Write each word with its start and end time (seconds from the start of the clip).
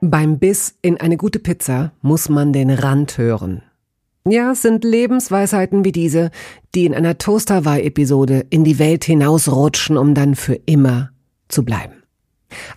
Beim 0.00 0.38
Biss 0.38 0.76
in 0.80 1.00
eine 1.00 1.16
gute 1.16 1.40
Pizza 1.40 1.90
muss 2.02 2.28
man 2.28 2.52
den 2.52 2.70
Rand 2.70 3.18
hören. 3.18 3.62
Ja, 4.24 4.52
es 4.52 4.62
sind 4.62 4.84
Lebensweisheiten 4.84 5.84
wie 5.84 5.90
diese, 5.90 6.30
die 6.74 6.86
in 6.86 6.94
einer 6.94 7.18
Toast 7.18 7.50
Hawaii-Episode 7.50 8.46
in 8.50 8.62
die 8.62 8.78
Welt 8.78 9.04
hinausrutschen, 9.04 9.96
um 9.96 10.14
dann 10.14 10.36
für 10.36 10.54
immer 10.66 11.10
zu 11.48 11.64
bleiben. 11.64 11.94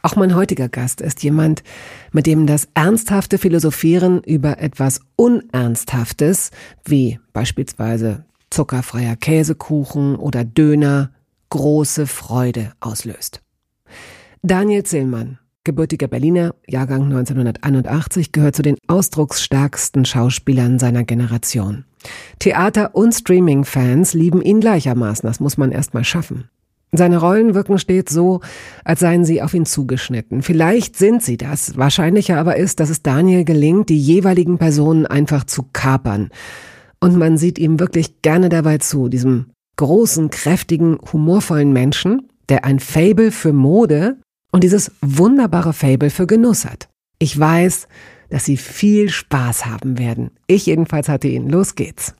Auch 0.02 0.16
mein 0.16 0.36
heutiger 0.36 0.68
Gast 0.68 1.00
ist 1.00 1.22
jemand, 1.22 1.62
mit 2.12 2.26
dem 2.26 2.48
das 2.48 2.68
ernsthafte 2.74 3.38
Philosophieren 3.38 4.24
über 4.24 4.60
etwas 4.60 5.02
Unernsthaftes, 5.16 6.50
wie 6.86 7.20
beispielsweise 7.34 8.26
zuckerfreier 8.50 9.16
Käsekuchen 9.16 10.16
oder 10.16 10.44
Döner, 10.44 11.12
große 11.50 12.08
Freude 12.08 12.72
auslöst. 12.80 13.42
Daniel 14.42 14.84
Zillmann 14.84 15.38
gebürtiger 15.64 16.08
Berliner, 16.08 16.56
Jahrgang 16.68 17.04
1981, 17.04 18.32
gehört 18.32 18.56
zu 18.56 18.62
den 18.62 18.78
ausdrucksstärksten 18.88 20.06
Schauspielern 20.06 20.80
seiner 20.80 21.04
Generation. 21.04 21.86
Theater- 22.40 22.96
und 22.96 23.14
Streaming-Fans 23.14 24.14
lieben 24.14 24.42
ihn 24.42 24.60
gleichermaßen, 24.60 25.28
das 25.28 25.40
muss 25.40 25.58
man 25.58 25.72
erst 25.72 25.94
mal 25.94 26.04
schaffen. 26.04 26.50
Seine 26.94 27.18
Rollen 27.18 27.54
wirken 27.54 27.78
stets 27.78 28.12
so, 28.12 28.42
als 28.84 29.00
seien 29.00 29.24
sie 29.24 29.42
auf 29.42 29.54
ihn 29.54 29.66
zugeschnitten. 29.66 30.42
Vielleicht 30.42 30.98
sind 30.98 31.24
sie 31.24 31.38
das. 31.38 31.78
Wahrscheinlicher 31.78 32.38
aber 32.38 32.58
ist, 32.58 32.82
dass 32.82 32.90
es 32.90 33.02
Daniel 33.02 33.46
gelingt, 33.46 33.88
die 33.88 33.98
jeweiligen 33.98 34.58
Personen 34.58 35.06
einfach 35.06 35.46
zu 35.46 35.64
kapern. 35.72 36.32
Und 37.00 37.18
man 37.18 37.38
sieht 37.38 37.58
ihm 37.60 37.80
wirklich 37.80 38.22
gerne 38.22 38.50
dabei 38.50 38.80
zu, 38.80 39.08
diesem 39.08 39.52
großen, 39.78 40.32
kräftigen, 40.32 40.98
humorvollen 41.14 41.72
Menschen, 41.72 42.28
der 42.50 42.66
ein 42.66 42.80
Fable 42.80 43.32
für 43.32 43.54
Mode 43.54 44.18
und 44.52 44.64
dieses 44.64 44.92
wunderbare 45.02 45.74
Fable 45.74 46.10
für 46.10 46.28
Genuss 46.28 46.66
hat. 46.66 46.90
Ich 47.20 47.38
weiß, 47.38 47.88
dass 48.30 48.46
Sie 48.46 48.58
viel 48.58 49.10
Spaß 49.10 49.66
haben 49.66 49.98
werden. 49.98 50.32
Ich 50.48 50.66
jedenfalls 50.66 51.10
hatte 51.10 51.28
ihn. 51.28 51.50
Los 51.50 51.76
geht's. 51.76 52.14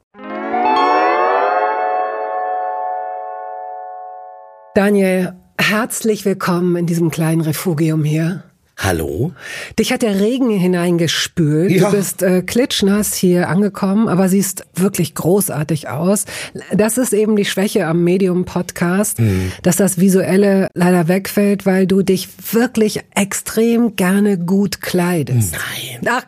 Daniel, 4.74 5.34
herzlich 5.58 6.24
willkommen 6.24 6.76
in 6.78 6.86
diesem 6.86 7.12
kleinen 7.12 7.42
Refugium 7.42 8.04
hier. 8.04 8.44
Hallo? 8.84 9.32
Dich 9.78 9.94
hat 9.94 10.02
der 10.02 10.20
Regen 10.20 10.50
hineingespült. 10.50 11.70
Ja. 11.70 11.92
Du 11.92 11.98
bist 11.98 12.24
äh, 12.24 12.42
klitschnass 12.42 13.14
hier 13.14 13.48
angekommen, 13.48 14.08
aber 14.08 14.28
siehst 14.28 14.66
wirklich 14.74 15.14
großartig 15.14 15.88
aus. 15.88 16.26
Das 16.74 16.98
ist 16.98 17.14
eben 17.14 17.36
die 17.36 17.46
Schwäche 17.46 17.86
am 17.86 18.04
Medium-Podcast, 18.04 19.20
hm. 19.20 19.52
dass 19.62 19.76
das 19.76 20.00
Visuelle 20.00 20.68
leider 20.74 21.08
wegfällt, 21.08 21.68
weil 21.68 21.86
du 21.86 22.02
dich 22.02 22.28
wirklich 22.52 23.02
extrem 23.14 23.96
gerne 23.96 24.40
gut 24.40 24.82
kleidest. 24.82 25.54
Nein. 25.54 26.10
Ach, 26.10 26.24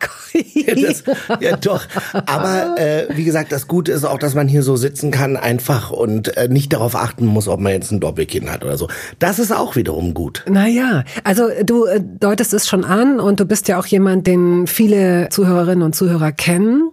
ja, 0.54 0.74
das, 0.74 1.02
ja 1.40 1.56
doch. 1.56 1.84
Aber 2.12 2.76
äh, 2.78 3.08
wie 3.16 3.24
gesagt, 3.24 3.50
das 3.50 3.66
Gute 3.66 3.90
ist 3.90 4.04
auch, 4.04 4.18
dass 4.18 4.34
man 4.34 4.46
hier 4.46 4.62
so 4.62 4.76
sitzen 4.76 5.10
kann 5.10 5.36
einfach 5.36 5.90
und 5.90 6.36
äh, 6.36 6.48
nicht 6.48 6.72
darauf 6.72 6.94
achten 6.94 7.26
muss, 7.26 7.48
ob 7.48 7.58
man 7.58 7.72
jetzt 7.72 7.90
ein 7.90 7.98
Doppelkinn 7.98 8.50
hat 8.52 8.64
oder 8.64 8.78
so. 8.78 8.88
Das 9.18 9.40
ist 9.40 9.52
auch 9.52 9.74
wiederum 9.74 10.14
gut. 10.14 10.44
Naja, 10.48 11.02
also 11.24 11.48
du 11.64 11.86
äh, 11.86 12.00
deutest 12.00 12.43
deutest 12.44 12.52
es 12.52 12.68
schon 12.68 12.84
an 12.84 13.20
und 13.20 13.40
du 13.40 13.46
bist 13.46 13.68
ja 13.68 13.78
auch 13.78 13.86
jemand, 13.86 14.26
den 14.26 14.66
viele 14.66 15.30
Zuhörerinnen 15.30 15.82
und 15.82 15.94
Zuhörer 15.94 16.30
kennen. 16.30 16.90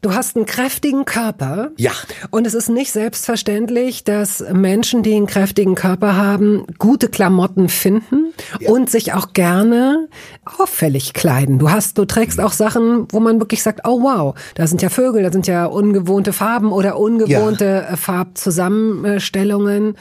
Du 0.00 0.12
hast 0.12 0.36
einen 0.36 0.46
kräftigen 0.46 1.04
Körper. 1.04 1.70
Ja. 1.76 1.92
Und 2.30 2.46
es 2.46 2.54
ist 2.54 2.68
nicht 2.68 2.92
selbstverständlich, 2.92 4.04
dass 4.04 4.44
Menschen, 4.52 5.02
die 5.02 5.14
einen 5.14 5.26
kräftigen 5.26 5.76
Körper 5.76 6.16
haben, 6.16 6.66
gute 6.78 7.08
Klamotten 7.08 7.68
finden 7.68 8.32
ja. 8.60 8.70
und 8.70 8.90
sich 8.90 9.14
auch 9.14 9.32
gerne 9.32 10.08
auffällig 10.44 11.14
kleiden. 11.14 11.58
Du 11.58 11.70
hast, 11.70 11.96
du 11.96 12.04
trägst 12.04 12.40
auch 12.40 12.52
Sachen, 12.52 13.06
wo 13.12 13.20
man 13.20 13.40
wirklich 13.40 13.62
sagt, 13.62 13.86
oh 13.86 14.02
wow, 14.02 14.34
da 14.56 14.66
sind 14.66 14.82
ja 14.82 14.90
Vögel, 14.90 15.22
da 15.22 15.32
sind 15.32 15.46
ja 15.46 15.64
ungewohnte 15.66 16.34
Farben 16.34 16.72
oder 16.72 16.98
ungewohnte 16.98 17.86
ja. 17.88 17.96
Farbzusammenstellungen. 17.96 19.96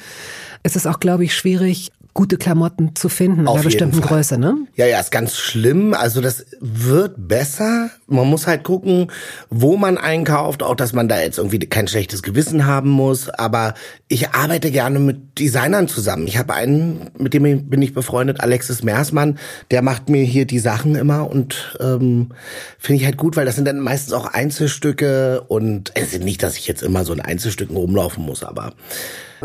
Es 0.63 0.75
ist 0.75 0.85
auch, 0.85 0.99
glaube 0.99 1.23
ich, 1.23 1.35
schwierig, 1.35 1.92
gute 2.13 2.37
Klamotten 2.37 2.95
zu 2.95 3.09
finden 3.09 3.47
Auf 3.47 3.55
in 3.55 3.59
einer 3.59 3.63
bestimmten 3.63 4.01
Fall. 4.01 4.17
Größe, 4.17 4.37
ne? 4.37 4.57
Ja, 4.75 4.85
ja, 4.85 4.99
ist 4.99 5.11
ganz 5.11 5.35
schlimm. 5.35 5.93
Also 5.93 6.21
das 6.21 6.45
wird 6.59 7.15
besser. 7.17 7.89
Man 8.07 8.27
muss 8.27 8.45
halt 8.45 8.63
gucken, 8.63 9.11
wo 9.49 9.77
man 9.77 9.97
einkauft, 9.97 10.61
auch 10.61 10.75
dass 10.75 10.93
man 10.93 11.07
da 11.07 11.19
jetzt 11.19 11.39
irgendwie 11.39 11.59
kein 11.59 11.87
schlechtes 11.87 12.21
Gewissen 12.21 12.67
haben 12.67 12.89
muss. 12.89 13.29
Aber 13.29 13.73
ich 14.07 14.29
arbeite 14.29 14.69
gerne 14.69 14.99
mit 14.99 15.39
Designern 15.39 15.87
zusammen. 15.87 16.27
Ich 16.27 16.37
habe 16.37 16.53
einen, 16.53 17.09
mit 17.17 17.33
dem 17.33 17.69
bin 17.69 17.81
ich 17.81 17.93
befreundet, 17.95 18.41
Alexis 18.41 18.83
Mersmann. 18.83 19.39
Der 19.71 19.81
macht 19.81 20.09
mir 20.09 20.23
hier 20.23 20.45
die 20.45 20.59
Sachen 20.59 20.95
immer 20.95 21.29
und 21.29 21.77
ähm, 21.79 22.29
finde 22.77 23.01
ich 23.01 23.05
halt 23.05 23.17
gut, 23.17 23.35
weil 23.35 23.45
das 23.45 23.55
sind 23.55 23.65
dann 23.65 23.79
meistens 23.79 24.13
auch 24.13 24.27
Einzelstücke 24.27 25.41
und 25.47 25.91
es 25.95 26.13
ist 26.13 26.23
nicht, 26.23 26.43
dass 26.43 26.57
ich 26.57 26.67
jetzt 26.67 26.83
immer 26.83 27.05
so 27.05 27.13
in 27.13 27.21
Einzelstücken 27.21 27.75
rumlaufen 27.75 28.23
muss, 28.23 28.43
aber 28.43 28.73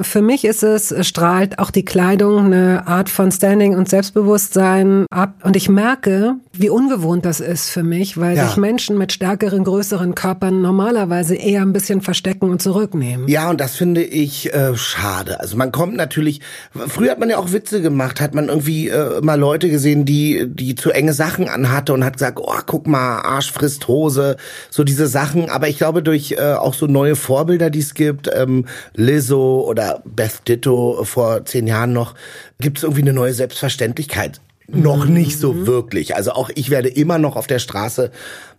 für 0.02 0.22
mich 0.22 0.44
ist 0.44 0.62
es, 0.62 0.94
strahlt 1.06 1.58
auch 1.58 1.70
die 1.70 1.84
Kleidung 1.84 2.46
eine 2.46 2.86
Art 2.86 3.08
von 3.08 3.30
Standing 3.30 3.76
und 3.76 3.88
Selbstbewusstsein 3.88 5.06
ab. 5.10 5.34
Und 5.42 5.56
ich 5.56 5.68
merke, 5.68 6.36
wie 6.52 6.70
ungewohnt 6.70 7.24
das 7.24 7.40
ist 7.40 7.70
für 7.70 7.82
mich, 7.82 8.18
weil 8.18 8.36
ja. 8.36 8.46
sich 8.46 8.56
Menschen 8.56 8.98
mit 8.98 9.12
stärkeren, 9.12 9.64
größeren 9.64 10.14
Körpern 10.14 10.60
normalerweise 10.60 11.36
eher 11.36 11.62
ein 11.62 11.72
bisschen 11.72 12.00
verstecken 12.00 12.50
und 12.50 12.60
zurücknehmen. 12.60 13.28
Ja, 13.28 13.50
und 13.50 13.60
das 13.60 13.76
finde 13.76 14.02
ich 14.02 14.52
äh, 14.52 14.76
schade. 14.76 15.40
Also 15.40 15.56
man 15.56 15.72
kommt 15.72 15.96
natürlich, 15.96 16.40
früher 16.88 17.12
hat 17.12 17.20
man 17.20 17.30
ja 17.30 17.38
auch 17.38 17.52
Witze 17.52 17.80
gemacht, 17.80 18.20
hat 18.20 18.34
man 18.34 18.48
irgendwie 18.48 18.88
äh, 18.88 19.20
mal 19.20 19.38
Leute 19.38 19.68
gesehen, 19.70 20.04
die, 20.04 20.46
die 20.48 20.74
zu 20.74 20.90
enge 20.90 21.12
Sachen 21.12 21.48
anhatte 21.48 21.92
und 21.92 22.04
hat 22.04 22.14
gesagt, 22.14 22.38
oh, 22.40 22.60
guck 22.66 22.86
mal, 22.86 23.20
Arsch 23.20 23.52
frisst 23.52 23.86
Hose, 23.88 24.36
so 24.70 24.84
diese 24.84 25.06
Sachen. 25.06 25.50
Aber 25.50 25.68
ich 25.68 25.78
glaube, 25.78 26.02
durch 26.02 26.32
äh, 26.32 26.54
auch 26.54 26.74
so 26.74 26.86
neue 26.86 27.16
Vorbilder, 27.16 27.70
die 27.70 27.80
es 27.80 27.94
gibt, 27.94 28.28
ähm, 28.34 28.66
Lizzo 28.94 29.64
oder 29.66 29.87
Beth 30.04 30.46
Ditto 30.46 31.04
vor 31.04 31.44
zehn 31.44 31.66
Jahren 31.66 31.92
noch, 31.92 32.14
gibt 32.60 32.78
es 32.78 32.84
irgendwie 32.84 33.02
eine 33.02 33.12
neue 33.12 33.32
Selbstverständlichkeit. 33.32 34.40
Noch 34.70 35.06
nicht 35.06 35.38
so 35.38 35.54
mhm. 35.54 35.66
wirklich. 35.66 36.14
Also 36.14 36.32
auch 36.32 36.50
ich 36.54 36.68
werde 36.68 36.90
immer 36.90 37.18
noch 37.18 37.36
auf 37.36 37.46
der 37.46 37.58
Straße 37.58 38.10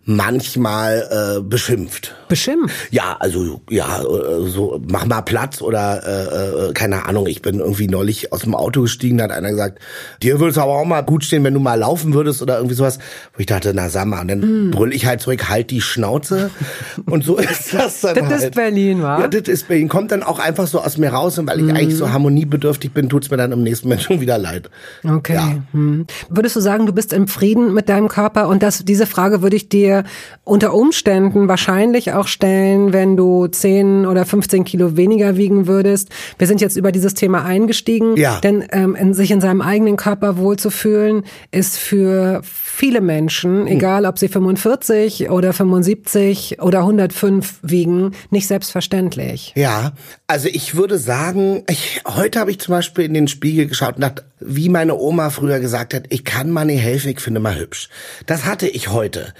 manchmal 0.04 1.38
äh, 1.38 1.40
beschimpft. 1.40 2.16
Beschimpft? 2.28 2.74
Ja, 2.90 3.16
also 3.20 3.60
ja, 3.68 4.00
äh, 4.00 4.46
so 4.46 4.80
mach 4.88 5.04
mal 5.04 5.20
Platz 5.20 5.60
oder 5.60 6.02
äh, 6.04 6.68
äh, 6.68 6.72
keine 6.72 7.06
Ahnung. 7.06 7.26
Ich 7.26 7.42
bin 7.42 7.60
irgendwie 7.60 7.86
neulich 7.86 8.32
aus 8.32 8.40
dem 8.40 8.54
Auto 8.54 8.82
gestiegen, 8.82 9.18
da 9.18 9.24
hat 9.24 9.30
einer 9.30 9.50
gesagt, 9.50 9.78
dir 10.22 10.40
würde 10.40 10.52
es 10.52 10.58
aber 10.58 10.72
auch 10.72 10.84
mal 10.84 11.02
gut 11.02 11.24
stehen, 11.24 11.44
wenn 11.44 11.54
du 11.54 11.60
mal 11.60 11.78
laufen 11.78 12.14
würdest 12.14 12.40
oder 12.40 12.56
irgendwie 12.56 12.74
sowas. 12.74 12.98
Wo 13.34 13.40
ich 13.40 13.46
dachte, 13.46 13.72
na 13.74 13.90
sag 13.90 14.06
mal, 14.06 14.22
und 14.22 14.28
dann 14.28 14.68
mm. 14.68 14.70
brüll 14.70 14.94
ich 14.94 15.04
halt 15.06 15.20
zurück, 15.20 15.48
halt 15.48 15.70
die 15.70 15.82
Schnauze. 15.82 16.50
und 17.06 17.24
so 17.24 17.36
ist 17.36 17.74
das 17.74 18.00
dann 18.00 18.14
Das 18.14 18.30
halt. 18.30 18.42
ist 18.42 18.54
Berlin, 18.54 19.02
wa? 19.02 19.20
Ja, 19.20 19.28
das 19.28 19.48
ist 19.48 19.68
Berlin. 19.68 19.88
Kommt 19.88 20.12
dann 20.12 20.22
auch 20.22 20.38
einfach 20.38 20.66
so 20.66 20.80
aus 20.80 20.96
mir 20.96 21.10
raus 21.10 21.38
und 21.38 21.46
weil 21.46 21.58
ich 21.58 21.66
mm. 21.66 21.76
eigentlich 21.76 21.96
so 21.96 22.10
harmoniebedürftig 22.10 22.92
bin, 22.92 23.08
tut's 23.10 23.30
mir 23.30 23.36
dann 23.36 23.52
im 23.52 23.62
nächsten 23.62 23.88
Moment 23.88 24.02
schon 24.06 24.20
wieder 24.20 24.38
leid. 24.38 24.70
Okay. 25.04 25.34
Ja. 25.34 25.56
Hm. 25.72 26.06
Würdest 26.30 26.56
du 26.56 26.60
sagen, 26.60 26.86
du 26.86 26.92
bist 26.92 27.12
im 27.12 27.28
Frieden 27.28 27.74
mit 27.74 27.88
deinem 27.88 28.08
Körper? 28.08 28.48
Und 28.48 28.62
das, 28.62 28.84
diese 28.84 29.06
Frage 29.06 29.42
würde 29.42 29.56
ich 29.56 29.68
dir 29.68 29.89
dir 29.90 30.04
unter 30.44 30.74
Umständen 30.74 31.48
wahrscheinlich 31.48 32.12
auch 32.12 32.26
stellen, 32.26 32.92
wenn 32.92 33.16
du 33.16 33.46
10 33.46 34.06
oder 34.06 34.24
15 34.24 34.64
Kilo 34.64 34.96
weniger 34.96 35.36
wiegen 35.36 35.66
würdest. 35.66 36.08
Wir 36.38 36.46
sind 36.46 36.60
jetzt 36.60 36.76
über 36.76 36.92
dieses 36.92 37.14
Thema 37.14 37.44
eingestiegen, 37.44 38.16
ja. 38.16 38.40
denn 38.40 38.64
ähm, 38.72 38.94
in, 38.94 39.14
sich 39.14 39.30
in 39.30 39.40
seinem 39.40 39.60
eigenen 39.60 39.96
Körper 39.96 40.36
wohlzufühlen, 40.38 41.24
ist 41.50 41.78
für 41.78 42.40
viele 42.44 43.00
Menschen, 43.00 43.60
hm. 43.60 43.66
egal 43.66 44.06
ob 44.06 44.18
sie 44.18 44.28
45 44.28 45.30
oder 45.30 45.52
75 45.52 46.60
oder 46.60 46.80
105 46.80 47.58
wiegen, 47.62 48.12
nicht 48.30 48.46
selbstverständlich. 48.46 49.52
Ja, 49.54 49.92
also 50.26 50.48
ich 50.48 50.74
würde 50.74 50.98
sagen, 50.98 51.62
ich, 51.68 52.02
heute 52.06 52.40
habe 52.40 52.50
ich 52.50 52.58
zum 52.58 52.72
Beispiel 52.72 53.04
in 53.04 53.14
den 53.14 53.28
Spiegel 53.28 53.66
geschaut 53.66 53.96
und 53.96 54.02
dachte, 54.02 54.24
wie 54.40 54.68
meine 54.70 54.96
Oma 54.96 55.30
früher 55.30 55.60
gesagt 55.60 55.92
hat, 55.94 56.04
ich 56.08 56.24
kann 56.24 56.50
mal 56.50 56.64
nicht 56.64 56.80
helfen, 56.80 57.10
ich 57.10 57.20
finde 57.20 57.40
mal 57.40 57.58
hübsch. 57.58 57.88
Das 58.26 58.46
hatte 58.46 58.66
ich 58.66 58.88
heute. 58.88 59.34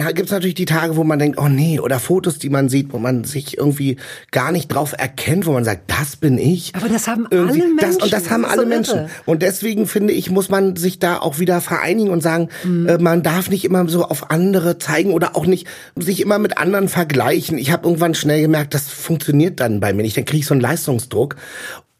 Dann 0.00 0.14
gibt's 0.14 0.32
natürlich 0.32 0.54
die 0.54 0.64
Tage, 0.64 0.96
wo 0.96 1.04
man 1.04 1.18
denkt, 1.18 1.38
oh 1.38 1.48
nee, 1.48 1.78
oder 1.78 2.00
Fotos, 2.00 2.38
die 2.38 2.50
man 2.50 2.68
sieht, 2.68 2.92
wo 2.92 2.98
man 2.98 3.24
sich 3.24 3.58
irgendwie 3.58 3.96
gar 4.30 4.50
nicht 4.50 4.68
drauf 4.68 4.94
erkennt, 4.96 5.46
wo 5.46 5.52
man 5.52 5.64
sagt, 5.64 5.90
das 5.90 6.16
bin 6.16 6.38
ich. 6.38 6.74
Aber 6.74 6.88
das 6.88 7.06
haben 7.06 7.26
irgendwie, 7.30 7.62
alle 7.62 7.74
Menschen. 7.74 7.78
Das, 7.78 7.96
und 8.02 8.12
das 8.12 8.30
haben 8.30 8.42
das 8.42 8.52
alle 8.52 8.62
so 8.62 8.68
Menschen. 8.68 8.98
Irre. 8.98 9.10
Und 9.26 9.42
deswegen 9.42 9.86
finde 9.86 10.12
ich, 10.12 10.30
muss 10.30 10.48
man 10.48 10.76
sich 10.76 10.98
da 10.98 11.18
auch 11.18 11.38
wieder 11.38 11.60
vereinigen 11.60 12.10
und 12.10 12.22
sagen, 12.22 12.48
mhm. 12.64 12.88
äh, 12.88 12.98
man 12.98 13.22
darf 13.22 13.50
nicht 13.50 13.64
immer 13.64 13.88
so 13.88 14.04
auf 14.04 14.30
andere 14.30 14.78
zeigen 14.78 15.12
oder 15.12 15.36
auch 15.36 15.46
nicht 15.46 15.66
sich 15.96 16.20
immer 16.20 16.38
mit 16.38 16.58
anderen 16.58 16.88
vergleichen. 16.88 17.56
Ich 17.58 17.70
habe 17.70 17.86
irgendwann 17.86 18.14
schnell 18.14 18.40
gemerkt, 18.40 18.74
das 18.74 18.88
funktioniert 18.88 19.60
dann 19.60 19.80
bei 19.80 19.92
mir 19.92 20.02
nicht. 20.02 20.16
Dann 20.16 20.24
kriege 20.24 20.40
ich 20.40 20.46
so 20.46 20.54
einen 20.54 20.60
Leistungsdruck. 20.60 21.36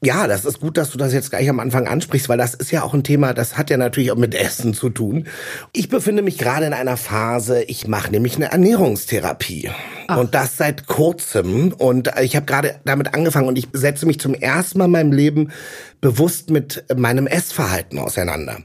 Ja, 0.05 0.27
das 0.27 0.45
ist 0.45 0.61
gut, 0.61 0.77
dass 0.77 0.91
du 0.91 0.99
das 0.99 1.15
jetzt 1.15 1.31
gleich 1.31 1.49
am 1.49 1.61
Anfang 1.61 1.89
ansprichst, 1.89 2.29
weil 2.29 2.37
das 2.37 2.53
ist 2.53 2.71
ja 2.71 2.83
auch 2.83 2.93
ein 2.93 3.05
Thema, 3.05 3.33
das 3.33 3.57
hat 3.57 3.71
ja 3.71 3.79
natürlich 3.79 4.13
auch 4.13 4.17
mit 4.17 4.35
Essen 4.35 4.75
zu 4.75 4.91
tun. 4.91 5.27
Ich 5.73 5.89
befinde 5.89 6.23
mich 6.23 6.37
gerade 6.37 6.67
in 6.67 6.75
einer 6.75 6.99
Phase, 6.99 7.63
ich 7.63 7.89
mache 7.89 8.11
nämlich 8.11 8.37
eine 8.37 8.53
Ernährungstherapie. 8.53 9.71
Ach. 10.09 10.19
Und 10.19 10.35
das 10.35 10.59
seit 10.59 10.87
kurzem. 10.87 11.73
Und 11.73 12.11
ich 12.21 12.37
habe 12.37 12.45
gerade 12.45 12.81
damit 12.85 13.15
angefangen 13.15 13.49
und 13.49 13.57
ich 13.57 13.69
setze 13.73 14.05
mich 14.05 14.21
zum 14.21 14.35
ersten 14.35 14.79
Mal 14.79 14.85
in 14.85 14.91
meinem 14.91 15.13
Leben 15.13 15.53
bewusst 16.03 16.51
mit 16.51 16.85
meinem 16.95 17.27
Essverhalten 17.27 17.99
auseinander. 17.99 18.59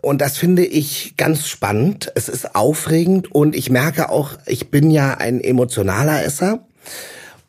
Und 0.00 0.20
das 0.20 0.38
finde 0.38 0.64
ich 0.64 1.14
ganz 1.16 1.48
spannend. 1.48 2.12
Es 2.14 2.28
ist 2.28 2.54
aufregend 2.54 3.32
und 3.32 3.56
ich 3.56 3.68
merke 3.68 4.10
auch, 4.10 4.34
ich 4.46 4.70
bin 4.70 4.92
ja 4.92 5.14
ein 5.14 5.40
emotionaler 5.40 6.24
Esser. 6.24 6.60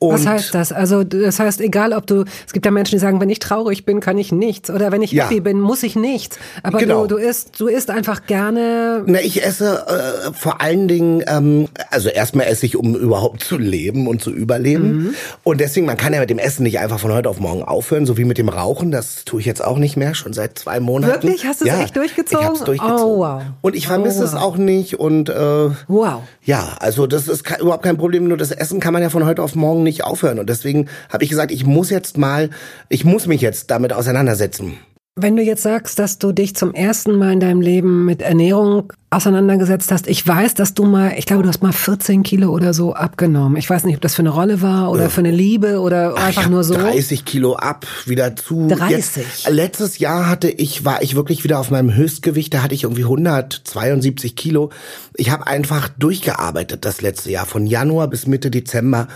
Und 0.01 0.13
Was 0.13 0.25
heißt 0.25 0.55
das? 0.55 0.71
Also 0.71 1.03
das 1.03 1.39
heißt, 1.39 1.59
egal 1.59 1.91
ob 1.91 2.07
du, 2.07 2.23
es 2.47 2.53
gibt 2.53 2.65
ja 2.65 2.71
Menschen, 2.71 2.95
die 2.95 2.99
sagen, 2.99 3.19
wenn 3.19 3.29
ich 3.29 3.39
traurig 3.39 3.83
bin, 3.83 3.99
kann 3.99 4.17
ich 4.17 4.31
nichts. 4.31 4.69
Oder 4.69 4.93
wenn 4.93 5.01
ich 5.01 5.11
ja. 5.11 5.25
happy 5.25 5.41
bin, 5.41 5.59
muss 5.59 5.83
ich 5.83 5.97
nichts. 5.97 6.39
Aber 6.63 6.79
genau. 6.79 7.05
du, 7.05 7.17
du 7.17 7.17
isst, 7.17 7.59
du 7.59 7.67
isst 7.67 7.89
einfach 7.89 8.25
gerne. 8.25 9.03
Na, 9.07 9.19
ich 9.19 9.43
esse 9.43 9.85
äh, 9.87 10.31
vor 10.31 10.61
allen 10.61 10.87
Dingen, 10.87 11.21
ähm, 11.27 11.67
also 11.91 12.07
erstmal 12.07 12.47
esse 12.47 12.65
ich, 12.65 12.77
um 12.77 12.95
überhaupt 12.95 13.43
zu 13.43 13.57
leben 13.57 14.07
und 14.07 14.21
zu 14.21 14.31
überleben. 14.31 14.91
Mhm. 14.91 15.15
Und 15.43 15.59
deswegen, 15.59 15.85
man 15.85 15.97
kann 15.97 16.13
ja 16.13 16.21
mit 16.21 16.29
dem 16.29 16.39
Essen 16.39 16.63
nicht 16.63 16.79
einfach 16.79 17.01
von 17.01 17.11
heute 17.11 17.27
auf 17.27 17.41
morgen 17.41 17.63
aufhören, 17.63 18.05
so 18.05 18.17
wie 18.17 18.23
mit 18.23 18.37
dem 18.37 18.47
Rauchen. 18.47 18.91
Das 18.91 19.25
tue 19.25 19.41
ich 19.41 19.45
jetzt 19.45 19.61
auch 19.61 19.77
nicht 19.77 19.97
mehr, 19.97 20.15
schon 20.15 20.31
seit 20.31 20.57
zwei 20.57 20.79
Monaten. 20.79 21.23
Wirklich? 21.23 21.45
Hast 21.45 21.59
du 21.59 21.65
es 21.65 21.71
ja, 21.71 21.83
echt 21.83 21.97
durchgezogen? 21.97 22.45
Ich 22.45 22.49
hab's 22.49 22.63
durchgezogen. 22.63 23.03
Oh, 23.03 23.19
wow. 23.19 23.41
Und 23.59 23.75
ich 23.75 23.87
vermisse 23.87 24.19
oh, 24.19 24.21
wow. 24.21 24.27
es 24.29 24.35
auch 24.35 24.55
nicht. 24.55 24.97
Und 24.97 25.27
äh, 25.27 25.69
wow. 25.89 26.21
ja, 26.45 26.77
also 26.79 27.05
das 27.05 27.27
ist 27.27 27.43
überhaupt 27.59 27.83
kein 27.83 27.97
Problem. 27.97 28.29
Nur 28.29 28.37
das 28.37 28.51
Essen 28.51 28.79
kann 28.79 28.93
man 28.93 29.01
ja 29.01 29.09
von 29.09 29.25
heute 29.25 29.43
auf 29.43 29.55
morgen 29.55 29.83
nicht 29.83 29.88
aufhören. 30.03 30.39
Und 30.39 30.49
deswegen 30.49 30.87
habe 31.11 31.23
ich 31.23 31.29
gesagt, 31.29 31.51
ich 31.51 31.65
muss 31.65 31.89
jetzt 31.89 32.17
mal, 32.17 32.49
ich 32.89 33.05
muss 33.05 33.27
mich 33.27 33.41
jetzt 33.41 33.71
damit 33.71 33.93
auseinandersetzen. 33.93 34.77
Wenn 35.21 35.35
du 35.35 35.43
jetzt 35.43 35.63
sagst, 35.63 35.99
dass 35.99 36.17
du 36.17 36.31
dich 36.31 36.55
zum 36.55 36.73
ersten 36.73 37.17
Mal 37.17 37.33
in 37.33 37.39
deinem 37.41 37.59
Leben 37.59 38.05
mit 38.05 38.21
Ernährung 38.21 38.93
auseinandergesetzt 39.09 39.91
hast, 39.91 40.07
ich 40.07 40.25
weiß, 40.25 40.53
dass 40.53 40.75
du 40.75 40.85
mal, 40.85 41.13
ich 41.17 41.25
glaube, 41.25 41.43
du 41.43 41.49
hast 41.49 41.61
mal 41.61 41.73
14 41.73 42.23
Kilo 42.23 42.51
oder 42.51 42.73
so 42.73 42.93
abgenommen. 42.93 43.57
Ich 43.57 43.69
weiß 43.69 43.83
nicht, 43.83 43.95
ob 43.95 44.01
das 44.01 44.15
für 44.15 44.21
eine 44.21 44.29
Rolle 44.29 44.61
war 44.61 44.91
oder 44.91 45.03
ja. 45.03 45.09
für 45.09 45.19
eine 45.19 45.31
Liebe 45.31 45.81
oder 45.81 46.13
Ach, 46.15 46.27
einfach 46.27 46.47
nur 46.47 46.63
so. 46.63 46.75
30 46.75 47.25
Kilo 47.25 47.55
ab, 47.55 47.85
wieder 48.05 48.35
zu. 48.35 48.67
30. 48.69 49.23
Jetzt, 49.25 49.49
letztes 49.49 49.99
Jahr 49.99 50.29
hatte 50.29 50.49
ich, 50.49 50.85
war 50.85 51.01
ich 51.01 51.15
wirklich 51.15 51.43
wieder 51.43 51.59
auf 51.59 51.69
meinem 51.69 51.93
Höchstgewicht, 51.93 52.53
da 52.53 52.63
hatte 52.63 52.75
ich 52.75 52.83
irgendwie 52.83 53.03
172 53.03 54.37
Kilo. 54.37 54.69
Ich 55.15 55.31
habe 55.31 55.47
einfach 55.47 55.89
durchgearbeitet 55.89 56.85
das 56.85 57.01
letzte 57.01 57.31
Jahr, 57.31 57.45
von 57.45 57.65
Januar 57.65 58.07
bis 58.07 58.25
Mitte 58.25 58.51
Dezember 58.51 59.09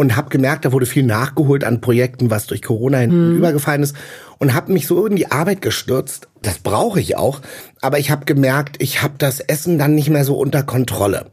und 0.00 0.16
habe 0.16 0.30
gemerkt, 0.30 0.64
da 0.64 0.72
wurde 0.72 0.86
viel 0.86 1.02
nachgeholt 1.02 1.62
an 1.62 1.82
Projekten, 1.82 2.30
was 2.30 2.46
durch 2.46 2.62
Corona 2.62 2.96
hinten 2.96 3.32
mhm. 3.32 3.36
übergefallen 3.36 3.82
ist 3.82 3.94
und 4.38 4.54
habe 4.54 4.72
mich 4.72 4.86
so 4.86 5.04
in 5.04 5.14
die 5.14 5.30
Arbeit 5.30 5.60
gestürzt. 5.60 6.28
Das 6.40 6.56
brauche 6.56 6.98
ich 6.98 7.18
auch, 7.18 7.42
aber 7.82 7.98
ich 7.98 8.10
habe 8.10 8.24
gemerkt, 8.24 8.76
ich 8.78 9.02
habe 9.02 9.16
das 9.18 9.40
Essen 9.40 9.76
dann 9.76 9.94
nicht 9.94 10.08
mehr 10.08 10.24
so 10.24 10.38
unter 10.38 10.62
Kontrolle. 10.62 11.26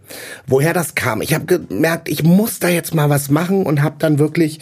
Woher 0.48 0.74
das 0.74 0.96
kam? 0.96 1.22
Ich 1.22 1.34
habe 1.34 1.46
gemerkt, 1.46 2.10
ich 2.10 2.26
muss 2.26 2.60
da 2.60 2.68
jetzt 2.68 2.94
mal 2.94 3.10
was 3.10 3.30
machen 3.30 3.66
und 3.66 3.82
habe 3.82 3.96
dann 4.00 4.20
wirklich 4.20 4.60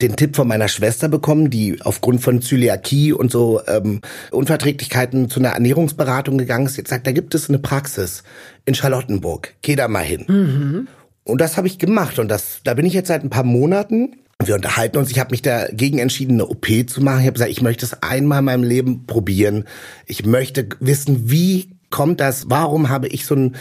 den 0.00 0.14
Tipp 0.14 0.36
von 0.36 0.46
meiner 0.46 0.68
Schwester 0.68 1.08
bekommen, 1.08 1.50
die 1.50 1.82
aufgrund 1.82 2.22
von 2.22 2.40
Zöliakie 2.40 3.12
und 3.12 3.32
so 3.32 3.60
ähm, 3.66 4.02
Unverträglichkeiten 4.30 5.30
zu 5.30 5.40
einer 5.40 5.50
Ernährungsberatung 5.50 6.38
gegangen 6.38 6.66
ist. 6.66 6.76
Jetzt 6.76 6.90
sagt, 6.90 7.08
da 7.08 7.10
gibt 7.10 7.34
es 7.34 7.48
eine 7.48 7.58
Praxis 7.58 8.22
in 8.66 8.76
Charlottenburg. 8.76 9.54
Geh 9.62 9.74
da 9.74 9.88
mal 9.88 10.04
hin. 10.04 10.24
Mhm. 10.28 10.88
Und 11.28 11.40
das 11.40 11.56
habe 11.56 11.66
ich 11.66 11.78
gemacht 11.78 12.18
und 12.18 12.28
das, 12.28 12.60
da 12.64 12.74
bin 12.74 12.86
ich 12.86 12.94
jetzt 12.94 13.08
seit 13.08 13.22
ein 13.22 13.30
paar 13.30 13.44
Monaten. 13.44 14.16
Wir 14.42 14.54
unterhalten 14.54 14.96
uns. 14.96 15.10
Ich 15.10 15.18
habe 15.18 15.32
mich 15.32 15.42
dagegen 15.42 15.98
entschieden, 15.98 16.34
eine 16.34 16.46
OP 16.46 16.66
zu 16.86 17.02
machen. 17.02 17.20
Ich 17.20 17.26
habe 17.26 17.32
gesagt, 17.32 17.50
ich 17.50 17.60
möchte 17.60 17.84
es 17.84 18.02
einmal 18.02 18.38
in 18.38 18.44
meinem 18.44 18.62
Leben 18.62 19.06
probieren. 19.06 19.64
Ich 20.06 20.24
möchte 20.24 20.68
wissen, 20.80 21.30
wie 21.30 21.76
kommt 21.90 22.20
das? 22.20 22.48
Warum 22.48 22.88
habe 22.88 23.08
ich 23.08 23.26
so 23.26 23.34
ein 23.34 23.56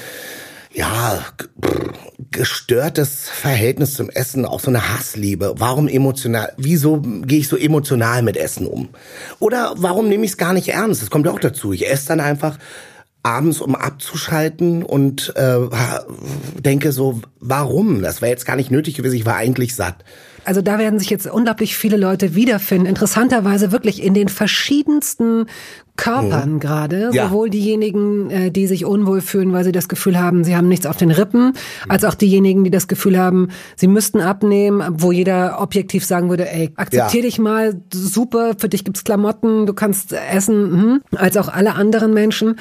ja, 0.73 1.25
gestörtes 2.29 3.29
Verhältnis 3.29 3.95
zum 3.95 4.11
Essen, 4.11 4.45
auch 4.45 4.59
so 4.59 4.69
eine 4.69 4.93
Hassliebe. 4.93 5.55
Warum 5.57 5.87
emotional? 5.87 6.53
Wieso 6.57 7.01
gehe 7.01 7.39
ich 7.39 7.47
so 7.47 7.57
emotional 7.57 8.21
mit 8.21 8.37
Essen 8.37 8.67
um? 8.67 8.89
Oder 9.39 9.73
warum 9.77 10.07
nehme 10.07 10.25
ich 10.25 10.31
es 10.31 10.37
gar 10.37 10.53
nicht 10.53 10.69
ernst? 10.69 11.01
Das 11.01 11.09
kommt 11.09 11.25
ja 11.25 11.31
auch 11.31 11.39
dazu. 11.39 11.73
Ich 11.73 11.89
esse 11.89 12.09
dann 12.09 12.19
einfach 12.19 12.59
abends, 13.27 13.59
um 13.59 13.75
abzuschalten 13.75 14.83
und 14.83 15.33
äh, 15.35 15.59
denke 16.59 16.93
so, 16.93 17.19
warum? 17.41 18.01
Das 18.01 18.21
wäre 18.21 18.31
jetzt 18.31 18.45
gar 18.45 18.55
nicht 18.55 18.71
nötig 18.71 18.95
gewesen, 18.95 19.15
ich 19.15 19.25
war 19.25 19.35
eigentlich 19.35 19.75
satt. 19.75 20.05
Also 20.45 20.61
da 20.61 20.79
werden 20.79 20.97
sich 20.97 21.09
jetzt 21.09 21.27
unglaublich 21.27 21.75
viele 21.75 21.97
Leute 21.97 22.33
wiederfinden. 22.33 22.87
Interessanterweise 22.87 23.73
wirklich 23.73 24.01
in 24.01 24.13
den 24.13 24.29
verschiedensten 24.29 25.47
Körpern 25.97 26.53
mhm. 26.53 26.59
gerade. 26.61 27.09
Ja. 27.11 27.27
Sowohl 27.27 27.49
diejenigen, 27.49 28.29
äh, 28.29 28.49
die 28.49 28.65
sich 28.65 28.85
unwohl 28.85 29.19
fühlen, 29.19 29.51
weil 29.51 29.65
sie 29.65 29.73
das 29.73 29.89
Gefühl 29.89 30.17
haben, 30.17 30.45
sie 30.45 30.55
haben 30.55 30.69
nichts 30.69 30.85
auf 30.85 30.95
den 30.95 31.11
Rippen, 31.11 31.51
als 31.89 32.05
auch 32.05 32.13
diejenigen, 32.13 32.63
die 32.63 32.71
das 32.71 32.87
Gefühl 32.87 33.17
haben, 33.17 33.49
sie 33.75 33.87
müssten 33.87 34.21
abnehmen, 34.21 34.87
wo 35.01 35.11
jeder 35.11 35.59
objektiv 35.59 36.05
sagen 36.05 36.29
würde, 36.29 36.49
ey, 36.49 36.71
akzeptier 36.77 37.19
ja. 37.19 37.25
dich 37.25 37.39
mal, 37.39 37.81
super, 37.91 38.53
für 38.57 38.69
dich 38.69 38.85
gibt's 38.85 39.03
Klamotten, 39.03 39.65
du 39.65 39.73
kannst 39.73 40.13
essen, 40.13 40.71
hm, 40.71 41.01
als 41.17 41.35
auch 41.35 41.49
alle 41.49 41.75
anderen 41.75 42.13
Menschen 42.13 42.55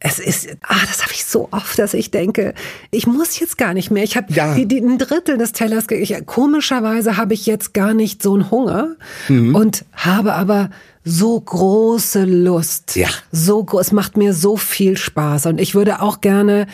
es 0.00 0.18
ist, 0.18 0.48
ah, 0.62 0.80
das 0.86 1.02
habe 1.02 1.12
ich 1.12 1.26
so 1.26 1.48
oft, 1.50 1.78
dass 1.78 1.92
ich 1.92 2.10
denke, 2.10 2.54
ich 2.90 3.06
muss 3.06 3.38
jetzt 3.38 3.58
gar 3.58 3.74
nicht 3.74 3.90
mehr. 3.90 4.02
Ich 4.02 4.16
habe 4.16 4.32
ja. 4.32 4.54
die, 4.54 4.66
die, 4.66 4.78
ein 4.78 4.96
Drittel 4.96 5.36
des 5.36 5.52
Tellers. 5.52 5.84
Ich, 5.90 6.14
komischerweise 6.26 7.18
habe 7.18 7.34
ich 7.34 7.44
jetzt 7.44 7.74
gar 7.74 7.92
nicht 7.92 8.22
so 8.22 8.32
einen 8.32 8.50
Hunger 8.50 8.96
mhm. 9.28 9.54
und 9.54 9.84
habe 9.92 10.34
aber 10.34 10.70
so 11.04 11.38
große 11.38 12.24
Lust. 12.24 12.96
Ja. 12.96 13.08
So 13.30 13.66
es 13.78 13.92
macht 13.92 14.16
mir 14.16 14.32
so 14.32 14.56
viel 14.56 14.96
Spaß 14.96 15.46
und 15.46 15.60
ich 15.60 15.74
würde 15.74 16.00
auch 16.00 16.22
gerne 16.22 16.66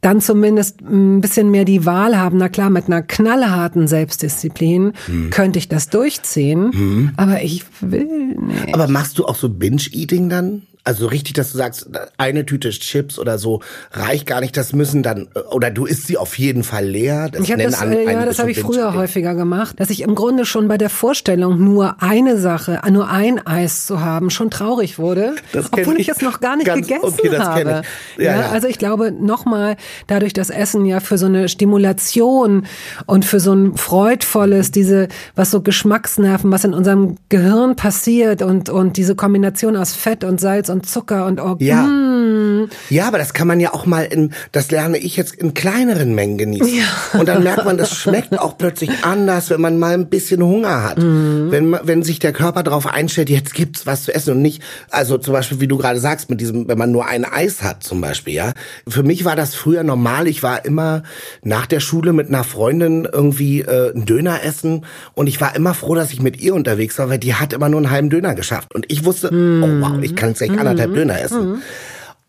dann 0.00 0.20
zumindest 0.20 0.80
ein 0.82 1.20
bisschen 1.20 1.50
mehr 1.50 1.64
die 1.64 1.84
Wahl 1.84 2.16
haben. 2.16 2.38
Na 2.38 2.48
klar, 2.48 2.70
mit 2.70 2.86
einer 2.86 3.02
knallharten 3.02 3.88
Selbstdisziplin 3.88 4.92
hm. 5.06 5.30
könnte 5.30 5.58
ich 5.58 5.68
das 5.68 5.88
durchziehen, 5.88 6.72
hm. 6.72 7.10
aber 7.16 7.42
ich 7.42 7.64
will 7.80 8.36
nicht. 8.36 8.74
Aber 8.74 8.88
machst 8.88 9.18
du 9.18 9.24
auch 9.24 9.34
so 9.34 9.48
Binge-Eating 9.48 10.28
dann? 10.28 10.62
Also 10.88 11.06
richtig, 11.06 11.34
dass 11.34 11.52
du 11.52 11.58
sagst, 11.58 11.90
eine 12.16 12.46
Tüte 12.46 12.70
Chips 12.70 13.18
oder 13.18 13.36
so 13.36 13.60
reicht 13.92 14.24
gar 14.24 14.40
nicht. 14.40 14.56
Das 14.56 14.72
müssen 14.72 15.02
dann 15.02 15.28
oder 15.50 15.70
du 15.70 15.84
isst 15.84 16.06
sie 16.06 16.16
auf 16.16 16.38
jeden 16.38 16.64
Fall 16.64 16.86
leer. 16.86 17.28
Das 17.28 17.42
ich 17.42 17.52
hab 17.52 17.58
das, 17.58 17.82
äh, 17.82 18.04
ja, 18.10 18.24
das 18.24 18.38
habe 18.38 18.50
ich 18.50 18.58
früher 18.58 18.94
häufiger 18.94 19.34
gemacht, 19.34 19.78
dass 19.78 19.90
ich 19.90 20.00
im 20.00 20.14
Grunde 20.14 20.46
schon 20.46 20.66
bei 20.66 20.78
der 20.78 20.88
Vorstellung 20.88 21.62
nur 21.62 22.02
eine 22.02 22.38
Sache, 22.38 22.80
nur 22.90 23.10
ein 23.10 23.46
Eis 23.46 23.84
zu 23.84 24.00
haben, 24.00 24.30
schon 24.30 24.50
traurig 24.50 24.98
wurde, 24.98 25.34
das 25.52 25.70
obwohl 25.70 26.00
ich 26.00 26.08
es 26.08 26.22
noch 26.22 26.40
gar 26.40 26.56
nicht 26.56 26.64
ganz, 26.64 26.88
gegessen 26.88 27.04
okay, 27.04 27.28
das 27.28 27.46
habe. 27.46 27.82
Ich. 28.16 28.24
Ja, 28.24 28.40
ja, 28.40 28.48
Also 28.48 28.66
ich 28.66 28.78
glaube 28.78 29.12
nochmal, 29.12 29.76
dadurch 30.06 30.32
das 30.32 30.48
Essen 30.48 30.86
ja 30.86 31.00
für 31.00 31.18
so 31.18 31.26
eine 31.26 31.50
Stimulation 31.50 32.64
und 33.04 33.26
für 33.26 33.40
so 33.40 33.52
ein 33.52 33.76
freudvolles, 33.76 34.70
diese 34.70 35.08
was 35.34 35.50
so 35.50 35.60
Geschmacksnerven, 35.60 36.50
was 36.50 36.64
in 36.64 36.72
unserem 36.72 37.16
Gehirn 37.28 37.76
passiert 37.76 38.40
und 38.40 38.70
und 38.70 38.96
diese 38.96 39.14
Kombination 39.14 39.76
aus 39.76 39.92
Fett 39.92 40.24
und 40.24 40.40
Salz 40.40 40.70
und 40.70 40.77
und 40.78 40.86
Zucker 40.86 41.26
und 41.26 41.40
oh, 41.40 41.56
ja. 41.58 41.82
Mm. 42.28 42.70
ja, 42.90 43.08
aber 43.08 43.18
das 43.18 43.32
kann 43.32 43.48
man 43.48 43.60
ja 43.60 43.72
auch 43.72 43.86
mal 43.86 44.04
in, 44.04 44.32
das 44.52 44.70
lerne 44.70 44.98
ich 44.98 45.16
jetzt 45.16 45.34
in 45.34 45.54
kleineren 45.54 46.14
Mengen 46.14 46.38
genießen. 46.38 46.74
Ja. 46.74 47.18
Und 47.18 47.28
dann 47.28 47.42
merkt 47.42 47.64
man, 47.64 47.78
das 47.78 47.94
schmeckt 47.94 48.38
auch 48.38 48.58
plötzlich 48.58 48.90
anders, 49.02 49.50
wenn 49.50 49.60
man 49.60 49.78
mal 49.78 49.94
ein 49.94 50.08
bisschen 50.08 50.42
Hunger 50.42 50.82
hat. 50.82 50.98
Mm. 50.98 51.50
Wenn, 51.50 51.76
wenn 51.82 52.02
sich 52.02 52.18
der 52.18 52.32
Körper 52.32 52.62
darauf 52.62 52.86
einstellt, 52.86 53.30
jetzt 53.30 53.54
gibt's 53.54 53.86
was 53.86 54.04
zu 54.04 54.14
essen 54.14 54.32
und 54.32 54.42
nicht, 54.42 54.62
also 54.90 55.18
zum 55.18 55.32
Beispiel, 55.32 55.60
wie 55.60 55.68
du 55.68 55.78
gerade 55.78 56.00
sagst, 56.00 56.30
mit 56.30 56.40
diesem, 56.40 56.68
wenn 56.68 56.78
man 56.78 56.92
nur 56.92 57.06
ein 57.06 57.24
Eis 57.24 57.62
hat 57.62 57.82
zum 57.82 58.00
Beispiel, 58.00 58.34
ja. 58.34 58.52
Für 58.86 59.02
mich 59.02 59.24
war 59.24 59.36
das 59.36 59.54
früher 59.54 59.82
normal. 59.82 60.26
Ich 60.28 60.42
war 60.42 60.64
immer 60.64 61.02
nach 61.42 61.66
der 61.66 61.80
Schule 61.80 62.12
mit 62.12 62.28
einer 62.28 62.44
Freundin 62.44 63.08
irgendwie 63.10 63.60
äh, 63.62 63.92
einen 63.92 64.06
Döner 64.06 64.42
essen 64.44 64.84
und 65.14 65.26
ich 65.26 65.40
war 65.40 65.56
immer 65.56 65.74
froh, 65.74 65.94
dass 65.94 66.12
ich 66.12 66.22
mit 66.22 66.40
ihr 66.40 66.54
unterwegs 66.54 66.98
war, 66.98 67.08
weil 67.08 67.18
die 67.18 67.34
hat 67.34 67.52
immer 67.52 67.68
nur 67.68 67.80
einen 67.80 67.90
halben 67.90 68.10
Döner 68.10 68.34
geschafft. 68.34 68.74
Und 68.74 68.86
ich 68.90 69.04
wusste, 69.04 69.32
mm. 69.32 69.62
oh 69.62 69.80
wow, 69.80 70.02
ich 70.02 70.14
kann 70.14 70.30
jetzt 70.30 70.42
echt 70.42 70.58
anderthalb 70.58 70.90
mhm. 70.90 70.94
Döner 70.94 71.20
essen. 71.20 71.62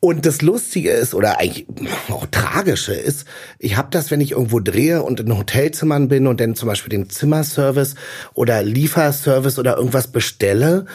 Und 0.01 0.25
das 0.25 0.41
Lustige 0.41 0.91
ist, 0.91 1.13
oder 1.13 1.39
eigentlich 1.39 1.65
auch 2.09 2.25
Tragische 2.31 2.93
ist, 2.93 3.27
ich 3.57 3.75
habe 3.75 3.89
das, 3.91 4.11
wenn 4.11 4.21
ich 4.21 4.31
irgendwo 4.31 4.61
drehe 4.61 5.03
und 5.03 5.19
in 5.19 5.37
Hotelzimmern 5.37 6.07
bin 6.07 6.25
und 6.25 6.39
dann 6.39 6.55
zum 6.55 6.67
Beispiel 6.69 6.89
den 6.89 7.09
Zimmerservice 7.09 7.95
oder 8.33 8.63
Lieferservice 8.63 9.59
oder 9.59 9.75
irgendwas 9.75 10.07
bestelle, 10.07 10.85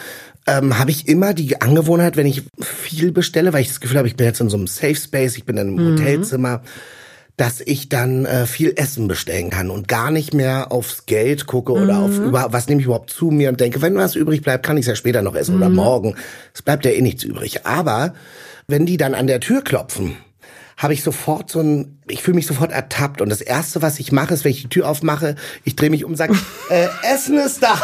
ähm, 0.47 0.79
habe 0.79 0.89
ich 0.89 1.07
immer 1.07 1.33
die 1.35 1.61
Angewohnheit, 1.61 2.17
wenn 2.17 2.25
ich 2.25 2.43
viel 2.59 3.11
bestelle, 3.11 3.53
weil 3.53 3.61
ich 3.61 3.67
das 3.67 3.79
Gefühl 3.79 3.97
habe, 3.97 4.07
ich 4.07 4.15
bin 4.15 4.25
jetzt 4.25 4.41
in 4.41 4.49
so 4.49 4.57
einem 4.57 4.67
Safe 4.67 4.95
Space, 4.95 5.37
ich 5.37 5.45
bin 5.45 5.57
in 5.57 5.67
einem 5.67 5.75
mhm. 5.75 5.99
Hotelzimmer, 5.99 6.61
dass 7.37 7.59
ich 7.59 7.89
dann 7.89 8.25
äh, 8.25 8.45
viel 8.45 8.73
Essen 8.75 9.07
bestellen 9.07 9.49
kann 9.49 9.69
und 9.69 9.87
gar 9.87 10.09
nicht 10.09 10.33
mehr 10.33 10.71
aufs 10.71 11.05
Geld 11.05 11.47
gucke 11.47 11.73
oder 11.73 11.95
mhm. 11.95 12.03
auf 12.03 12.17
über 12.19 12.47
was 12.51 12.67
nehme 12.67 12.79
ich 12.79 12.85
überhaupt 12.85 13.09
zu 13.09 13.25
mir 13.25 13.49
und 13.49 13.59
denke, 13.59 13.81
wenn 13.81 13.95
was 13.95 14.15
übrig 14.15 14.41
bleibt, 14.41 14.65
kann 14.65 14.77
ich 14.77 14.83
es 14.83 14.87
ja 14.87 14.95
später 14.95 15.21
noch 15.21 15.35
essen 15.35 15.55
mhm. 15.55 15.61
oder 15.61 15.69
morgen. 15.69 16.15
Es 16.53 16.61
bleibt 16.61 16.85
ja 16.85 16.91
eh 16.91 17.01
nichts 17.01 17.23
übrig. 17.23 17.65
Aber 17.65 18.13
wenn 18.67 18.85
die 18.85 18.97
dann 18.97 19.13
an 19.13 19.27
der 19.27 19.41
Tür 19.41 19.63
klopfen, 19.63 20.17
habe 20.77 20.93
ich 20.93 21.03
sofort 21.03 21.49
so 21.49 21.61
ein, 21.61 22.01
ich 22.07 22.21
fühle 22.21 22.35
mich 22.35 22.47
sofort 22.47 22.71
ertappt 22.71 23.21
und 23.21 23.29
das 23.29 23.41
erste, 23.41 23.81
was 23.81 23.99
ich 23.99 24.11
mache, 24.11 24.33
ist, 24.33 24.43
wenn 24.43 24.51
ich 24.51 24.63
die 24.63 24.69
Tür 24.69 24.89
aufmache, 24.89 25.35
ich 25.63 25.75
drehe 25.75 25.89
mich 25.89 26.03
um 26.03 26.11
und 26.11 26.17
sage, 26.17 26.35
äh, 26.69 26.87
Essen 27.13 27.37
ist 27.37 27.63
da, 27.63 27.79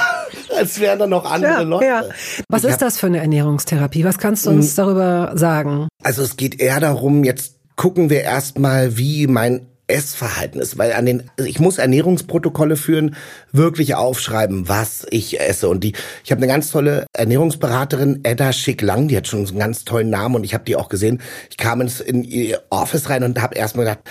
als 0.58 0.80
wären 0.80 1.00
da 1.00 1.08
noch 1.08 1.30
andere 1.30 1.52
ja, 1.52 1.62
Leute. 1.62 1.86
Ja. 1.86 2.04
Was 2.50 2.64
ich 2.64 2.70
ist 2.70 2.74
hab, 2.74 2.80
das 2.80 3.00
für 3.00 3.08
eine 3.08 3.20
Ernährungstherapie? 3.20 4.04
Was 4.04 4.18
kannst 4.18 4.46
du 4.46 4.50
uns 4.50 4.76
darüber 4.76 5.32
sagen? 5.36 5.88
Also 6.04 6.22
es 6.22 6.36
geht 6.36 6.60
eher 6.60 6.80
darum, 6.80 7.24
jetzt 7.24 7.61
gucken 7.76 8.10
wir 8.10 8.22
erstmal, 8.22 8.98
wie 8.98 9.28
mein 9.28 9.68
Essverhalten 9.92 10.62
ist, 10.62 10.78
weil 10.78 10.94
an 10.94 11.06
den 11.06 11.30
also 11.38 11.50
ich 11.50 11.60
muss 11.60 11.78
Ernährungsprotokolle 11.78 12.78
führen, 12.78 13.16
wirklich 13.52 13.96
aufschreiben, 13.96 14.70
was 14.70 15.06
ich 15.10 15.40
esse 15.40 15.68
und 15.68 15.84
die 15.84 15.94
ich 16.24 16.32
habe 16.32 16.40
eine 16.40 16.48
ganz 16.48 16.72
tolle 16.72 17.06
Ernährungsberaterin 17.14 18.22
Edda 18.24 18.54
Schick-Lang, 18.54 19.10
die 19.10 19.18
hat 19.18 19.28
schon 19.28 19.46
einen 19.46 19.60
ganz 19.60 19.84
tollen 19.84 20.10
Namen 20.10 20.36
und 20.36 20.44
ich 20.44 20.54
habe 20.54 20.64
die 20.64 20.76
auch 20.76 20.90
gesehen. 20.90 21.22
Ich 21.50 21.58
kam 21.58 21.82
ins 21.82 22.00
in 22.00 22.24
ihr 22.24 22.62
Office 22.70 23.10
rein 23.10 23.24
und 23.24 23.42
habe 23.42 23.56
erstmal 23.56 23.86
gedacht, 23.86 24.04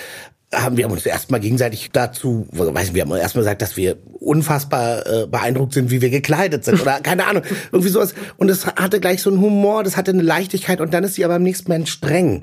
haben 0.52 0.76
wir 0.76 0.90
uns 0.90 1.06
erstmal 1.06 1.40
gegenseitig 1.40 1.90
dazu, 1.92 2.46
weiß 2.50 2.86
nicht, 2.86 2.94
wir 2.94 3.02
haben 3.02 3.14
erstmal 3.14 3.44
gesagt, 3.44 3.62
dass 3.62 3.76
wir 3.76 3.98
unfassbar 4.18 5.06
äh, 5.06 5.26
beeindruckt 5.28 5.74
sind, 5.74 5.90
wie 5.90 6.00
wir 6.00 6.10
gekleidet 6.10 6.64
sind 6.64 6.82
oder 6.82 7.00
keine 7.00 7.26
Ahnung, 7.26 7.44
irgendwie 7.70 7.90
sowas. 7.90 8.14
Und 8.36 8.50
es 8.50 8.66
hatte 8.66 8.98
gleich 8.98 9.22
so 9.22 9.30
einen 9.30 9.40
Humor, 9.40 9.84
das 9.84 9.96
hatte 9.96 10.10
eine 10.10 10.22
Leichtigkeit 10.22 10.80
und 10.80 10.92
dann 10.92 11.04
ist 11.04 11.14
sie 11.14 11.24
aber 11.24 11.36
am 11.36 11.44
nächsten 11.44 11.70
Moment 11.70 11.88
streng. 11.88 12.42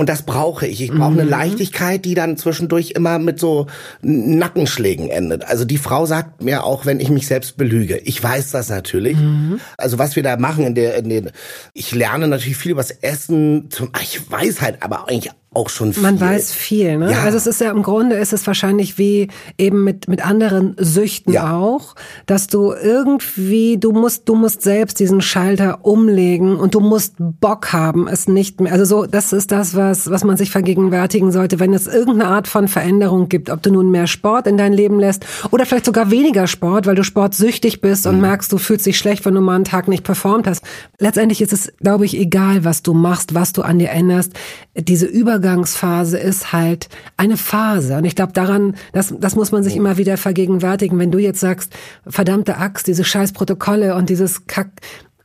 Und 0.00 0.08
das 0.08 0.22
brauche 0.22 0.66
ich. 0.66 0.80
Ich 0.80 0.90
brauche 0.90 1.10
mhm. 1.10 1.18
eine 1.18 1.28
Leichtigkeit, 1.28 2.06
die 2.06 2.14
dann 2.14 2.38
zwischendurch 2.38 2.92
immer 2.92 3.18
mit 3.18 3.38
so 3.38 3.66
Nackenschlägen 4.00 5.10
endet. 5.10 5.44
Also 5.44 5.66
die 5.66 5.76
Frau 5.76 6.06
sagt 6.06 6.42
mir 6.42 6.64
auch, 6.64 6.86
wenn 6.86 7.00
ich 7.00 7.10
mich 7.10 7.26
selbst 7.26 7.58
belüge. 7.58 7.98
Ich 7.98 8.22
weiß 8.24 8.50
das 8.50 8.70
natürlich. 8.70 9.18
Mhm. 9.18 9.60
Also 9.76 9.98
was 9.98 10.16
wir 10.16 10.22
da 10.22 10.38
machen 10.38 10.64
in 10.64 10.74
der, 10.74 10.94
in 10.96 11.10
den, 11.10 11.30
ich 11.74 11.94
lerne 11.94 12.28
natürlich 12.28 12.56
viel 12.56 12.72
über 12.72 12.80
das 12.80 12.92
Essen. 12.92 13.68
Zum, 13.68 13.90
ich 14.00 14.30
weiß 14.30 14.62
halt 14.62 14.82
aber 14.82 15.06
eigentlich 15.06 15.32
auch 15.52 15.68
schon 15.68 15.92
viel. 15.92 16.04
Man 16.04 16.20
weiß 16.20 16.52
viel, 16.52 16.96
ne? 16.96 17.10
Ja. 17.10 17.22
Also 17.22 17.36
es 17.36 17.48
ist 17.48 17.60
ja 17.60 17.72
im 17.72 17.82
Grunde 17.82 18.14
ist 18.14 18.32
es 18.32 18.46
wahrscheinlich 18.46 18.98
wie 18.98 19.26
eben 19.58 19.82
mit 19.82 20.06
mit 20.06 20.24
anderen 20.24 20.76
Süchten 20.78 21.32
ja. 21.32 21.56
auch, 21.56 21.96
dass 22.26 22.46
du 22.46 22.72
irgendwie 22.72 23.76
du 23.76 23.90
musst 23.90 24.28
du 24.28 24.36
musst 24.36 24.62
selbst 24.62 25.00
diesen 25.00 25.20
Schalter 25.20 25.84
umlegen 25.84 26.54
und 26.54 26.76
du 26.76 26.80
musst 26.80 27.14
Bock 27.18 27.72
haben, 27.72 28.06
es 28.06 28.28
nicht 28.28 28.60
mehr. 28.60 28.72
Also 28.72 28.84
so 28.84 29.06
das 29.06 29.32
ist 29.32 29.50
das 29.50 29.74
was 29.74 30.08
was 30.08 30.22
man 30.22 30.36
sich 30.36 30.52
vergegenwärtigen 30.52 31.32
sollte, 31.32 31.58
wenn 31.58 31.74
es 31.74 31.88
irgendeine 31.88 32.28
Art 32.28 32.46
von 32.46 32.68
Veränderung 32.68 33.28
gibt, 33.28 33.50
ob 33.50 33.60
du 33.60 33.72
nun 33.72 33.90
mehr 33.90 34.06
Sport 34.06 34.46
in 34.46 34.56
dein 34.56 34.72
Leben 34.72 35.00
lässt 35.00 35.26
oder 35.50 35.66
vielleicht 35.66 35.86
sogar 35.86 36.12
weniger 36.12 36.46
Sport, 36.46 36.86
weil 36.86 36.94
du 36.94 37.02
sportsüchtig 37.02 37.80
bist 37.80 38.06
und 38.06 38.16
mhm. 38.16 38.20
merkst, 38.20 38.52
du 38.52 38.58
fühlst 38.58 38.86
dich 38.86 38.98
schlecht, 38.98 39.24
wenn 39.26 39.34
du 39.34 39.40
mal 39.40 39.56
einen 39.56 39.64
Tag 39.64 39.88
nicht 39.88 40.04
performt 40.04 40.46
hast. 40.46 40.64
Letztendlich 41.00 41.42
ist 41.42 41.52
es 41.52 41.72
glaube 41.80 42.04
ich 42.04 42.16
egal, 42.16 42.64
was 42.64 42.84
du 42.84 42.94
machst, 42.94 43.34
was 43.34 43.52
du 43.52 43.62
an 43.62 43.80
dir 43.80 43.90
änderst. 43.90 44.32
Diese 44.76 45.06
Über 45.06 45.39
Übergangsphase 45.40 46.18
ist 46.18 46.52
halt 46.52 46.88
eine 47.16 47.36
Phase. 47.36 47.96
Und 47.96 48.04
ich 48.04 48.14
glaube 48.14 48.32
daran, 48.32 48.76
das, 48.92 49.14
das 49.18 49.36
muss 49.36 49.52
man 49.52 49.62
sich 49.62 49.74
immer 49.74 49.96
wieder 49.96 50.16
vergegenwärtigen. 50.16 50.98
Wenn 50.98 51.10
du 51.10 51.18
jetzt 51.18 51.40
sagst, 51.40 51.72
verdammte 52.06 52.58
Axt, 52.58 52.86
diese 52.86 53.04
scheiß 53.04 53.32
Protokolle 53.32 53.94
und 53.94 54.10
dieses 54.10 54.46
Kack, 54.46 54.68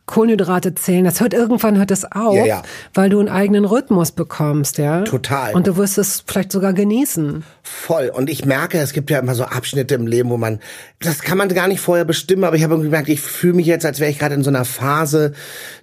Kohlenhydrate 0.06 0.76
zählen, 0.76 1.04
das 1.04 1.20
hört 1.20 1.34
irgendwann 1.34 1.78
hört 1.78 1.92
es 1.92 2.06
auf, 2.10 2.36
ja, 2.36 2.46
ja. 2.46 2.62
weil 2.94 3.10
du 3.10 3.20
einen 3.20 3.30
eigenen 3.30 3.66
Rhythmus 3.66 4.12
bekommst, 4.12 4.78
ja. 4.78 5.02
Total. 5.02 5.54
Und 5.54 5.68
du 5.68 5.78
wirst 5.78 5.98
es 5.98 6.24
vielleicht 6.26 6.52
sogar 6.52 6.74
genießen. 6.74 7.44
Voll. 7.68 8.12
Und 8.14 8.30
ich 8.30 8.46
merke, 8.46 8.78
es 8.78 8.94
gibt 8.94 9.10
ja 9.10 9.18
immer 9.18 9.34
so 9.34 9.44
Abschnitte 9.44 9.96
im 9.96 10.06
Leben, 10.06 10.30
wo 10.30 10.38
man, 10.38 10.60
das 11.00 11.22
kann 11.22 11.40
man 11.40 11.50
gar 11.50 11.68
nicht 11.68 11.80
vorher 11.80 12.06
bestimmen, 12.06 12.44
aber 12.44 12.56
ich 12.56 12.64
habe 12.64 12.80
gemerkt, 12.80 13.10
ich 13.10 13.22
fühle 13.22 13.56
mich 13.56 13.66
jetzt, 13.66 13.88
als 13.88 14.00
wäre 14.00 14.12
ich 14.12 14.20
gerade 14.20 14.36
in 14.36 14.44
so 14.44 14.52
einer 14.52 14.66
Phase, 14.66 15.34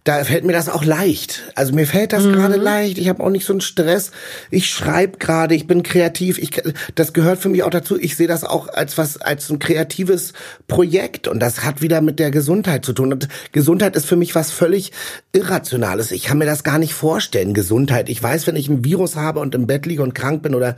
da 0.04 0.22
fällt 0.22 0.44
mir 0.44 0.52
das 0.52 0.68
auch 0.68 0.84
leicht. 0.84 1.42
Also 1.56 1.74
mir 1.74 1.88
fällt 1.88 2.12
das 2.12 2.22
mhm. 2.22 2.34
gerade 2.34 2.54
leicht. 2.54 2.98
Ich 2.98 3.08
habe 3.08 3.22
auch 3.22 3.30
nicht 3.30 3.44
so 3.44 3.52
einen 3.52 3.60
Stress. 3.60 4.12
Ich 4.50 4.70
schreibe 4.70 5.18
gerade, 5.18 5.56
ich 5.56 5.66
bin 5.66 5.82
kreativ. 5.82 6.38
Ich, 6.38 6.62
das 6.94 7.12
gehört 7.12 7.40
für 7.40 7.48
mich 7.48 7.64
auch 7.64 7.70
dazu. 7.70 7.98
Ich 7.98 8.16
sehe 8.16 8.28
das 8.28 8.44
auch 8.44 8.68
als 8.68 8.96
was, 8.96 9.20
als 9.20 9.50
ein 9.50 9.58
kreatives 9.58 10.34
Projekt. 10.68 11.26
Und 11.26 11.40
das 11.40 11.64
hat 11.64 11.82
wieder 11.82 12.00
mit 12.00 12.20
der 12.20 12.30
Gesundheit 12.30 12.84
zu 12.84 12.92
tun. 12.92 13.12
Und 13.12 13.28
Gesundheit 13.50 13.96
ist 13.96 14.06
für 14.06 14.16
mich 14.16 14.36
was 14.36 14.52
völlig 14.52 14.92
Irrationales. 15.32 16.12
Ich 16.12 16.24
kann 16.24 16.38
mir 16.38 16.46
das 16.46 16.62
gar 16.62 16.78
nicht 16.78 16.94
vorstellen, 16.94 17.54
Gesundheit. 17.54 18.08
Ich 18.08 18.22
weiß, 18.22 18.46
wenn 18.46 18.56
ich 18.56 18.68
ein 18.68 18.84
Virus 18.84 19.16
habe 19.16 19.40
und 19.40 19.54
im 19.56 19.66
Bett 19.66 19.86
liege 19.86 20.02
und 20.02 20.14
krank 20.14 20.42
bin 20.42 20.54
oder 20.54 20.76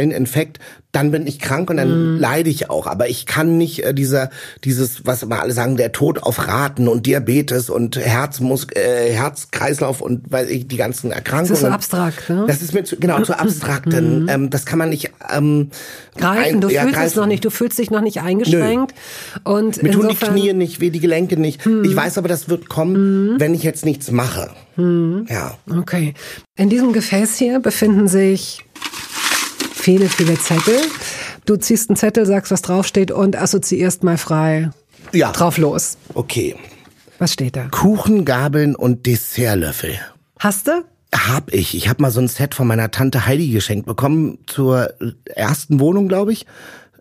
bakteriellen 0.00 0.10
Infekt, 0.10 0.58
dann 0.92 1.12
bin 1.12 1.26
ich 1.26 1.38
krank 1.38 1.70
und 1.70 1.76
dann 1.76 2.16
mm. 2.16 2.18
leide 2.18 2.50
ich 2.50 2.68
auch. 2.68 2.88
Aber 2.88 3.08
ich 3.08 3.26
kann 3.26 3.56
nicht 3.58 3.84
äh, 3.84 3.94
dieser, 3.94 4.30
dieses, 4.64 5.06
was 5.06 5.22
immer 5.22 5.40
alle 5.40 5.52
sagen, 5.52 5.76
der 5.76 5.92
Tod 5.92 6.22
auf 6.22 6.48
Raten 6.48 6.88
und 6.88 7.06
Diabetes 7.06 7.70
und 7.70 7.96
Herzmus 7.96 8.66
äh, 8.74 9.12
Herzkreislauf 9.12 10.00
und 10.00 10.32
weil 10.32 10.50
ich 10.50 10.66
die 10.66 10.76
ganzen 10.76 11.12
Erkrankungen. 11.12 11.50
Das 11.50 11.58
ist 11.58 11.66
so 11.66 11.72
abstrakt, 11.72 12.28
ne? 12.28 12.44
Das 12.48 12.60
ist 12.60 12.74
mir 12.74 12.82
zu, 12.82 12.96
genau 12.96 13.22
zu 13.22 13.38
abstrakten. 13.38 14.24
Mm. 14.24 14.28
Ähm, 14.28 14.50
das 14.50 14.66
kann 14.66 14.80
man 14.80 14.88
nicht 14.88 15.12
ähm, 15.32 15.70
greifen. 16.16 16.56
Ein, 16.56 16.60
du 16.60 16.68
ja, 16.68 16.82
fühlst 16.82 16.96
greifen. 16.96 17.06
es 17.06 17.16
noch 17.16 17.26
nicht. 17.26 17.44
Du 17.44 17.50
fühlst 17.50 17.78
dich 17.78 17.90
noch 17.90 18.00
nicht 18.00 18.20
eingeschränkt. 18.20 18.94
Nö. 19.44 19.52
Und 19.52 19.82
mir 19.84 19.92
tun 19.92 20.08
die 20.08 20.16
Knie 20.16 20.52
nicht 20.54 20.80
weh, 20.80 20.90
die 20.90 21.00
Gelenke 21.00 21.36
nicht. 21.36 21.64
Mm. 21.66 21.84
Ich 21.84 21.94
weiß 21.94 22.18
aber, 22.18 22.26
das 22.26 22.48
wird 22.48 22.68
kommen, 22.68 23.38
wenn 23.38 23.54
ich 23.54 23.62
jetzt 23.62 23.84
nichts 23.84 24.10
mache. 24.10 24.50
Hm. 24.74 25.26
Ja. 25.28 25.56
Okay. 25.70 26.14
In 26.56 26.68
diesem 26.68 26.92
Gefäß 26.92 27.36
hier 27.36 27.60
befinden 27.60 28.08
sich 28.08 28.64
viele, 29.80 30.08
viele 30.08 30.38
Zettel. 30.38 30.78
Du 31.46 31.56
ziehst 31.56 31.90
einen 31.90 31.96
Zettel, 31.96 32.26
sagst, 32.26 32.52
was 32.52 32.62
draufsteht 32.62 33.10
und 33.10 33.36
assoziierst 33.36 34.04
mal 34.04 34.18
frei 34.18 34.70
ja. 35.12 35.32
drauf 35.32 35.58
los. 35.58 35.96
Okay. 36.14 36.56
Was 37.18 37.32
steht 37.32 37.56
da? 37.56 37.68
Kuchengabeln 37.70 38.74
und 38.76 39.06
Dessertlöffel. 39.06 39.98
Hast 40.38 40.68
du? 40.68 40.84
Hab 41.12 41.52
ich. 41.52 41.74
Ich 41.74 41.88
habe 41.88 42.02
mal 42.02 42.10
so 42.10 42.20
ein 42.20 42.28
Set 42.28 42.54
von 42.54 42.66
meiner 42.66 42.90
Tante 42.90 43.26
Heidi 43.26 43.48
geschenkt 43.48 43.86
bekommen 43.86 44.38
zur 44.46 44.94
ersten 45.24 45.80
Wohnung, 45.80 46.08
glaube 46.08 46.32
ich. 46.32 46.46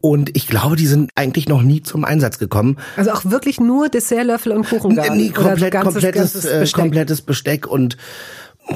Und 0.02 0.36
ich 0.36 0.48
glaube, 0.48 0.78
die 0.78 0.88
sind 0.88 1.12
eigentlich 1.16 1.48
noch 1.50 1.62
nie 1.62 1.82
zum 1.82 2.06
Einsatz 2.06 2.40
gekommen. 2.40 2.78
Also 2.96 3.12
auch 3.12 3.26
wirklich 3.26 3.60
nur 3.60 3.90
Dessertlöffel 3.90 4.54
und 4.54 4.68
Kuchengabeln? 4.68 5.18
Nee, 5.18 5.30
komplett, 5.30 5.72
ganzes, 5.72 5.94
komplettes, 5.94 6.34
ganzes 6.34 6.46
äh, 6.46 6.60
Besteck. 6.60 6.82
komplettes 6.82 7.22
Besteck 7.22 7.68
und 7.68 7.98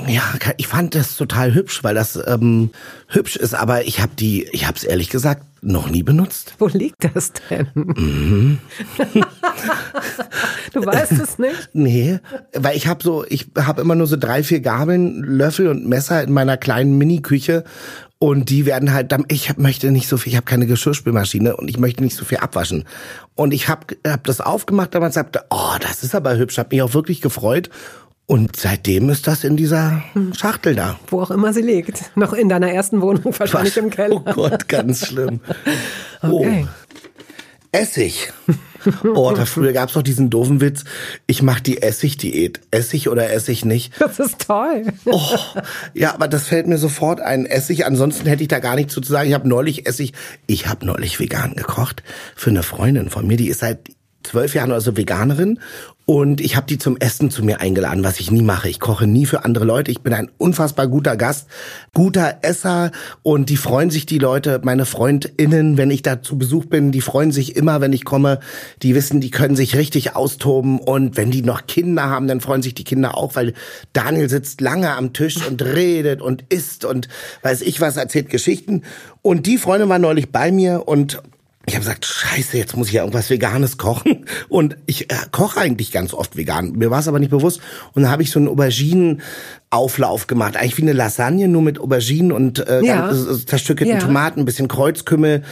ja, 0.07 0.23
ich 0.57 0.67
fand 0.67 0.95
das 0.95 1.17
total 1.17 1.53
hübsch, 1.53 1.83
weil 1.83 1.95
das 1.95 2.19
ähm, 2.27 2.71
hübsch 3.07 3.35
ist, 3.35 3.53
aber 3.53 3.85
ich 3.85 4.01
habe 4.01 4.13
die, 4.17 4.43
ich 4.51 4.65
habe 4.67 4.77
es 4.77 4.83
ehrlich 4.83 5.09
gesagt 5.09 5.43
noch 5.61 5.89
nie 5.89 6.03
benutzt. 6.03 6.55
Wo 6.59 6.67
liegt 6.67 7.09
das 7.13 7.31
denn? 7.49 7.67
Mhm. 7.73 8.59
du 10.73 10.85
weißt 10.85 11.13
es 11.13 11.39
nicht? 11.39 11.69
Nee, 11.73 12.19
weil 12.53 12.75
ich 12.75 12.87
habe 12.87 13.03
so, 13.03 13.25
ich 13.27 13.47
habe 13.57 13.81
immer 13.81 13.95
nur 13.95 14.07
so 14.07 14.17
drei, 14.17 14.43
vier 14.43 14.59
Gabeln, 14.59 15.23
Löffel 15.23 15.67
und 15.67 15.87
Messer 15.87 16.23
in 16.23 16.33
meiner 16.33 16.57
kleinen 16.57 16.97
Mini-Küche 16.97 17.63
und 18.19 18.49
die 18.49 18.65
werden 18.65 18.93
halt, 18.93 19.13
ich 19.27 19.57
möchte 19.57 19.91
nicht 19.91 20.07
so 20.07 20.17
viel, 20.17 20.31
ich 20.31 20.37
habe 20.37 20.45
keine 20.45 20.65
Geschirrspülmaschine 20.65 21.57
und 21.57 21.69
ich 21.69 21.77
möchte 21.77 22.03
nicht 22.03 22.15
so 22.15 22.23
viel 22.23 22.37
abwaschen. 22.37 22.85
Und 23.35 23.53
ich 23.53 23.67
habe 23.67 23.97
hab 24.07 24.23
das 24.23 24.39
aufgemacht 24.39 24.95
damals, 24.95 25.15
sagte, 25.15 25.43
oh, 25.49 25.75
das 25.81 26.03
ist 26.03 26.15
aber 26.15 26.37
hübsch, 26.37 26.57
habe 26.57 26.69
mich 26.71 26.81
auch 26.81 26.93
wirklich 26.93 27.19
gefreut 27.19 27.69
und 28.33 28.55
seitdem 28.55 29.11
ist 29.11 29.27
das 29.27 29.43
in 29.43 29.57
dieser 29.57 30.01
Schachtel 30.35 30.73
da. 30.73 30.99
Wo 31.11 31.21
auch 31.21 31.29
immer 31.29 31.53
sie 31.53 31.61
liegt. 31.61 32.17
Noch 32.17 32.33
in 32.33 32.49
deiner 32.49 32.71
ersten 32.71 32.99
Wohnung, 32.99 33.31
wahrscheinlich 33.37 33.77
im 33.77 33.91
Keller. 33.91 34.23
Oh 34.25 34.33
Gott, 34.33 34.67
ganz 34.67 35.05
schlimm. 35.05 35.39
okay. 36.23 36.65
Oh. 36.65 36.67
Essig. 37.71 38.33
Oh, 39.15 39.31
da 39.33 39.45
früher 39.45 39.71
gab's 39.71 39.95
noch 39.95 40.01
diesen 40.01 40.29
doofen 40.29 40.59
Witz, 40.59 40.83
ich 41.25 41.41
mach 41.41 41.61
die 41.61 41.81
Essig-Diät. 41.81 42.59
Essig 42.69 43.07
oder 43.07 43.31
Essig 43.31 43.63
nicht? 43.63 43.93
Das 43.97 44.19
ist 44.19 44.45
toll. 44.45 44.87
Oh, 45.05 45.37
ja, 45.93 46.13
aber 46.13 46.27
das 46.27 46.47
fällt 46.49 46.67
mir 46.67 46.77
sofort 46.77 47.21
ein. 47.21 47.45
Essig, 47.45 47.85
ansonsten 47.85 48.27
hätte 48.27 48.41
ich 48.41 48.49
da 48.49 48.59
gar 48.59 48.75
nichts 48.75 48.93
zu 48.93 49.01
sagen. 49.01 49.29
Ich 49.29 49.33
habe 49.35 49.47
neulich 49.47 49.87
Essig, 49.87 50.11
ich 50.47 50.67
habe 50.67 50.85
neulich 50.85 51.17
vegan 51.17 51.55
gekocht 51.55 52.03
für 52.35 52.49
eine 52.49 52.61
Freundin 52.61 53.09
von 53.09 53.25
mir, 53.25 53.37
die 53.37 53.47
ist 53.47 53.61
seit 53.61 53.87
zwölf 54.23 54.55
Jahren 54.55 54.71
oder 54.71 54.81
so 54.81 54.97
Veganerin 54.97 55.59
und 56.05 56.41
ich 56.41 56.57
habe 56.57 56.67
die 56.67 56.77
zum 56.77 56.97
Essen 56.97 57.31
zu 57.31 57.45
mir 57.45 57.61
eingeladen, 57.61 58.03
was 58.03 58.19
ich 58.19 58.29
nie 58.29 58.41
mache. 58.41 58.67
Ich 58.67 58.81
koche 58.81 59.07
nie 59.07 59.25
für 59.25 59.45
andere 59.45 59.63
Leute. 59.63 59.89
Ich 59.89 60.01
bin 60.01 60.13
ein 60.13 60.29
unfassbar 60.37 60.87
guter 60.87 61.15
Gast, 61.15 61.47
guter 61.93 62.39
Esser 62.41 62.91
und 63.21 63.49
die 63.49 63.55
freuen 63.55 63.89
sich 63.89 64.05
die 64.05 64.17
Leute, 64.17 64.59
meine 64.63 64.85
Freundinnen, 64.85 65.77
wenn 65.77 65.91
ich 65.91 66.01
da 66.01 66.21
zu 66.21 66.37
Besuch 66.37 66.65
bin, 66.65 66.91
die 66.91 66.99
freuen 66.99 67.31
sich 67.31 67.55
immer, 67.55 67.79
wenn 67.79 67.93
ich 67.93 68.03
komme. 68.03 68.41
Die 68.81 68.95
wissen, 68.95 69.21
die 69.21 69.31
können 69.31 69.55
sich 69.55 69.77
richtig 69.77 70.13
austoben 70.15 70.77
und 70.79 71.15
wenn 71.15 71.31
die 71.31 71.41
noch 71.41 71.67
Kinder 71.67 72.09
haben, 72.09 72.27
dann 72.27 72.41
freuen 72.41 72.61
sich 72.61 72.73
die 72.73 72.83
Kinder 72.83 73.17
auch, 73.17 73.35
weil 73.35 73.53
Daniel 73.93 74.29
sitzt 74.29 74.59
lange 74.59 74.93
am 74.93 75.13
Tisch 75.13 75.47
und 75.47 75.61
redet 75.61 76.21
und 76.21 76.43
isst 76.49 76.83
und 76.83 77.07
weiß 77.43 77.61
ich 77.61 77.79
was, 77.79 77.95
erzählt 77.95 78.29
Geschichten. 78.29 78.81
Und 79.21 79.45
die 79.45 79.57
Freundin 79.57 79.87
war 79.87 79.99
neulich 79.99 80.31
bei 80.31 80.51
mir 80.51 80.85
und 80.85 81.21
ich 81.65 81.75
habe 81.75 81.83
gesagt, 81.85 82.05
scheiße, 82.05 82.57
jetzt 82.57 82.75
muss 82.75 82.87
ich 82.87 82.93
ja 82.93 83.03
irgendwas 83.03 83.29
Veganes 83.29 83.77
kochen. 83.77 84.25
Und 84.49 84.75
ich 84.85 85.09
äh, 85.11 85.15
koche 85.31 85.61
eigentlich 85.61 85.91
ganz 85.93 86.13
oft 86.13 86.35
vegan. 86.35 86.73
Mir 86.73 86.91
war 86.91 86.99
es 86.99 87.07
aber 87.07 87.19
nicht 87.19 87.29
bewusst. 87.31 87.61
Und 87.93 88.03
dann 88.03 88.11
habe 88.11 88.21
ich 88.21 88.31
so 88.31 88.39
einen 88.39 88.49
Auberginenauflauf 88.49 90.27
gemacht. 90.27 90.57
Eigentlich 90.57 90.77
wie 90.77 90.81
eine 90.83 90.93
Lasagne, 90.93 91.47
nur 91.47 91.61
mit 91.61 91.79
Auberginen 91.79 92.31
und 92.31 92.59
äh, 92.67 92.81
Ja. 92.83 93.11
äh, 93.11 93.45
zerstückelten 93.45 93.95
Ja. 93.97 94.01
Tomaten, 94.05 94.41
ein 94.41 94.45
bisschen 94.45 94.67
Kreuzkümmel, 94.67 95.43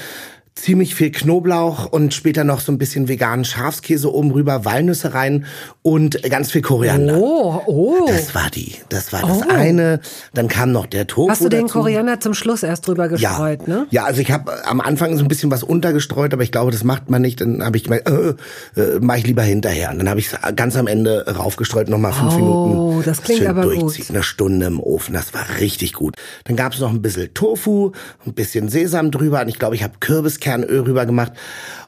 ziemlich 0.54 0.96
viel 0.96 1.12
Knoblauch 1.12 1.86
und 1.86 2.14
später 2.14 2.44
noch 2.44 2.60
so 2.60 2.72
ein 2.72 2.78
bisschen 2.78 3.08
veganen 3.08 3.46
Schafskäse 3.46 4.14
oben 4.14 4.32
rüber, 4.32 4.66
Walnüsse 4.66 5.14
rein 5.14 5.46
und 5.82 6.22
ganz 6.30 6.52
viel 6.52 6.62
Koriander. 6.62 7.18
Oh, 7.18 7.62
oh. 7.66 8.06
Das 8.08 8.36
war 8.36 8.50
die. 8.54 8.76
Das 8.90 9.14
war 9.14 9.22
das 9.22 9.38
Oh. 9.42 9.50
eine. 9.50 10.02
Dann 10.34 10.50
kam 10.50 10.72
noch 10.74 10.86
der 10.88 11.08
Tofu 11.08 11.30
Hast 11.32 11.42
du 11.44 11.50
den 11.50 11.62
dazu. 11.68 11.80
Koriander 11.80 12.20
zum 12.20 12.34
Schluss 12.34 12.64
erst 12.64 12.86
drüber 12.86 13.08
gestreut, 13.08 13.62
ja. 13.66 13.74
ne? 13.74 13.88
Ja, 13.92 14.04
also 14.04 14.20
ich 14.22 14.30
habe 14.32 14.66
am 14.66 14.82
Anfang 14.82 15.16
so 15.18 15.24
ein 15.24 15.30
bisschen 15.30 15.50
was 15.52 15.64
untergestreut, 15.64 16.34
aber 16.34 16.44
ich 16.44 16.52
glaube, 16.52 16.72
das 16.72 16.84
macht 16.84 17.10
man 17.10 17.22
nicht. 17.22 17.40
Dann 17.42 17.64
habe 17.64 17.78
ich 17.78 17.86
gemeint, 17.86 18.04
äh, 18.08 18.80
äh, 18.80 19.00
mache 19.00 19.20
ich 19.20 19.28
lieber 19.28 19.44
hinterher. 19.44 19.92
Und 19.92 20.00
dann 20.00 20.10
habe 20.10 20.20
ich 20.20 20.32
es 20.34 20.56
ganz 20.58 20.76
am 20.76 20.88
Ende 20.88 21.26
raufgestreut, 21.34 21.88
nochmal 21.88 22.12
fünf 22.14 22.34
Oh, 22.34 22.38
Minuten. 22.38 23.04
das 23.06 23.24
klingt 23.24 23.40
schön 23.40 23.48
aber 23.50 23.64
gut. 23.64 23.82
durchziehen, 23.82 24.08
Eine 24.10 24.24
Stunde 24.24 24.66
im 24.68 24.80
Ofen, 24.82 25.14
das 25.14 25.34
war 25.34 25.46
richtig 25.60 25.94
gut. 25.94 26.16
Dann 26.44 26.58
gab 26.58 26.74
es 26.74 26.80
noch 26.82 26.90
ein 26.92 27.02
bisschen 27.02 27.34
Tofu, 27.34 27.94
ein 28.26 28.34
bisschen 28.34 28.68
Sesam 28.70 29.12
drüber 29.12 29.42
und 29.42 29.48
ich 29.48 29.58
glaube, 29.58 29.76
ich 29.76 29.84
habe 29.84 29.94
Kürbiskernöl 30.42 30.82
rüber 30.82 31.06
gemacht. 31.06 31.34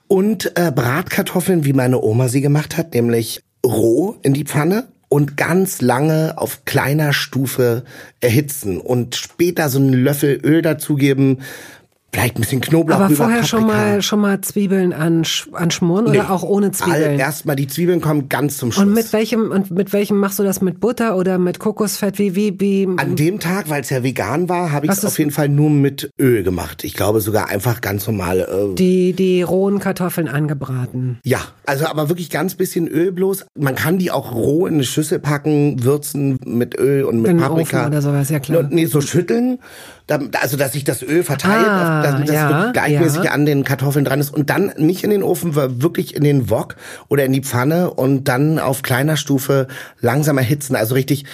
Und 0.07 0.57
äh, 0.57 0.71
Bratkartoffeln, 0.71 1.65
wie 1.65 1.73
meine 1.73 2.01
Oma 2.01 2.27
sie 2.27 2.41
gemacht 2.41 2.77
hat, 2.77 2.93
nämlich 2.93 3.43
roh 3.65 4.15
in 4.21 4.33
die 4.33 4.45
Pfanne 4.45 4.87
und 5.09 5.37
ganz 5.37 5.81
lange 5.81 6.33
auf 6.37 6.65
kleiner 6.65 7.13
Stufe 7.13 7.83
erhitzen 8.19 8.79
und 8.79 9.15
später 9.15 9.69
so 9.69 9.79
einen 9.79 9.93
Löffel 9.93 10.39
Öl 10.43 10.61
dazugeben, 10.61 11.39
vielleicht 12.13 12.37
ein 12.37 12.41
bisschen 12.41 12.61
Knoblauch 12.61 12.99
Aber 12.99 13.09
vorher 13.09 13.43
schon 13.43 13.61
Paprika. 13.67 13.77
mal, 13.85 14.01
schon 14.03 14.19
mal 14.21 14.41
Zwiebeln 14.41 14.93
ansch 14.93 15.49
anschmoren 15.51 16.05
Nee. 16.05 16.19
oder 16.19 16.31
auch 16.31 16.43
ohne 16.43 16.71
Zwiebeln? 16.71 17.19
Erstmal 17.19 17.55
die 17.55 17.67
Zwiebeln 17.67 18.01
kommen 18.01 18.29
ganz 18.29 18.57
zum 18.57 18.71
Schluss. 18.71 18.85
und 18.85 18.93
mit 18.93 19.11
welchem, 19.13 19.49
und 19.51 19.71
mit 19.71 19.91
welchem 19.93 20.17
machst 20.19 20.37
du 20.39 20.43
das? 20.43 20.61
Mit 20.61 20.79
Butter 20.79 21.17
oder 21.17 21.37
mit 21.39 21.59
Kokosfett? 21.59 22.19
Wie, 22.19 22.35
wie, 22.35 22.59
wie? 22.59 22.87
An 22.97 23.15
dem 23.15 23.39
Tag, 23.39 23.69
weil 23.69 23.81
es 23.81 23.89
ja 23.89 24.03
vegan 24.03 24.47
war, 24.47 24.71
habe 24.71 24.85
ich 24.85 24.91
es 24.91 25.03
auf 25.03 25.17
jeden 25.17 25.31
Fall 25.31 25.49
nur 25.49 25.69
mit 25.71 26.11
Öl 26.19 26.43
gemacht. 26.43 26.83
Ich 26.83 26.93
glaube 26.93 27.19
sogar 27.19 27.49
einfach 27.49 27.81
ganz 27.81 28.05
normal. 28.05 28.39
Äh, 28.41 28.75
die, 28.75 29.13
die 29.13 29.41
rohen 29.41 29.79
Kartoffeln 29.79 30.27
angebraten. 30.27 31.17
ja, 31.23 31.39
also 31.65 31.85
aber 31.87 32.09
wirklich 32.09 32.29
ganz 32.29 32.55
bisschen 32.55 32.87
Öl 32.87 33.11
bloß. 33.11 33.45
Man 33.57 33.73
kann 33.75 33.97
die 33.97 34.11
auch 34.11 34.33
roh 34.35 34.67
in 34.67 34.75
eine 34.75 34.83
Schüssel 34.83 35.17
packen, 35.19 35.83
würzen 35.83 36.37
mit 36.45 36.77
Öl 36.77 37.03
und 37.05 37.21
mit 37.21 37.31
In 37.31 37.37
Paprika. 37.37 37.79
Ofen 37.81 37.87
oder 37.87 38.01
sowas, 38.01 38.29
ja 38.29 38.39
klar. 38.39 38.59
Und, 38.59 38.71
nee, 38.73 38.85
so 38.85 39.01
schütteln, 39.01 39.59
also 40.07 40.57
dass 40.57 40.73
sich 40.73 40.83
das 40.83 41.01
Öl 41.01 41.23
verteilt, 41.23 41.65
Ah, 41.67 42.03
dass 42.03 42.19
das 42.21 42.35
ja, 42.35 42.49
wirklich 42.49 42.73
gleichmäßig 42.73 43.23
ja. 43.23 43.31
an 43.31 43.45
den 43.45 43.63
Kartoffeln 43.63 44.05
dran 44.05 44.19
ist 44.19 44.33
und 44.33 44.49
dann 44.49 44.73
nicht 44.77 45.03
in 45.03 45.09
den 45.09 45.23
Ofen, 45.23 45.55
wirklich 45.55 46.15
in 46.15 46.23
den 46.23 46.49
Wok 46.49 46.75
oder 47.07 47.25
in 47.25 47.31
die 47.31 47.41
Pfanne 47.41 47.91
und 47.91 48.25
dann 48.25 48.59
auf 48.59 48.81
kleiner 48.81 49.17
Stufe 49.17 49.67
langsam 50.01 50.37
erhitzen. 50.37 50.75
Also 50.75 50.93
richtig 50.95 51.25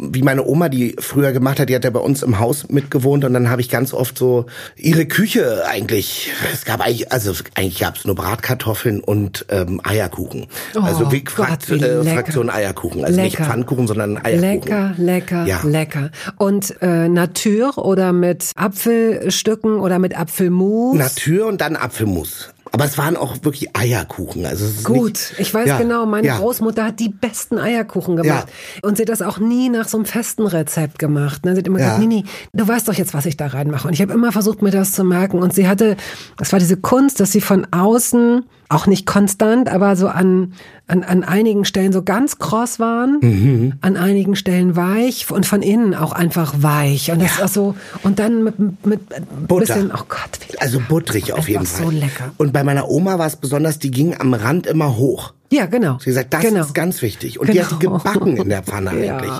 wie 0.00 0.22
meine 0.22 0.44
Oma 0.46 0.68
die 0.68 0.96
früher 0.98 1.32
gemacht 1.32 1.60
hat, 1.60 1.68
die 1.68 1.74
hat 1.74 1.84
ja 1.84 1.90
bei 1.90 2.00
uns 2.00 2.22
im 2.22 2.38
Haus 2.38 2.68
mitgewohnt 2.68 3.24
und 3.24 3.32
dann 3.34 3.50
habe 3.50 3.60
ich 3.60 3.68
ganz 3.68 3.92
oft 3.92 4.16
so 4.18 4.46
ihre 4.76 5.06
Küche 5.06 5.64
eigentlich, 5.66 6.32
es 6.52 6.64
gab 6.64 6.80
eigentlich, 6.80 7.12
also 7.12 7.32
eigentlich 7.54 7.80
gab 7.80 7.96
es 7.96 8.04
nur 8.04 8.14
Bratkartoffeln 8.14 9.00
und 9.00 9.46
ähm, 9.48 9.80
Eierkuchen. 9.84 10.46
Oh 10.76 10.80
also 10.80 11.10
wie, 11.12 11.22
Gott, 11.24 11.68
wie 11.68 11.82
äh. 11.82 12.04
Fraktion 12.04 12.50
Eierkuchen. 12.50 13.04
Also 13.04 13.20
nicht 13.20 13.38
Lecker. 13.38 13.50
Pfannkuchen, 13.50 13.86
sondern 13.86 14.16
Eierkuchen. 14.24 14.40
Lecker, 14.40 14.94
lecker, 14.96 15.46
Ja. 15.46 15.60
lecker. 15.64 16.10
Und 16.36 16.74
äh, 16.82 17.08
Natur 17.08 17.78
oder 17.78 18.12
mit 18.12 18.52
Apfelstücken 18.54 19.80
oder 19.80 19.98
mit 19.98 20.18
Apfelmus? 20.18 20.96
Natur 20.96 21.46
und 21.46 21.60
dann 21.60 21.76
Apfelmus. 21.76 22.50
Aber 22.72 22.84
es 22.84 22.98
waren 22.98 23.16
auch 23.16 23.36
wirklich 23.42 23.76
Eierkuchen. 23.76 24.44
Also 24.46 24.64
es 24.66 24.76
ist 24.78 24.84
Gut, 24.84 25.10
nicht, 25.12 25.34
ich 25.38 25.54
weiß 25.54 25.66
ja, 25.68 25.78
genau, 25.78 26.06
meine 26.06 26.26
ja. 26.26 26.38
Großmutter 26.38 26.84
hat 26.84 27.00
die 27.00 27.08
besten 27.08 27.58
Eierkuchen 27.58 28.16
gemacht. 28.16 28.48
Und 28.82 28.96
sie 28.96 29.02
hat 29.02 29.08
das 29.08 29.22
auch 29.22 29.38
nie 29.38 29.68
nach 29.68 29.88
so 29.88 29.96
einem 29.98 30.06
festen 30.06 30.46
Rezept 30.46 30.98
gemacht. 30.98 31.44
ne? 31.44 31.52
Sie 31.54 31.58
hat 31.60 31.66
immer 31.66 31.78
Ja. 31.78 31.84
gesagt, 31.96 32.00
Nini, 32.00 32.24
du 32.52 32.66
weißt 32.68 32.88
doch 32.88 32.94
jetzt, 32.94 33.14
was 33.14 33.26
ich 33.26 33.36
da 33.36 33.46
reinmache. 33.48 33.88
Und 33.88 33.94
ich 33.94 34.02
habe 34.02 34.12
immer 34.12 34.32
versucht, 34.32 34.62
mir 34.62 34.70
das 34.70 34.92
zu 34.92 35.04
merken. 35.04 35.38
Und 35.38 35.54
sie 35.54 35.66
hatte, 35.68 35.96
das 36.36 36.52
war 36.52 36.58
diese 36.58 36.76
Kunst, 36.76 37.20
dass 37.20 37.32
sie 37.32 37.40
von 37.40 37.66
außen, 37.72 38.44
auch 38.70 38.86
nicht 38.86 39.06
konstant, 39.06 39.68
aber 39.70 39.96
so 39.96 40.08
an, 40.08 40.52
an, 40.86 41.02
an 41.02 41.24
einigen 41.24 41.64
Stellen 41.64 41.92
so 41.92 42.02
ganz 42.02 42.38
kross 42.38 42.78
waren, 42.78 43.18
Mhm. 43.22 43.72
an 43.80 43.96
einigen 43.96 44.36
Stellen 44.36 44.76
weich 44.76 45.30
und 45.30 45.46
von 45.46 45.62
innen 45.62 45.94
auch 45.94 46.12
einfach 46.12 46.54
weich. 46.58 47.10
Und 47.10 47.22
das 47.22 47.40
war 47.40 47.48
so, 47.48 47.74
und 48.02 48.18
dann 48.18 48.44
mit, 48.44 48.58
mit 48.86 49.00
ein 49.14 49.26
Butter. 49.46 49.66
bisschen, 49.74 49.90
oh 49.92 50.04
Gott, 50.08 50.38
wie 50.50 50.58
Also 50.58 50.80
butterig 50.86 51.32
auf 51.32 51.48
jeden 51.48 51.64
so 51.64 51.84
Fall. 51.84 51.94
lecker. 51.94 52.30
Und 52.36 52.52
bei 52.52 52.62
meiner 52.62 52.88
Oma 52.90 53.18
war 53.18 53.26
es 53.26 53.36
besonders, 53.36 53.78
die 53.78 53.90
ging 53.90 54.14
am 54.18 54.34
Rand 54.34 54.66
immer 54.66 54.96
hoch. 54.96 55.32
Ja, 55.50 55.64
genau. 55.64 55.96
Sie 55.98 56.06
gesagt, 56.06 56.34
das 56.34 56.42
genau. 56.42 56.60
ist 56.60 56.74
ganz 56.74 57.00
wichtig. 57.00 57.40
Und 57.40 57.52
die 57.52 57.62
hat 57.62 57.70
die 57.70 57.78
Genau. 57.78 57.96
gebacken 57.98 58.36
in 58.36 58.50
der 58.50 58.62
Pfanne 58.62 58.92
Ja. 59.06 59.16
eigentlich. 59.16 59.32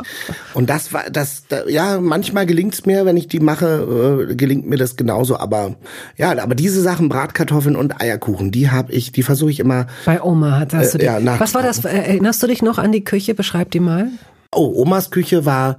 Und 0.55 0.71
das 0.71 0.93
war, 0.95 1.11
das, 1.11 1.43
da, 1.49 1.67
ja, 1.67 2.01
manchmal 2.01 2.47
gelingt's 2.47 2.87
mir, 2.87 3.05
wenn 3.05 3.17
ich 3.19 3.29
die 3.29 3.41
mache, 3.41 4.27
äh, 4.31 4.35
gelingt 4.35 4.67
mir 4.67 4.79
das 4.79 4.97
genauso. 4.97 5.39
Aber 5.39 5.75
ja, 6.17 6.31
aber 6.43 6.55
diese 6.55 6.81
Sachen, 6.81 7.11
Bratkartoffeln 7.11 7.77
und 7.77 8.01
Eierkuchen, 8.01 8.51
die 8.51 8.71
habe 8.71 8.91
ich, 8.93 9.13
die 9.13 9.23
versuche 9.23 9.51
ich 9.51 9.61
immer. 9.61 9.87
Bei 10.07 10.23
Oma 10.23 10.59
hat 10.59 10.73
hast 10.73 10.95
du 10.95 10.99
Äh, 10.99 11.05
ja, 11.05 11.21
nach- 11.21 11.41
Was 11.41 11.53
war 11.55 11.63
das? 11.63 11.85
äh, 11.85 11.89
Erinnerst 11.91 12.43
du 12.43 12.47
dich 12.47 12.63
noch 12.63 12.79
an 12.79 12.91
die 12.93 13.05
Küche? 13.05 13.35
Beschreib 13.35 13.71
die 13.73 13.81
mal. 13.81 14.09
Oh, 14.55 14.73
Omas 14.81 15.11
Küche 15.11 15.45
war, 15.45 15.77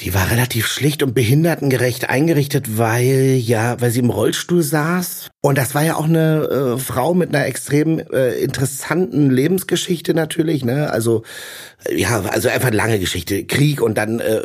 die 0.00 0.12
war 0.12 0.30
relativ 0.30 0.66
schlicht 0.66 1.02
und 1.02 1.14
behindertengerecht 1.14 2.10
eingerichtet, 2.10 2.76
weil 2.76 3.36
ja, 3.36 3.80
weil 3.80 3.90
sie 3.90 4.00
im 4.00 4.10
Rollstuhl 4.10 4.62
saß. 4.62 5.30
Und 5.40 5.56
das 5.56 5.74
war 5.74 5.84
ja 5.84 5.96
auch 5.96 6.04
eine 6.04 6.74
äh, 6.76 6.78
Frau 6.78 7.14
mit 7.14 7.34
einer 7.34 7.46
extrem 7.46 7.98
äh, 7.98 8.34
interessanten 8.34 9.30
Lebensgeschichte 9.30 10.12
natürlich, 10.12 10.64
ne? 10.64 10.90
Also 10.90 11.22
äh, 11.84 11.98
ja, 11.98 12.20
also 12.20 12.48
einfach 12.48 12.68
eine 12.68 12.76
lange 12.76 12.98
Geschichte, 12.98 13.44
Krieg 13.44 13.80
und 13.80 13.96
dann 13.96 14.20
äh, 14.20 14.40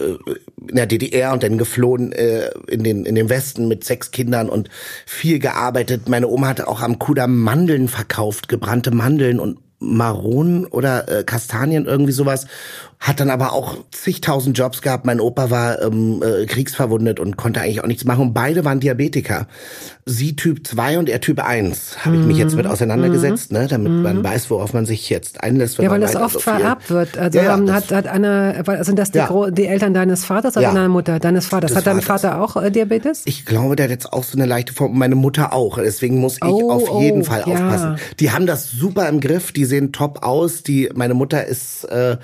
in 0.68 0.76
der 0.76 0.86
DDR 0.86 1.34
und 1.34 1.44
dann 1.44 1.58
geflohen 1.58 2.14
äh, 2.14 2.50
in 2.68 2.84
den 2.84 3.06
in 3.06 3.16
den 3.16 3.30
Westen 3.30 3.68
mit 3.68 3.84
sechs 3.84 4.12
Kindern 4.12 4.48
und 4.48 4.70
viel 5.06 5.40
gearbeitet. 5.40 6.08
Meine 6.08 6.28
Oma 6.28 6.48
hatte 6.48 6.68
auch 6.68 6.82
am 6.82 6.98
Kudamm 6.98 7.40
Mandeln 7.40 7.88
verkauft, 7.90 8.48
gebrannte 8.48 8.92
Mandeln 8.92 9.40
und 9.40 9.60
Maronen 9.82 10.66
oder 10.66 11.10
äh, 11.10 11.24
Kastanien, 11.24 11.86
irgendwie 11.86 12.12
sowas. 12.12 12.46
Hat 13.02 13.20
dann 13.20 13.32
aber 13.32 13.52
auch 13.54 13.78
zigtausend 13.90 14.56
Jobs 14.56 14.84
gehabt. 14.84 15.06
Mein 15.06 15.20
Opa 15.20 15.50
war 15.50 15.82
ähm, 15.82 16.22
äh, 16.22 16.46
kriegsverwundet 16.46 17.20
und 17.20 17.36
konnte 17.36 17.60
eigentlich 17.60 17.82
auch 17.82 17.88
nichts 17.88 18.06
machen. 18.06 18.22
Und 18.28 18.34
beide 18.36 18.64
waren 18.64 18.80
Diabetiker. 18.80 19.48
Sie 20.06 20.36
Typ 20.36 20.68
2 20.68 21.00
und 21.00 21.10
er 21.10 21.20
Typ 21.20 21.40
1. 21.44 22.06
Habe 22.06 22.18
ich 22.18 22.22
mich 22.22 22.38
jetzt 22.38 22.56
mit 22.56 22.68
auseinandergesetzt, 22.68 23.52
ne, 23.52 23.66
damit 23.68 23.92
man 23.92 24.24
weiß, 24.24 24.52
worauf 24.52 24.74
man 24.74 24.86
sich 24.86 25.10
jetzt 25.10 25.44
einlässt. 25.44 25.80
Mhm. 25.80 25.86
Ja, 25.86 25.92
weil 25.92 26.00
das 26.00 26.16
oft 26.16 26.34
so 26.34 26.40
vererbt 26.42 26.92
wird. 26.92 27.18
Also 27.18 27.40
Ja, 27.40 27.58
ja, 27.58 27.74
hat, 27.74 27.92
hat 27.92 28.08
Anna, 28.08 28.84
sind 28.84 29.00
das 29.00 29.10
die, 29.10 29.18
Ja. 29.18 29.50
Die 29.50 29.66
Eltern 29.66 29.96
deines 29.96 30.24
Vaters 30.24 30.56
oder 30.56 30.68
deiner 30.68 30.88
Mutter? 30.88 31.18
Deines 31.18 31.48
Vaters. 31.48 31.70
Des 31.70 31.78
hat 31.78 31.88
dein 31.88 32.02
Vaters. 32.02 32.22
Vater 32.22 32.42
auch 32.42 32.56
äh, 32.62 32.70
Diabetes? 32.70 33.24
Ich 33.26 33.48
glaube, 33.48 33.76
der 33.76 33.86
hat 33.86 33.92
jetzt 33.92 34.14
auch 34.14 34.24
so 34.24 34.38
eine 34.38 34.46
leichte 34.46 34.74
Form. 34.74 34.96
Meine 34.96 35.16
Mutter 35.16 35.54
auch. 35.54 35.80
Deswegen 35.80 36.20
muss 36.20 36.36
ich 36.36 36.44
Oh, 36.44 36.70
auf 36.70 37.02
jeden 37.02 37.22
oh, 37.22 37.26
Fall 37.26 37.44
ja. 37.48 37.54
aufpassen. 37.54 37.96
Die 38.20 38.32
haben 38.32 38.46
das 38.46 38.70
super 38.70 39.10
im 39.10 39.20
Griff. 39.20 39.52
Die 39.52 39.66
sehen 39.66 39.92
top 39.92 40.24
aus. 40.24 40.62
Die, 40.62 40.90
meine 40.94 41.16
Mutter 41.16 41.46
ist 41.48 41.86
äh, 41.86 42.18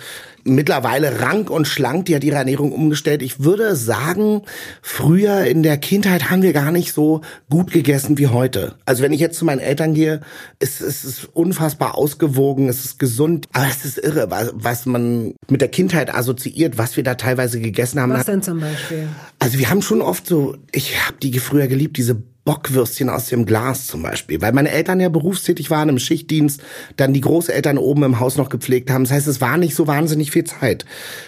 mittlerweile 0.48 1.22
rank 1.22 1.50
und 1.50 1.68
schlank. 1.68 2.06
Die 2.06 2.16
hat 2.16 2.24
ihre 2.24 2.38
Ernährung 2.38 2.72
umgestellt. 2.72 3.22
Ich 3.22 3.44
würde 3.44 3.76
sagen, 3.76 4.42
früher 4.82 5.46
in 5.46 5.64
der 5.64 5.78
Kindheit 5.78 6.30
haben 6.30 6.42
wir 6.42 6.54
gar 6.54 6.72
nicht 6.72 6.94
so 6.94 7.22
gut 7.50 7.72
gegessen 7.72 8.18
wie 8.18 8.28
heute. 8.28 8.76
Also 8.86 9.04
wenn 9.04 9.14
ich 9.14 9.20
jetzt 9.20 9.38
zu 9.38 9.46
meinen 9.46 9.60
Eltern 9.60 9.94
gehe, 9.94 10.22
ist 10.60 10.82
es 10.82 11.04
ist 11.04 11.30
unfassbar 11.34 11.96
ausgewogen. 11.96 12.70
Es 12.70 12.86
ist 12.86 13.00
gesund. 13.00 13.48
Aber 13.54 13.68
es 13.68 13.86
ist 13.86 13.98
irre, 13.98 14.30
was, 14.30 14.52
was 14.54 14.86
man 14.86 15.34
mit 15.50 15.62
der 15.62 15.70
Kindheit 15.70 16.14
assoziiert, 16.14 16.78
was 16.78 16.98
wir 16.98 17.04
da 17.04 17.16
teilweise 17.16 17.60
gegessen 17.60 18.00
haben. 18.00 18.14
Was 18.14 18.26
denn 18.26 18.42
zum 18.42 18.60
Beispiel? 18.60 19.08
Also 19.40 19.60
wir 19.60 19.70
haben 19.70 19.82
schon 19.82 20.02
oft 20.02 20.26
so, 20.26 20.56
ich 20.72 21.06
habe 21.06 21.18
die 21.22 21.38
früher 21.40 21.68
geliebt, 21.68 21.98
diese 21.98 22.22
Bockwürstchen 22.48 23.10
aus 23.10 23.26
dem 23.26 23.46
Glas 23.46 23.88
zum 23.88 24.02
Beispiel, 24.02 24.42
weil 24.42 24.54
meine 24.54 24.72
Eltern 24.72 25.02
ja 25.02 25.10
berufstätig 25.10 25.70
waren 25.70 25.90
im 25.90 26.00
Schichtdienst, 26.00 26.62
dann 26.96 27.12
die 27.12 27.20
Großeltern 27.20 27.78
oben 27.78 28.04
im 28.04 28.20
Haus 28.22 28.38
noch 28.38 28.48
gepflegt 28.48 28.90
haben. 28.90 29.04
Das 29.04 29.12
heißt, 29.12 29.28
es 29.28 29.42
war 29.42 29.58
nicht 29.58 29.76
so 29.76 29.86
wahnsinnig 29.86 30.32
viel 30.32 30.46
Zeit 30.46 30.86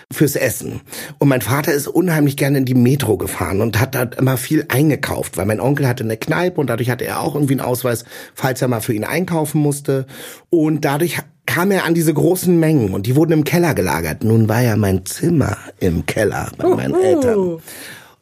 fürs 0.09 0.37
Essen. 0.37 0.79
Und 1.17 1.27
mein 1.27 1.41
Vater 1.41 1.73
ist 1.73 1.89
unheimlich 1.89 2.37
gerne 2.37 2.59
in 2.59 2.65
die 2.65 2.73
Metro 2.73 3.17
gefahren 3.17 3.59
und 3.59 3.81
hat 3.81 3.95
da 3.95 4.03
immer 4.03 4.37
viel 4.37 4.63
eingekauft, 4.69 5.35
weil 5.35 5.45
mein 5.45 5.59
Onkel 5.59 5.89
hatte 5.89 6.05
eine 6.05 6.15
Kneipe 6.15 6.61
und 6.61 6.67
dadurch 6.67 6.89
hatte 6.89 7.05
er 7.05 7.19
auch 7.19 7.35
irgendwie 7.35 7.55
einen 7.55 7.67
Ausweis, 7.67 8.05
falls 8.33 8.61
er 8.61 8.69
mal 8.69 8.79
für 8.79 8.93
ihn 8.93 9.03
einkaufen 9.03 9.59
musste. 9.59 10.05
Und 10.49 10.85
dadurch 10.85 11.17
kam 11.45 11.71
er 11.71 11.83
an 11.83 11.95
diese 11.95 12.13
großen 12.13 12.57
Mengen 12.57 12.93
und 12.93 13.07
die 13.07 13.17
wurden 13.17 13.33
im 13.33 13.43
Keller 13.43 13.73
gelagert. 13.73 14.23
Nun 14.23 14.47
war 14.47 14.61
ja 14.61 14.77
mein 14.77 15.05
Zimmer 15.05 15.57
im 15.81 16.05
Keller 16.05 16.49
bei 16.57 16.69
meinen. 16.69 16.95
Eltern. 16.95 17.59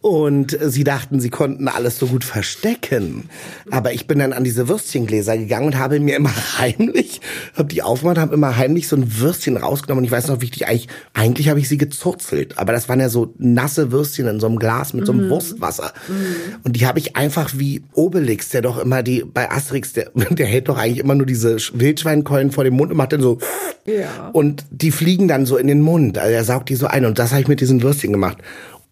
Und 0.08 0.58
sie 0.62 0.86
dachten, 0.86 1.20
sie 1.20 1.30
konnten 1.30 1.68
alles 1.68 2.00
so 2.00 2.08
gut 2.08 2.24
verstecken. 2.24 3.28
Aber 3.72 3.92
ich 3.92 4.08
bin 4.08 4.20
dann 4.20 4.32
an 4.32 4.46
diese 4.46 4.70
Würstchengläser 4.70 5.38
gegangen 5.38 5.66
und 5.66 5.78
habe 5.78 6.00
mir 6.00 6.16
immer 6.16 6.32
heimlich, 6.60 7.20
habe 7.56 7.68
die 7.68 7.84
aufgemacht, 7.84 8.18
habe 8.18 8.34
immer 8.34 8.56
heimlich 8.56 8.88
so 8.88 8.96
ein 8.96 9.20
Würstchen 9.20 9.58
rausgenommen. 9.58 10.04
Und 10.04 10.06
ich 10.06 10.12
weiß 10.12 10.30
noch, 10.30 10.40
wie 10.40 10.46
ich 10.46 10.52
die 10.52 10.66
eigentlich, 10.66 10.88
eigentlich 11.14 11.50
habe 11.50 11.60
ich 11.60 11.68
sie 11.68 11.78
gezurzelt. 11.78 12.58
Aber 12.58 12.72
das 12.72 12.88
waren 12.88 13.02
ja 13.02 13.10
so 13.10 13.34
nasse 13.38 13.92
Würstchen 13.92 14.28
in 14.28 14.40
so 14.40 14.48
einem 14.48 14.60
Glas 14.60 14.94
mit 14.94 15.06
so 15.06 15.12
einem 15.12 15.26
mhm. 15.26 15.30
Wurstwasser. 15.30 15.92
Mhm. 16.08 16.56
Und 16.64 16.78
die 16.78 16.88
habe 16.88 17.00
ich 17.00 17.18
einfach 17.18 17.52
wie 17.58 17.84
Obelix, 17.92 18.48
der 18.48 18.62
doch 18.62 18.78
immer 18.78 19.04
die, 19.04 19.26
bei 19.26 19.52
Asterix, 19.52 19.92
der, 19.92 20.12
der 20.30 20.46
hält 20.46 20.70
doch 20.70 20.78
eigentlich 20.78 21.00
immer 21.00 21.16
nur 21.16 21.26
diese 21.26 21.58
Wildschweinkeulen 21.74 22.54
vor 22.54 22.64
dem 22.64 22.76
Mund 22.76 22.92
und 22.92 22.98
macht 22.98 23.12
dann 23.12 23.22
so. 23.22 23.40
Ja. 23.86 24.30
Und 24.32 24.64
die 24.72 24.92
fliegen 24.92 25.28
dann 25.28 25.46
so 25.46 25.58
in 25.58 25.68
den 25.68 25.82
Mund. 25.82 26.18
Also 26.18 26.34
er 26.34 26.46
saugt 26.46 26.70
die 26.70 26.76
so 26.76 26.88
ein. 26.88 27.04
Und 27.04 27.20
das 27.20 27.32
habe 27.32 27.42
ich 27.42 27.50
mit 27.50 27.60
diesen 27.60 27.82
Würstchen 27.82 28.14
gemacht. 28.14 28.38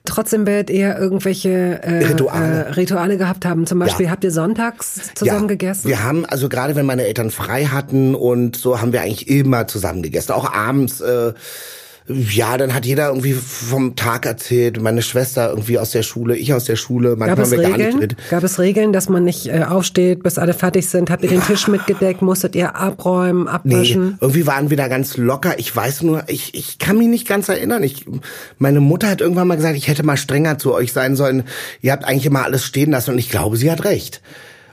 Trotzdem 0.06 0.46
werdet 0.46 0.70
ihr 0.70 0.98
irgendwelche 0.98 1.50
äh, 1.84 2.06
Rituale. 2.06 2.65
Äh, 2.65 2.70
Rituale 2.72 3.18
gehabt 3.18 3.46
haben. 3.46 3.65
Zum 3.65 3.80
Beispiel 3.80 4.06
ja. 4.06 4.12
habt 4.12 4.24
ihr 4.24 4.32
sonntags 4.32 5.13
zusammen 5.15 5.41
ja. 5.41 5.48
gegessen? 5.48 5.88
Wir 5.88 6.04
haben, 6.04 6.26
also 6.26 6.50
gerade 6.50 6.76
wenn 6.76 6.86
meine 6.86 7.06
Eltern 7.06 7.32
frei 7.32 7.65
hatten 7.65 8.15
und 8.15 8.56
so, 8.56 8.82
haben 8.82 8.94
wir 8.94 9.02
eigentlich 9.02 9.28
immer 9.28 9.68
zusammen 9.68 10.02
gegessen. 10.02 10.32
Auch 10.32 10.54
abends. 10.54 11.02
Äh, 11.02 11.34
ja, 12.08 12.56
dann 12.58 12.76
hat 12.76 12.86
jeder 12.86 13.08
irgendwie 13.08 13.34
vom 13.34 13.96
Tag 13.96 14.28
erzählt. 14.28 14.80
Meine 14.80 15.02
Schwester 15.02 15.50
irgendwie 15.50 15.80
aus 15.80 15.89
der 15.89 16.04
Schule, 16.04 16.38
ich 16.38 16.54
aus 16.54 16.65
der 16.65 16.76
Schule. 16.76 17.15
Manchmal 17.15 17.30
Gab 17.30 17.39
es 17.39 17.52
haben 17.52 17.60
wir 17.60 17.68
Regeln? 17.68 17.80
gar 17.80 17.86
nicht 17.86 17.96
geredet. 17.96 18.18
Gab 18.30 18.44
es 18.44 18.60
Regeln, 18.60 18.94
dass 18.94 19.10
man 19.10 19.24
nicht 19.24 19.48
äh, 19.48 19.63
aufsteht, 19.68 20.22
bis 20.22 20.38
alle 20.38 20.54
fertig 20.54 20.88
sind? 20.88 21.10
Habt 21.10 21.24
ihr 21.24 21.30
den 21.30 21.41
Tisch 21.41 21.68
mitgedeckt? 21.68 22.22
Musstet 22.22 22.56
ihr 22.56 22.76
abräumen, 22.76 23.48
abwaschen? 23.48 24.06
Nee, 24.06 24.15
irgendwie 24.22 24.46
waren 24.46 24.70
wir 24.70 24.78
da 24.78 24.88
ganz 24.88 25.18
locker. 25.18 25.58
Ich 25.58 25.76
weiß 25.76 26.04
nur, 26.04 26.24
ich, 26.28 26.54
ich 26.54 26.78
kann 26.78 26.98
mich 26.98 27.08
nicht 27.08 27.28
ganz 27.28 27.50
erinnern. 27.50 27.82
Ich, 27.82 28.06
meine 28.60 28.82
Mutter 28.82 29.10
hat 29.10 29.22
irgendwann 29.22 29.48
mal 29.48 29.56
gesagt, 29.56 29.76
ich 29.76 29.88
hätte 29.88 30.04
mal 30.04 30.18
strenger 30.18 30.60
zu 30.60 30.76
euch 30.76 30.94
sein 30.94 31.15
sollen. 31.15 31.44
Ihr 31.82 31.91
habt 31.91 32.06
eigentlich 32.06 32.28
immer 32.28 32.44
alles 32.44 32.65
stehen 32.65 32.91
lassen 32.91 33.12
und 33.12 33.18
ich 33.18 33.30
glaube, 33.30 33.58
sie 33.58 33.72
hat 33.72 33.84
recht. 33.84 34.22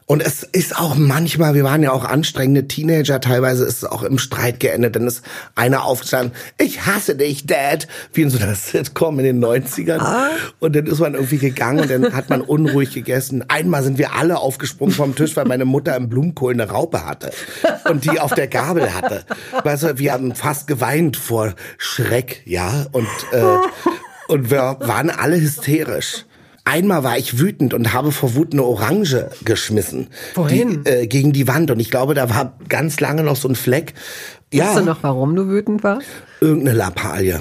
Und 0.07 0.23
es 0.23 0.43
ist 0.43 0.77
auch 0.77 0.95
manchmal, 0.95 1.55
wir 1.55 1.65
waren 1.65 1.83
ja 1.83 1.93
auch 1.93 2.05
anstrengende 2.05 2.67
Teenager, 2.67 3.21
teilweise 3.21 3.65
ist 3.65 3.79
es 3.79 3.85
auch 3.85 4.03
im 4.03 4.19
Streit 4.19 4.61
geendet. 4.61 4.97
Dann 4.97 5.07
ist 5.07 5.23
einer 5.55 5.85
aufgestanden, 5.85 6.37
ich 6.59 6.87
hasse 6.87 7.15
dich, 7.15 7.47
Dad, 7.47 7.87
wie 8.13 8.23
in 8.23 8.31
so 8.31 8.39
einer 8.39 8.55
Sitcom 8.55 9.19
in 9.21 9.25
den 9.25 9.45
90ern. 9.45 10.01
Ah. 10.01 10.31
Und 10.59 10.77
dann 10.77 10.87
ist 10.87 10.99
man 10.99 11.15
irgendwie 11.15 11.39
gegangen 11.39 11.81
und 11.81 11.91
dann 11.91 12.15
hat 12.15 12.31
man 12.31 12.41
unruhig 12.41 12.93
gegessen. 12.93 13.45
Einmal 13.49 13.83
sind 13.85 13.99
wir 13.99 14.15
alle 14.15 14.39
aufgesprungen 14.39 14.95
vom 14.95 15.15
Tisch, 15.15 15.37
weil 15.37 15.45
meine 15.47 15.65
Mutter 15.65 15.97
im 15.97 16.09
Blumenkohl 16.09 16.53
eine 16.53 16.69
Raupe 16.69 17.07
hatte 17.07 17.31
und 17.89 18.05
die 18.05 18.19
auf 18.19 18.35
der 18.35 18.49
Gabel 18.49 18.93
hatte. 18.95 19.25
Weißt 19.63 19.83
du, 19.85 19.99
wir 19.99 20.13
haben 20.13 20.35
fast 20.35 20.67
geweint 20.67 21.17
vor 21.17 21.55
Schreck, 21.79 22.43
ja, 22.45 22.87
und, 22.93 23.09
äh, 23.33 23.43
und 24.29 24.51
wir 24.51 24.77
waren 24.81 25.11
alle 25.11 25.41
hysterisch. 25.41 26.25
Einmal 26.65 27.03
war 27.03 27.19
ich 27.19 27.39
wütend 27.39 27.75
und 27.75 27.93
habe 27.93 28.13
vor 28.13 28.35
Wut 28.35 28.53
eine 28.53 28.63
Orange 28.63 29.31
geschmissen. 29.45 30.09
Wohin? 30.35 30.85
Die, 30.85 30.91
äh, 30.91 31.07
gegen 31.07 31.33
die 31.33 31.49
Wand. 31.49 31.71
Und 31.71 31.81
ich 31.81 31.91
glaube, 31.91 32.15
da 32.15 32.31
war 32.31 32.57
ganz 32.69 33.01
lange 33.01 33.25
noch 33.25 33.37
so 33.37 33.49
ein 33.49 33.57
Fleck. 33.57 33.95
Ja. 34.53 34.69
Weißt 34.69 34.79
du 34.79 34.85
noch, 34.85 35.03
warum 35.03 35.35
du 35.35 35.49
wütend 35.49 35.83
warst? 35.83 36.07
Irgendeine 36.41 36.77
Lappalie. 36.77 37.41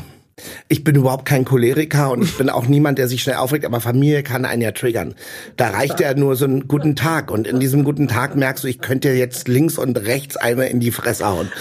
Ich 0.68 0.84
bin 0.84 0.96
überhaupt 0.96 1.26
kein 1.26 1.46
Choleriker 1.46 2.12
und 2.12 2.24
ich 2.24 2.38
bin 2.38 2.50
auch 2.50 2.68
niemand, 2.68 2.98
der 2.98 3.08
sich 3.08 3.22
schnell 3.22 3.38
aufregt, 3.38 3.66
aber 3.66 3.82
Familie 3.82 4.24
kann 4.24 4.46
einen 4.46 4.62
ja 4.62 4.72
triggern. 4.72 5.16
Da 5.58 5.70
reicht 5.70 6.00
ja 6.00 6.14
nur 6.14 6.36
so 6.36 6.46
ein 6.46 6.68
guten 6.68 6.96
Tag 6.96 7.32
und 7.32 7.48
in 7.48 7.60
diesem 7.60 7.84
guten 7.84 8.08
Tag 8.08 8.36
merkst 8.36 8.64
du, 8.64 8.68
ich 8.68 8.80
könnte 8.80 9.10
jetzt 9.10 9.48
links 9.48 9.78
und 9.78 9.98
rechts 9.98 10.38
einmal 10.38 10.68
in 10.68 10.80
die 10.80 10.92
Fresse 10.92 11.26
hauen. 11.26 11.52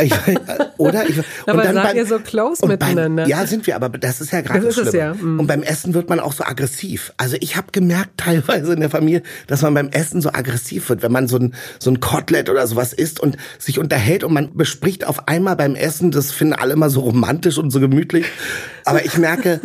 Ich, 0.00 0.12
oder? 0.78 1.08
Ich, 1.08 1.18
aber 1.46 1.62
dann 1.62 1.74
seid 1.74 1.84
beim, 1.84 1.96
ihr 1.96 2.06
so 2.06 2.18
close 2.18 2.66
miteinander. 2.66 3.24
Beim, 3.24 3.30
ja, 3.30 3.46
sind 3.46 3.66
wir, 3.66 3.76
aber 3.76 3.88
das 3.90 4.20
ist 4.20 4.32
ja 4.32 4.40
gerade 4.40 4.64
das, 4.64 4.76
das 4.76 4.92
ja. 4.92 5.14
Mhm. 5.14 5.40
Und 5.40 5.46
beim 5.46 5.62
Essen 5.62 5.94
wird 5.94 6.08
man 6.08 6.20
auch 6.20 6.32
so 6.32 6.44
aggressiv. 6.44 7.12
Also 7.16 7.36
ich 7.40 7.56
habe 7.56 7.68
gemerkt 7.72 8.12
teilweise 8.16 8.72
in 8.72 8.80
der 8.80 8.90
Familie, 8.90 9.22
dass 9.46 9.62
man 9.62 9.74
beim 9.74 9.88
Essen 9.88 10.20
so 10.20 10.30
aggressiv 10.30 10.88
wird, 10.88 11.02
wenn 11.02 11.12
man 11.12 11.28
so 11.28 11.38
ein, 11.38 11.54
so 11.78 11.90
ein 11.90 12.00
Kotelett 12.00 12.48
oder 12.48 12.66
sowas 12.66 12.92
isst 12.92 13.20
und 13.20 13.36
sich 13.58 13.78
unterhält 13.78 14.24
und 14.24 14.32
man 14.32 14.56
bespricht 14.56 15.06
auf 15.06 15.28
einmal 15.28 15.56
beim 15.56 15.74
Essen, 15.74 16.10
das 16.10 16.32
finden 16.32 16.54
alle 16.54 16.72
immer 16.72 16.90
so 16.90 17.00
romantisch 17.00 17.58
und 17.58 17.70
so 17.70 17.80
gemütlich. 17.92 18.26
Aber 18.84 19.04
ich 19.04 19.16
merke, 19.18 19.60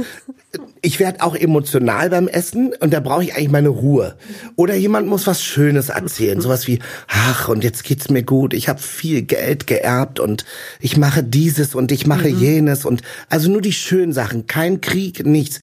ich 0.81 0.99
werde 0.99 1.21
auch 1.21 1.35
emotional 1.35 2.09
beim 2.09 2.27
Essen 2.27 2.73
und 2.79 2.93
da 2.93 2.99
brauche 2.99 3.23
ich 3.23 3.35
eigentlich 3.35 3.51
meine 3.51 3.69
Ruhe. 3.69 4.15
Oder 4.55 4.75
jemand 4.75 5.07
muss 5.07 5.27
was 5.27 5.43
Schönes 5.43 5.89
erzählen, 5.89 6.39
sowas 6.41 6.67
wie, 6.67 6.79
ach, 7.07 7.49
und 7.49 7.63
jetzt 7.63 7.83
geht's 7.83 8.09
mir 8.09 8.23
gut, 8.23 8.53
ich 8.53 8.69
habe 8.69 8.79
viel 8.79 9.23
Geld 9.23 9.65
geerbt 9.65 10.19
und 10.19 10.45
ich 10.79 10.97
mache 10.97 11.23
dieses 11.23 11.73
und 11.73 11.91
ich 11.91 12.05
mache 12.05 12.29
mhm. 12.29 12.39
jenes 12.39 12.85
und 12.85 13.01
also 13.29 13.49
nur 13.49 13.61
die 13.61 13.73
schönen 13.73 14.13
Sachen, 14.13 14.45
kein 14.45 14.81
Krieg, 14.81 15.25
nichts. 15.25 15.61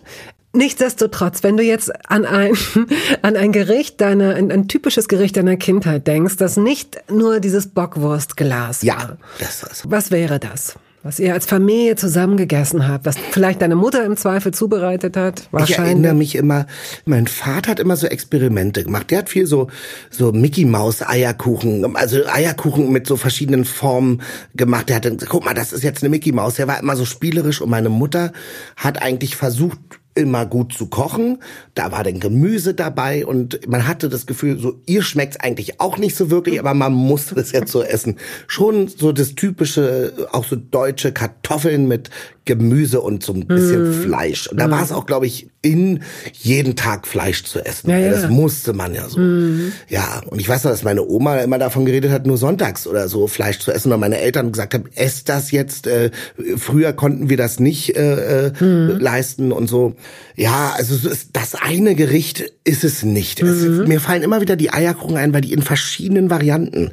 Nichtsdestotrotz, 0.53 1.43
wenn 1.43 1.57
du 1.57 1.65
jetzt 1.65 1.91
an 2.09 2.25
ein, 2.25 2.53
an 3.23 3.37
ein 3.37 3.51
Gericht 3.51 4.01
deiner, 4.01 4.37
ein, 4.37 4.53
ein 4.53 4.69
typisches 4.69 5.09
Gericht 5.09 5.37
deiner 5.37 5.57
Kindheit 5.57 6.07
denkst, 6.07 6.37
das 6.37 6.57
nicht 6.57 6.99
nur 7.11 7.41
dieses 7.41 7.69
Bockwurstglas 7.69 8.83
ja, 8.83 8.97
war. 8.97 9.17
Das 9.41 9.65
ist. 9.65 9.91
Was 9.91 10.13
wäre 10.13 10.39
das? 10.39 10.77
Was 11.05 11.21
ihr 11.21 11.35
als 11.35 11.45
Familie 11.45 11.97
zusammen 11.97 12.39
gegessen 12.39 12.89
habt, 12.89 13.05
was 13.05 13.17
vielleicht 13.31 13.61
deine 13.61 13.77
Mutter 13.77 14.07
im 14.07 14.17
Zweifel 14.17 14.55
zubereitet 14.55 15.19
hat, 15.19 15.49
wahrscheinlich. 15.51 15.71
Ich 15.71 15.79
erinnere 15.79 16.15
mich 16.15 16.35
immer, 16.35 16.65
mein 17.05 17.27
Vater 17.27 17.73
hat 17.73 17.79
immer 17.79 17.95
so 17.97 18.07
Experimente 18.07 18.85
gemacht. 18.85 19.11
Der 19.11 19.19
hat 19.19 19.29
viel 19.29 19.47
so, 19.47 19.69
so 20.09 20.33
Mickey 20.33 20.65
Maus 20.65 21.07
Eierkuchen, 21.07 21.95
also 21.95 22.25
Eierkuchen 22.25 22.91
mit 22.91 23.07
so 23.07 23.19
verschiedenen 23.19 23.67
Formen 23.67 24.23
gemacht. 24.55 24.89
Der 24.89 24.97
hat 24.97 25.05
dann, 25.05 25.19
guck 25.19 25.45
mal, 25.45 25.53
das 25.53 25.75
ist 25.75 25.85
jetzt 25.85 26.03
eine 26.03 26.09
Mickey 26.09 26.33
Maus. 26.33 26.55
Der 26.55 26.69
war 26.69 26.81
immer 26.81 26.97
so 26.97 27.05
spielerisch 27.05 27.61
und 27.61 27.69
meine 27.69 27.91
Mutter 27.91 28.33
hat 28.75 29.03
eigentlich 29.03 29.37
versucht, 29.37 29.79
immer 30.15 30.47
gut 30.47 30.73
zu 30.73 30.87
kochen. 30.87 31.39
Da 31.75 31.93
war 31.93 32.05
dann 32.05 32.21
Gemüse 32.21 32.75
dabei 32.75 33.27
und 33.27 33.67
man 33.69 33.87
hatte 33.87 34.09
das 34.09 34.27
Gefühl, 34.27 34.59
so 34.59 34.81
ihr 34.87 35.03
schmeckt's 35.03 35.39
eigentlich 35.39 35.81
auch 35.81 35.99
nicht 35.99 36.17
so 36.17 36.31
wirklich, 36.31 36.61
aber 36.61 36.75
man 36.75 36.93
musste 36.93 37.35
das 37.35 37.53
jetzt 37.53 37.73
so 37.73 37.83
essen. 37.83 38.17
Schon 38.47 38.89
so 38.89 39.13
das 39.13 39.35
typische, 39.35 40.13
auch 40.33 40.45
so 40.45 40.57
deutsche 40.57 41.13
Kartoffeln 41.13 41.89
mit 41.89 42.11
Gemüse 42.45 43.01
und 43.01 43.23
so 43.23 43.33
ein 43.33 43.47
bisschen 43.47 43.91
mm. 43.91 44.03
Fleisch. 44.03 44.49
Und 44.49 44.61
da 44.61 44.69
mm. 44.69 44.71
war 44.71 44.83
es 44.83 44.93
auch, 44.93 45.07
glaube 45.07 45.27
ich, 45.27 45.49
in 45.63 46.03
jeden 46.35 46.77
Tag 46.77 47.07
Fleisch 47.07 47.45
zu 47.45 47.65
essen. 47.65 47.89
Ja, 47.89 47.99
ja. 47.99 48.11
Das 48.11 48.29
musste 48.29 48.75
man 48.75 48.95
ja 48.95 49.09
so. 49.09 49.19
Mm. 49.19 49.73
Ja, 49.89 50.21
und 50.27 50.41
ich 50.41 50.49
weiß 50.49 50.65
noch, 50.65 50.71
dass 50.71 50.85
meine 50.85 51.03
Oma 51.07 51.39
immer 51.39 51.59
davon 51.59 51.87
geredet 51.87 52.11
hat, 52.11 52.27
nur 52.27 52.37
sonntags 52.37 52.87
oder 52.87 53.09
so 53.09 53.29
Fleisch 53.29 53.61
zu 53.61 53.73
essen. 53.73 53.91
Und 53.93 54.01
meine 54.01 54.19
Eltern 54.19 54.53
gesagt 54.53 54.75
haben, 54.75 54.85
ess 54.95 55.25
das 55.25 55.53
jetzt. 55.53 55.87
Äh, 55.87 56.11
früher 56.57 56.93
konnten 56.93 57.31
wir 57.31 57.39
das 57.39 57.61
nicht 57.61 57.97
äh, 57.97 58.49
äh, 58.49 58.53
mhm. 58.63 58.99
leisten 58.99 59.51
und 59.51 59.67
so. 59.69 59.95
Ja, 60.37 60.75
also 60.77 60.97
das 61.33 61.55
eine 61.55 61.95
Gericht 61.95 62.45
ist 62.65 62.85
es 62.85 63.03
nicht. 63.03 63.41
Es, 63.43 63.63
mhm. 63.63 63.89
mir 63.89 64.01
fallen 64.01 64.23
immer 64.23 64.41
wieder 64.41 64.57
die 64.57 64.73
Eierkuchen 64.73 65.17
ein, 65.17 65.33
weil 65.33 65.43
die 65.43 65.53
in 65.53 65.63
verschiedenen 65.63 66.31
Varianten 66.31 66.91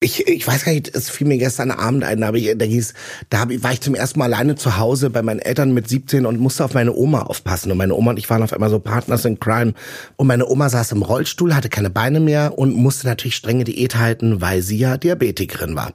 ich, 0.00 0.28
ich 0.28 0.46
weiß 0.46 0.64
gar 0.64 0.72
nicht, 0.72 0.94
es 0.94 1.08
fiel 1.08 1.26
mir 1.26 1.38
gestern 1.38 1.70
Abend 1.70 2.04
ein, 2.04 2.20
da, 2.20 2.32
ich, 2.34 2.52
da, 2.56 2.64
hieß, 2.66 2.92
da 3.30 3.40
hab, 3.40 3.62
war 3.62 3.72
ich 3.72 3.80
zum 3.80 3.94
ersten 3.94 4.18
Mal 4.18 4.26
alleine 4.26 4.54
zu 4.54 4.76
Hause 4.76 5.08
bei 5.08 5.22
meinen 5.22 5.40
Eltern 5.40 5.72
mit 5.72 5.88
17 5.88 6.26
und 6.26 6.38
musste 6.38 6.66
auf 6.66 6.74
meine 6.74 6.94
Oma 6.94 7.22
aufpassen. 7.22 7.72
Und 7.72 7.78
meine 7.78 7.94
Oma 7.94 8.10
und 8.10 8.18
ich 8.18 8.28
waren 8.28 8.42
auf 8.42 8.52
einmal 8.52 8.68
so 8.68 8.78
Partners 8.78 9.24
in 9.24 9.40
Crime. 9.40 9.72
Und 10.16 10.26
meine 10.26 10.46
Oma 10.46 10.68
saß 10.68 10.92
im 10.92 11.00
Rollstuhl, 11.00 11.54
hatte 11.54 11.70
keine 11.70 11.88
Beine 11.88 12.20
mehr 12.20 12.58
und 12.58 12.74
musste 12.74 13.06
natürlich 13.06 13.36
strenge 13.36 13.64
Diät 13.64 13.96
halten, 13.96 14.42
weil 14.42 14.60
sie 14.60 14.76
ja 14.76 14.98
Diabetikerin 14.98 15.76
war. 15.76 15.92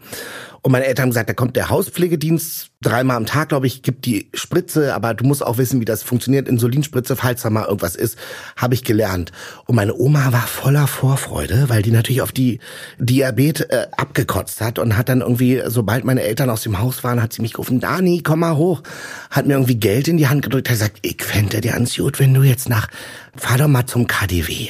Und 0.63 0.71
meine 0.71 0.85
Eltern 0.85 1.03
haben 1.03 1.09
gesagt, 1.09 1.29
da 1.29 1.33
kommt 1.33 1.55
der 1.55 1.69
Hauspflegedienst 1.69 2.71
dreimal 2.81 3.17
am 3.17 3.25
Tag, 3.25 3.49
glaube 3.49 3.67
ich, 3.67 3.83
gibt 3.83 4.05
die 4.05 4.29
Spritze, 4.33 4.93
aber 4.95 5.13
du 5.13 5.25
musst 5.25 5.45
auch 5.45 5.57
wissen, 5.57 5.79
wie 5.79 5.85
das 5.85 6.03
funktioniert. 6.03 6.47
Insulinspritze, 6.47 7.15
falls 7.15 7.43
da 7.43 7.49
mal 7.49 7.65
irgendwas 7.65 7.95
ist, 7.95 8.17
habe 8.57 8.73
ich 8.73 8.83
gelernt. 8.83 9.31
Und 9.65 9.75
meine 9.75 9.95
Oma 9.95 10.31
war 10.31 10.47
voller 10.47 10.87
Vorfreude, 10.87 11.65
weil 11.67 11.81
die 11.81 11.91
natürlich 11.91 12.21
auf 12.21 12.31
die 12.31 12.59
Diabetes 12.99 13.67
äh, 13.67 13.87
abgekotzt 13.97 14.61
hat 14.61 14.79
und 14.79 14.97
hat 14.97 15.09
dann 15.09 15.21
irgendwie, 15.21 15.61
sobald 15.67 16.05
meine 16.05 16.21
Eltern 16.21 16.49
aus 16.49 16.63
dem 16.63 16.79
Haus 16.79 17.03
waren, 17.03 17.21
hat 17.21 17.33
sie 17.33 17.41
mich 17.41 17.53
gerufen, 17.53 17.79
Dani, 17.79 18.21
komm 18.23 18.39
mal 18.39 18.57
hoch. 18.57 18.81
Hat 19.29 19.45
mir 19.45 19.53
irgendwie 19.53 19.75
Geld 19.75 20.07
in 20.07 20.17
die 20.17 20.27
Hand 20.27 20.41
gedrückt, 20.41 20.69
hat 20.69 20.75
gesagt, 20.75 20.99
ich 21.01 21.23
fände 21.23 21.61
dir 21.61 21.73
ans 21.73 21.95
Gut, 21.95 22.19
wenn 22.19 22.33
du 22.33 22.41
jetzt 22.41 22.67
nach, 22.67 22.87
fahr 23.35 23.59
doch 23.59 23.67
mal 23.67 23.85
zum 23.85 24.07
KDW. 24.07 24.69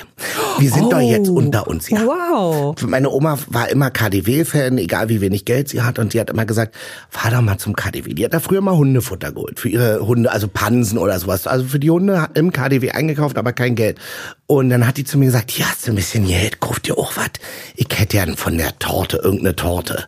Wir 0.59 0.69
sind 0.69 0.83
oh, 0.83 0.89
doch 0.89 0.99
jetzt 0.99 1.29
oh, 1.29 1.35
unter 1.35 1.67
uns, 1.67 1.89
ja. 1.89 2.05
Wow. 2.05 2.75
Meine 2.81 3.09
Oma 3.09 3.37
war 3.47 3.69
immer 3.69 3.89
KDW-Fan, 3.89 4.77
egal 4.77 5.07
wie 5.07 5.21
wenig 5.21 5.45
Geld 5.45 5.69
sie 5.69 5.80
hat 5.85 5.99
und 5.99 6.13
die 6.13 6.19
hat 6.19 6.29
immer 6.29 6.45
gesagt, 6.45 6.75
fahr 7.09 7.31
doch 7.31 7.41
mal 7.41 7.57
zum 7.57 7.75
KDW. 7.75 8.13
Die 8.13 8.25
hat 8.25 8.33
da 8.33 8.39
früher 8.39 8.61
mal 8.61 8.75
Hundefutter 8.75 9.31
geholt 9.31 9.59
für 9.59 9.69
ihre 9.69 10.05
Hunde, 10.05 10.31
also 10.31 10.47
Pansen 10.47 10.97
oder 10.97 11.19
sowas. 11.19 11.47
Also 11.47 11.65
für 11.65 11.79
die 11.79 11.89
Hunde 11.89 12.29
im 12.33 12.51
KDW 12.51 12.91
eingekauft, 12.91 13.37
aber 13.37 13.53
kein 13.53 13.75
Geld. 13.75 13.99
Und 14.47 14.69
dann 14.69 14.87
hat 14.87 14.97
die 14.97 15.03
zu 15.03 15.17
mir 15.17 15.25
gesagt, 15.25 15.57
ja, 15.57 15.65
hast 15.65 15.87
du 15.87 15.91
ein 15.91 15.95
bisschen 15.95 16.27
Geld, 16.27 16.59
kauf 16.59 16.79
dir 16.79 16.97
auch 16.97 17.15
was. 17.17 17.29
Ich 17.75 17.87
hätte 17.95 18.17
ja 18.17 18.25
von 18.35 18.57
der 18.57 18.77
Torte 18.79 19.17
irgendeine 19.17 19.55
Torte. 19.55 20.07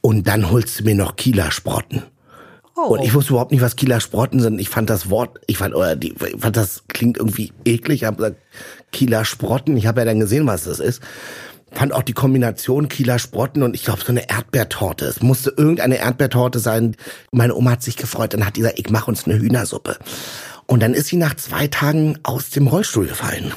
Und 0.00 0.26
dann 0.28 0.50
holst 0.50 0.80
du 0.80 0.84
mir 0.84 0.94
noch 0.94 1.16
Kieler 1.16 1.50
Sprotten. 1.50 2.02
Oh. 2.76 2.94
Und 2.94 3.02
ich 3.02 3.14
wusste 3.14 3.32
überhaupt 3.32 3.52
nicht, 3.52 3.62
was 3.62 3.76
Kieler 3.76 4.00
Sprotten 4.00 4.40
sind. 4.40 4.60
Ich 4.60 4.68
fand 4.68 4.90
das 4.90 5.08
Wort, 5.08 5.40
ich 5.46 5.56
fand, 5.56 5.74
oder 5.74 5.96
die, 5.96 6.12
ich 6.12 6.40
fand 6.40 6.56
das 6.56 6.84
klingt 6.88 7.16
irgendwie 7.16 7.52
eklig. 7.64 8.02
Ich 8.02 8.04
habe 8.04 8.16
gesagt, 8.16 8.36
Kieler 8.92 9.24
Sprotten. 9.24 9.76
Ich 9.76 9.86
habe 9.86 10.00
ja 10.00 10.04
dann 10.04 10.20
gesehen, 10.20 10.46
was 10.46 10.64
das 10.64 10.78
ist 10.78 11.00
fand 11.72 11.92
auch 11.92 12.02
die 12.02 12.12
Kombination 12.12 12.88
Kieler 12.88 13.18
Sprotten 13.18 13.62
und 13.62 13.74
ich 13.74 13.84
glaube 13.84 14.00
so 14.00 14.08
eine 14.08 14.28
Erdbeertorte. 14.30 15.06
Es 15.06 15.22
musste 15.22 15.52
irgendeine 15.56 15.98
Erdbeertorte 15.98 16.58
sein. 16.58 16.96
Meine 17.32 17.54
Oma 17.54 17.72
hat 17.72 17.82
sich 17.82 17.96
gefreut, 17.96 18.34
dann 18.34 18.46
hat 18.46 18.54
gesagt, 18.54 18.78
ich 18.78 18.90
mache 18.90 19.10
uns 19.10 19.26
eine 19.26 19.38
Hühnersuppe. 19.38 19.98
Und 20.66 20.82
dann 20.82 20.94
ist 20.94 21.06
sie 21.06 21.16
nach 21.16 21.34
zwei 21.36 21.68
Tagen 21.68 22.18
aus 22.24 22.50
dem 22.50 22.66
Rollstuhl 22.66 23.06
gefallen. 23.06 23.52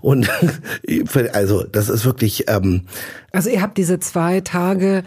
Und 0.00 0.30
also 1.32 1.64
das 1.64 1.88
ist 1.88 2.04
wirklich. 2.04 2.48
Ähm, 2.48 2.86
also 3.32 3.50
ihr 3.50 3.62
habt 3.62 3.78
diese 3.78 3.98
zwei 3.98 4.40
Tage 4.40 5.04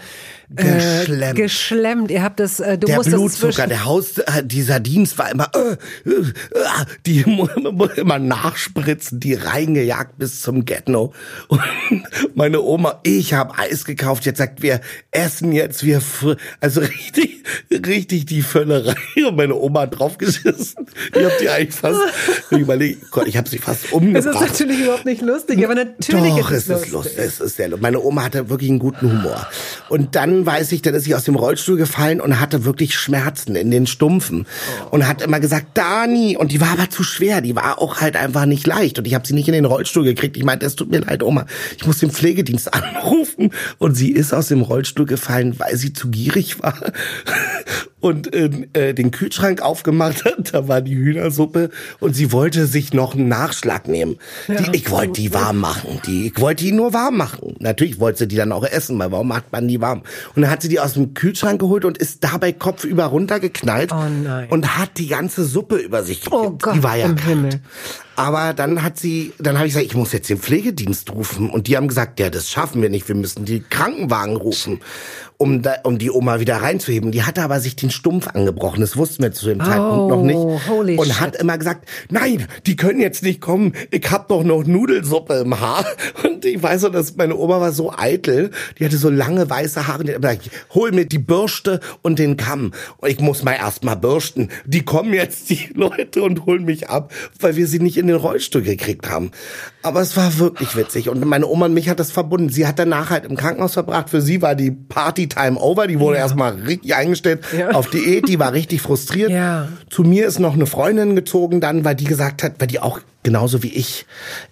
geschlemmt. 0.49 1.37
Äh, 1.37 1.41
geschlemmt. 1.41 2.11
Ihr 2.11 2.23
habt 2.23 2.39
das, 2.39 2.59
äh, 2.59 2.77
du 2.77 2.87
der 2.87 2.99
Blutzucker, 2.99 3.67
der 3.67 3.85
Haus, 3.85 4.17
äh, 4.17 4.43
dieser 4.43 4.79
Dienst 4.79 5.17
war 5.17 5.31
immer, 5.31 5.49
äh, 5.55 6.09
äh, 6.09 6.11
äh 6.11 6.85
die 7.05 7.23
muss 7.25 7.49
immer 7.95 8.19
nachspritzen, 8.19 9.19
die 9.19 9.33
reingejagt 9.33 10.17
bis 10.17 10.41
zum 10.41 10.65
Ghetto. 10.65 11.13
Und 11.47 11.61
meine 12.35 12.61
Oma, 12.61 12.99
ich 13.03 13.33
habe 13.33 13.57
Eis 13.57 13.85
gekauft, 13.85 14.25
jetzt 14.25 14.37
sagt, 14.37 14.61
wir 14.61 14.81
essen 15.11 15.51
jetzt, 15.51 15.83
wir, 15.83 16.01
also 16.59 16.81
richtig, 16.81 17.43
richtig 17.71 18.25
die 18.25 18.41
Völlerei. 18.41 18.95
Und 19.27 19.35
meine 19.35 19.55
Oma 19.55 19.81
hat 19.81 19.99
draufgeschissen. 19.99 20.85
Ich 21.13 21.23
habe 21.23 21.33
die 21.41 21.49
eigentlich 21.49 21.75
fast, 21.75 21.99
ich 22.51 22.57
überlege, 22.57 22.97
Gott, 23.11 23.27
ich 23.27 23.37
habe 23.37 23.49
sie 23.49 23.57
fast 23.57 23.91
umgebracht. 23.91 24.25
Es 24.25 24.41
ist 24.41 24.41
natürlich 24.41 24.81
überhaupt 24.81 25.05
nicht 25.05 25.21
lustig, 25.21 25.63
aber 25.63 25.75
natürlich 25.75 26.35
Doch, 26.35 26.51
ist 26.51 26.69
es, 26.69 26.81
es 26.81 26.81
ist 26.83 26.91
lustig. 26.91 27.17
Es 27.17 27.39
ist 27.39 27.57
sehr 27.57 27.69
lustig. 27.69 27.81
Meine 27.81 27.99
Oma 27.99 28.14
hatte 28.23 28.49
wirklich 28.49 28.69
einen 28.69 28.79
guten 28.79 29.11
Humor. 29.11 29.47
Und 29.89 30.15
dann 30.15 30.45
weiß 30.45 30.71
ich, 30.71 30.81
dann 30.81 30.93
ist 30.93 31.03
sie 31.03 31.15
aus 31.15 31.23
dem 31.23 31.35
Rollstuhl 31.35 31.77
gefallen 31.77 32.21
und 32.21 32.39
hatte 32.39 32.65
wirklich 32.65 32.95
Schmerzen 32.95 33.55
in 33.55 33.71
den 33.71 33.87
Stumpfen. 33.87 34.45
Und 34.91 35.07
hat 35.07 35.21
immer 35.21 35.39
gesagt, 35.39 35.77
Dani. 35.77 36.37
Und 36.37 36.51
die 36.51 36.61
war 36.61 36.71
aber 36.71 36.89
zu 36.89 37.03
schwer. 37.03 37.41
Die 37.41 37.55
war 37.55 37.81
auch 37.81 38.01
halt 38.01 38.15
einfach 38.15 38.45
nicht 38.45 38.67
leicht. 38.67 38.99
Und 38.99 39.05
ich 39.05 39.13
habe 39.15 39.27
sie 39.27 39.33
nicht 39.33 39.47
in 39.47 39.53
den 39.53 39.65
Rollstuhl 39.65 40.03
gekriegt. 40.03 40.37
Ich 40.37 40.43
meinte, 40.43 40.65
es 40.65 40.75
tut 40.75 40.89
mir 40.89 40.99
leid, 40.99 41.23
Oma. 41.23 41.45
Ich 41.77 41.85
muss 41.85 41.99
den 41.99 42.11
Pflegedienst 42.11 42.73
anrufen. 42.73 43.51
Und 43.77 43.95
sie 43.95 44.11
ist 44.11 44.33
aus 44.33 44.47
dem 44.47 44.61
Rollstuhl 44.61 45.05
gefallen, 45.05 45.55
weil 45.59 45.75
sie 45.77 45.93
zu 45.93 46.09
gierig 46.09 46.61
war. 46.61 46.75
Und 47.99 48.35
äh, 48.35 48.93
den 48.93 49.09
Kühlschrank 49.09 49.61
aufgemacht 49.63 50.25
hat. 50.25 50.53
Da 50.53 50.67
war 50.67 50.81
die 50.81 50.95
Hühnersuppe. 50.95 51.71
Und 51.99 52.15
sie 52.15 52.31
wollte 52.31 52.67
sich 52.67 52.93
noch 52.93 53.15
einen 53.15 53.27
Nachschlag 53.27 53.87
nehmen. 53.87 54.17
Die, 54.47 54.77
ich 54.77 54.91
wollte 54.91 55.21
die 55.21 55.33
warm 55.33 55.57
machen. 55.57 55.99
Die, 56.05 56.27
ich 56.27 56.39
wollte 56.39 56.63
die 56.63 56.71
nur 56.71 56.93
warm 56.93 57.17
machen. 57.17 57.55
Natürlich 57.59 57.99
wollte 58.05 58.19
sie 58.19 58.27
die 58.27 58.35
dann 58.35 58.51
auch 58.51 58.63
essen, 58.63 58.99
weil 58.99 59.11
warum 59.11 59.27
macht 59.27 59.51
man 59.51 59.67
die 59.67 59.81
warm? 59.81 60.03
Und 60.35 60.43
dann 60.43 60.51
hat 60.51 60.61
sie 60.61 60.69
die 60.69 60.79
aus 60.79 60.93
dem 60.93 61.15
Kühlschrank 61.15 61.59
geholt 61.59 61.85
und 61.85 61.97
ist 61.97 62.23
dabei 62.23 62.51
kopfüber 62.51 63.05
runtergeknallt 63.05 63.91
oh 63.91 64.03
nein. 64.23 64.47
und 64.49 64.77
hat 64.77 64.97
die 64.97 65.07
ganze 65.07 65.43
Suppe 65.43 65.77
über 65.77 66.03
sich 66.03 66.21
gekippt. 66.21 66.35
Oh 66.39 66.57
Gott, 66.61 66.75
die 66.75 66.83
war 66.83 66.95
ja 66.95 67.07
im 67.07 67.15
kalt. 67.15 67.29
Himmel. 67.29 67.61
Aber 68.15 68.53
dann 68.53 68.83
hat 68.83 68.97
sie, 68.97 69.33
dann 69.39 69.57
habe 69.57 69.67
ich 69.67 69.73
gesagt, 69.73 69.91
ich 69.91 69.95
muss 69.95 70.13
jetzt 70.13 70.29
den 70.29 70.37
Pflegedienst 70.37 71.11
rufen. 71.11 71.49
Und 71.49 71.67
die 71.67 71.75
haben 71.75 71.87
gesagt, 71.87 72.19
ja, 72.19 72.29
das 72.29 72.49
schaffen 72.49 72.81
wir 72.81 72.89
nicht. 72.89 73.07
Wir 73.07 73.15
müssen 73.15 73.43
die 73.43 73.59
Krankenwagen 73.59 74.37
rufen, 74.37 74.79
um, 75.37 75.61
da, 75.61 75.75
um 75.83 75.97
die 75.97 76.09
Oma 76.11 76.39
wieder 76.39 76.57
reinzuheben. 76.57 77.11
Die 77.11 77.23
hatte 77.23 77.41
aber 77.41 77.59
sich 77.59 77.75
den 77.75 77.89
Stumpf 77.91 78.27
angebrochen. 78.27 78.81
Das 78.81 78.95
wussten 78.95 79.23
wir 79.23 79.31
zu 79.33 79.47
dem 79.47 79.59
Oh, 79.61 79.63
Zeitpunkt 79.65 80.09
noch 80.09 80.21
nicht. 80.23 80.67
holy 80.69 80.97
und 80.97 81.07
shit. 81.07 81.19
hat 81.19 81.35
immer 81.35 81.57
gesagt, 81.57 81.87
nein, 82.09 82.47
die 82.65 82.75
können 82.75 82.99
jetzt 83.01 83.21
nicht 83.23 83.41
kommen. 83.41 83.73
Ich 83.91 84.09
hab 84.11 84.27
doch 84.29 84.43
noch 84.43 84.63
Nudelsuppe 84.65 85.35
im 85.35 85.59
Haar. 85.59 85.85
Und 86.23 86.45
ich 86.45 86.61
weiß 86.61 86.81
so, 86.81 86.89
dass 86.89 87.15
meine 87.17 87.35
Oma 87.35 87.59
war 87.59 87.71
so 87.71 87.91
eitel. 87.95 88.51
Die 88.79 88.85
hatte 88.85 88.97
so 88.97 89.09
lange 89.09 89.49
weiße 89.49 89.87
Haare. 89.87 90.03
Die 90.03 90.13
hat 90.13 90.21
gesagt, 90.21 90.49
hol 90.73 90.91
mir 90.91 91.05
die 91.05 91.17
Bürste 91.19 91.79
und 92.01 92.19
den 92.19 92.37
Kamm. 92.37 92.71
Und 92.97 93.09
ich 93.09 93.19
muss 93.19 93.43
mal 93.43 93.53
erst 93.53 93.83
mal 93.83 93.95
bürsten. 93.95 94.49
Die 94.65 94.83
kommen 94.83 95.13
jetzt, 95.13 95.49
die 95.49 95.69
Leute, 95.73 96.23
und 96.23 96.45
holen 96.45 96.65
mich 96.65 96.89
ab, 96.89 97.11
weil 97.39 97.55
wir 97.55 97.67
sie 97.67 97.79
nicht 97.79 97.97
in 97.97 98.07
den 98.07 98.15
Rollstuhl 98.17 98.61
gekriegt 98.61 99.09
haben. 99.09 99.31
Aber 99.83 100.01
es 100.01 100.15
war 100.17 100.37
wirklich 100.39 100.75
witzig. 100.75 101.09
Und 101.09 101.23
meine 101.25 101.47
Oma 101.47 101.65
und 101.65 101.73
mich 101.73 101.89
hat 101.89 101.99
das 101.99 102.11
verbunden. 102.11 102.49
Sie 102.49 102.65
hat 102.67 102.79
danach 102.79 103.09
halt 103.09 103.25
im 103.25 103.35
Krankenhaus 103.35 103.73
verbracht. 103.73 104.09
Für 104.09 104.21
sie 104.21 104.41
war 104.41 104.55
die 104.55 104.71
Party-Time 105.27 105.59
over. 105.59 105.87
Die 105.87 105.99
wurde 105.99 106.17
Ja. 106.17 106.23
erstmal 106.23 106.53
richtig 106.55 106.95
eingestellt 106.95 107.43
Ja. 107.57 107.71
auf 107.71 107.89
Diät. 107.89 108.27
Die 108.27 108.39
war 108.39 108.53
richtig 108.53 108.81
frustriert. 108.81 109.31
Ja. 109.31 109.67
Zu 109.89 110.03
mir 110.03 110.27
ist 110.27 110.39
noch 110.39 110.53
eine 110.53 110.65
Freundin 110.65 111.15
gezogen 111.15 111.59
dann, 111.61 111.85
weil 111.85 111.95
die 111.95 112.05
gesagt 112.05 112.43
hat, 112.43 112.53
weil 112.59 112.67
die 112.67 112.79
auch 112.79 112.99
genauso 113.23 113.63
wie 113.63 113.69
ich 113.73 114.05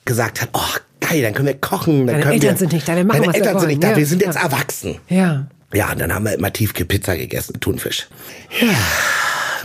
gesagt 0.05 0.41
hat, 0.41 0.49
oh 0.53 0.59
geil, 0.99 1.21
dann 1.21 1.33
können 1.33 1.47
wir 1.47 1.55
kochen. 1.59 2.07
Dann 2.07 2.07
Deine 2.07 2.21
können 2.21 2.33
Eltern 2.35 2.51
wir, 2.51 2.57
sind 2.57 2.73
nicht 2.73 2.87
da, 2.87 2.95
wir 2.95 3.03
machen, 3.05 3.21
Deine 3.23 3.35
Eltern 3.35 3.59
sind 3.59 3.69
nicht 3.69 3.83
da, 3.83 3.91
Ja, 3.91 3.97
wir 3.97 4.05
sind 4.05 4.21
jetzt 4.21 4.37
erwachsen. 4.37 4.97
Ja. 5.09 5.47
Ja, 5.73 5.91
und 5.91 5.99
dann 5.99 6.13
haben 6.13 6.25
wir 6.25 6.33
immer 6.33 6.53
Tiefkühlpizza 6.53 7.15
gegessen, 7.15 7.59
Thunfisch. 7.59 8.07
Ja, 8.61 8.67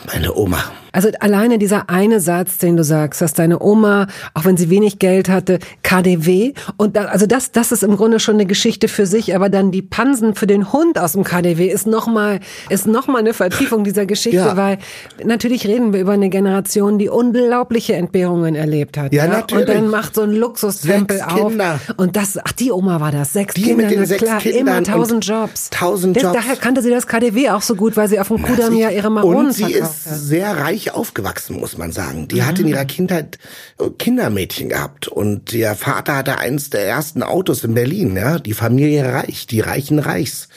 meine 0.06 0.34
Oma. 0.34 0.64
Also 0.92 1.09
alleine 1.20 1.59
dieser 1.59 1.90
eine 1.90 2.20
Satz, 2.20 2.59
den 2.59 2.77
du 2.77 2.85
sagst, 2.85 3.20
dass 3.20 3.35
deine 3.35 3.61
Oma, 3.62 4.07
auch 4.35 4.44
wenn 4.44 4.57
sie 4.57 4.70
wenig 4.70 4.98
Geld 4.98 5.29
hatte, 5.29 5.59
KDW 5.83 6.53
und 6.77 6.96
da, 6.96 7.07
also 7.07 7.27
das, 7.27 7.53
das 7.53 7.72
ist 7.72 7.83
im 7.83 7.96
Grunde 7.96 8.20
schon 8.20 8.35
eine 8.35 8.46
Geschichte 8.46 8.88
für 8.88 9.07
sich, 9.07 9.35
aber 9.35 9.48
dann 9.48 9.70
die 9.70 9.83
Pansen 9.83 10.35
für 10.35 10.46
den 10.46 10.72
Hund 10.72 10.98
aus 10.98 11.12
dem 11.12 11.24
KDW 11.24 11.66
ist 11.66 11.87
nochmal, 11.87 12.40
ist 12.68 12.87
noch 12.87 13.07
mal 13.07 13.18
eine 13.18 13.35
Vertiefung 13.35 13.85
dieser 13.85 14.07
Geschichte, 14.07 14.38
Ja. 14.38 14.57
weil 14.57 14.79
natürlich 15.24 15.66
reden 15.66 15.92
wir 15.92 16.01
über 16.01 16.12
eine 16.12 16.29
Generation, 16.31 16.98
die 16.98 17.09
unglaubliche 17.09 17.94
Entbehrungen 17.94 18.55
erlebt 18.55 18.96
hat. 18.98 19.12
Ja, 19.12 19.27
natürlich. 19.27 19.68
Und 19.68 19.74
dann 19.74 19.88
macht 19.88 20.14
so 20.14 20.22
ein 20.22 20.33
Luxustempel 20.33 21.18
Sechs 21.18 21.29
auf. 21.33 21.48
Kinder. 21.48 21.81
Und 21.96 22.16
das, 22.16 22.38
ach, 22.42 22.53
die 22.53 22.70
Oma 22.72 23.01
war 23.01 23.12
das, 23.12 23.33
sechs 23.33 23.55
Die 23.55 23.62
Kinder, 23.62 23.83
mit 23.85 23.90
den 23.92 24.01
na 24.01 24.07
sechs 24.07 24.22
klar, 24.22 24.38
Kindern 24.38 24.61
immer 24.79 24.83
tausend 24.83 25.24
Jobs. 25.27 25.70
tausend 25.70 26.20
Jobs. 26.20 26.35
Daher 26.35 26.57
kannte 26.57 26.83
sie 26.83 26.90
das 26.90 27.07
KDW 27.07 27.51
auch 27.51 27.62
so 27.62 27.74
gut, 27.74 27.96
weil 27.96 28.09
sie 28.09 28.20
auf 28.20 28.29
dem 28.29 28.42
Kudamm 28.42 28.74
ja 28.77 28.90
ihre 28.90 29.11
Maronen 29.11 29.46
Und 29.46 29.53
sie 29.53 29.72
ist 29.72 29.83
hat. 30.07 30.14
sehr 30.18 30.57
reich 30.59 30.77
aufgewachsen, 30.92 31.58
muss 31.58 31.76
man 31.76 31.92
sagen. 31.92 32.28
Die 32.28 32.42
hat 32.42 32.58
in 32.58 32.68
ihrer 32.68 32.84
Kindheit 32.84 33.38
äh, 33.78 33.90
Kindermädchen 33.90 34.68
gehabt 34.68 35.08
und 35.08 35.52
ihr 35.52 35.74
Vater 35.74 36.16
hatte 36.16 36.38
eins 36.38 36.70
der 36.70 36.86
ersten 36.86 37.22
Autos 37.22 37.64
in 37.64 37.74
Berlin, 37.74 38.16
ja. 38.16 38.38
Die 38.38 38.54
Familie 38.54 39.12
Reich, 39.12 39.46
die 39.46 39.60
Reichen 39.60 39.98
Reichs. 39.98 40.48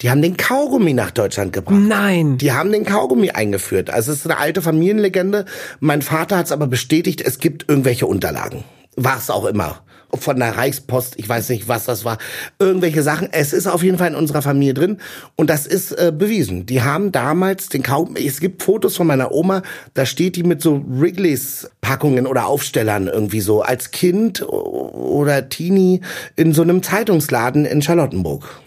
Die 0.00 0.10
haben 0.10 0.22
den 0.22 0.36
Kaugummi 0.36 0.92
nach 0.92 1.10
Deutschland 1.10 1.52
gebracht. 1.52 1.78
Nein. 1.78 2.36
Die 2.38 2.52
haben 2.52 2.72
den 2.72 2.84
Kaugummi 2.84 3.30
eingeführt. 3.30 3.90
Also 3.90 4.12
es 4.12 4.18
ist 4.18 4.26
eine 4.26 4.38
alte 4.38 4.60
Familienlegende. 4.60 5.44
Mein 5.80 6.02
Vater 6.02 6.36
hat 6.36 6.46
es 6.46 6.52
aber 6.52 6.66
bestätigt, 6.66 7.20
es 7.20 7.38
gibt 7.38 7.68
irgendwelche 7.68 8.06
Unterlagen. 8.06 8.64
War 8.96 9.16
es 9.16 9.30
auch 9.30 9.46
immer. 9.46 9.82
Von 10.16 10.38
der 10.38 10.56
Reichspost, 10.56 11.14
ich 11.18 11.28
weiß 11.28 11.48
nicht, 11.50 11.68
was 11.68 11.84
das 11.84 12.04
war. 12.04 12.18
Irgendwelche 12.58 13.02
Sachen. 13.02 13.28
Es 13.32 13.52
ist 13.52 13.66
auf 13.66 13.82
jeden 13.82 13.98
Fall 13.98 14.10
in 14.10 14.14
unserer 14.14 14.42
Familie 14.42 14.74
drin. 14.74 14.98
Und 15.36 15.50
das 15.50 15.66
ist 15.66 15.92
äh, 15.92 16.12
bewiesen. 16.16 16.66
Die 16.66 16.82
haben 16.82 17.12
damals 17.12 17.68
den 17.68 17.82
Kaugummi, 17.82 18.26
es 18.26 18.40
gibt 18.40 18.62
Fotos 18.62 18.96
von 18.96 19.06
meiner 19.06 19.32
Oma, 19.32 19.62
da 19.94 20.06
steht 20.06 20.36
die 20.36 20.42
mit 20.42 20.62
so 20.62 20.82
Wrigley's 20.86 21.68
Packungen 21.80 22.26
oder 22.26 22.46
Aufstellern 22.46 23.08
irgendwie 23.08 23.40
so 23.40 23.62
als 23.62 23.90
Kind 23.90 24.42
oder 24.48 25.48
Teenie 25.48 26.00
in 26.36 26.52
so 26.52 26.62
einem 26.62 26.82
Zeitungsladen 26.82 27.64
in 27.64 27.82
Charlottenburg. 27.82 28.64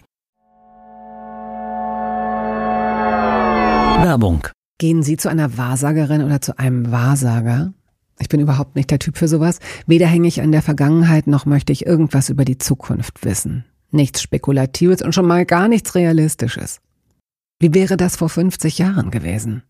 Werbung. 4.04 4.48
Gehen 4.80 5.02
Sie 5.02 5.18
zu 5.18 5.28
einer 5.28 5.58
Wahrsagerin 5.58 6.24
oder 6.24 6.40
zu 6.40 6.58
einem 6.60 6.92
Wahrsager? 6.92 7.74
Ich 8.20 8.30
bin 8.30 8.40
überhaupt 8.40 8.76
nicht 8.76 8.90
der 8.92 9.00
Typ 9.00 9.18
für 9.18 9.28
sowas. 9.28 9.60
Weder 9.86 10.08
hänge 10.08 10.28
ich 10.28 10.42
an 10.42 10.52
der 10.52 10.62
Vergangenheit, 10.62 11.28
noch 11.28 11.46
möchte 11.46 11.72
ich 11.72 11.86
irgendwas 11.86 12.30
über 12.30 12.46
die 12.46 12.58
Zukunft 12.58 13.24
wissen. 13.24 13.66
Nichts 13.92 14.22
Spekulatives 14.22 15.02
und 15.02 15.14
schon 15.14 15.28
mal 15.28 15.46
gar 15.46 15.68
nichts 15.68 15.96
Realistisches. 15.96 16.80
Wie 17.60 17.74
wäre 17.74 17.98
das 17.98 18.16
vor 18.16 18.30
50 18.30 18.78
Jahren 18.78 19.12
gewesen? 19.12 19.64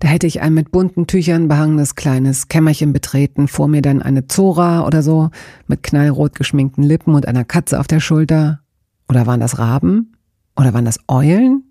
Da 0.00 0.08
hätte 0.08 0.26
ich 0.26 0.42
ein 0.42 0.52
mit 0.52 0.72
bunten 0.72 1.06
Tüchern 1.06 1.48
behangenes 1.48 1.94
kleines 1.94 2.48
Kämmerchen 2.48 2.92
betreten, 2.92 3.48
vor 3.48 3.68
mir 3.68 3.82
dann 3.82 4.02
eine 4.02 4.28
Zora 4.28 4.86
oder 4.86 5.02
so, 5.02 5.30
mit 5.66 5.82
knallrot 5.82 6.34
geschminkten 6.34 6.84
Lippen 6.84 7.14
und 7.14 7.26
einer 7.26 7.44
Katze 7.44 7.80
auf 7.80 7.86
der 7.86 8.00
Schulter. 8.00 8.60
Oder 9.08 9.26
waren 9.26 9.40
das 9.40 9.58
Raben? 9.58 10.16
Oder 10.56 10.74
waren 10.74 10.84
das 10.84 10.98
Eulen? 11.08 11.64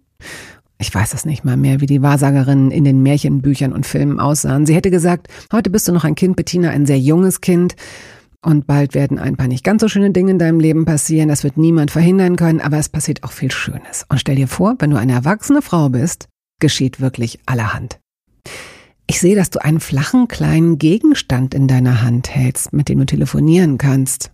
Ich 0.81 0.95
weiß 0.95 1.13
es 1.13 1.25
nicht 1.25 1.43
mal 1.43 1.57
mehr, 1.57 1.81
wie 1.81 1.87
die 1.87 2.01
Wahrsagerinnen 2.01 2.71
in 2.71 2.85
den 2.85 3.03
Märchenbüchern 3.03 3.73
und 3.73 3.85
Filmen 3.85 4.17
aussahen. 4.21 4.65
Sie 4.65 4.73
hätte 4.73 4.89
gesagt, 4.89 5.27
heute 5.51 5.69
bist 5.69 5.89
du 5.89 5.91
noch 5.91 6.05
ein 6.05 6.15
Kind, 6.15 6.37
Bettina, 6.37 6.69
ein 6.69 6.85
sehr 6.85 6.97
junges 6.97 7.41
Kind. 7.41 7.75
Und 8.41 8.65
bald 8.65 8.93
werden 8.93 9.19
ein 9.19 9.35
paar 9.35 9.49
nicht 9.49 9.65
ganz 9.65 9.81
so 9.81 9.89
schöne 9.89 10.11
Dinge 10.11 10.31
in 10.31 10.39
deinem 10.39 10.61
Leben 10.61 10.85
passieren. 10.85 11.27
Das 11.27 11.43
wird 11.43 11.57
niemand 11.57 11.91
verhindern 11.91 12.37
können, 12.37 12.61
aber 12.61 12.77
es 12.77 12.87
passiert 12.87 13.25
auch 13.25 13.33
viel 13.33 13.51
Schönes. 13.51 14.05
Und 14.07 14.21
stell 14.21 14.37
dir 14.37 14.47
vor, 14.47 14.75
wenn 14.79 14.91
du 14.91 14.95
eine 14.95 15.11
erwachsene 15.11 15.61
Frau 15.61 15.89
bist, 15.89 16.29
geschieht 16.61 17.01
wirklich 17.01 17.39
allerhand. 17.45 17.99
Ich 19.05 19.19
sehe, 19.19 19.35
dass 19.35 19.49
du 19.49 19.61
einen 19.61 19.81
flachen 19.81 20.29
kleinen 20.29 20.77
Gegenstand 20.77 21.53
in 21.53 21.67
deiner 21.67 22.03
Hand 22.03 22.33
hältst, 22.33 22.71
mit 22.71 22.87
dem 22.87 22.99
du 22.99 23.05
telefonieren 23.05 23.77
kannst. 23.77 24.31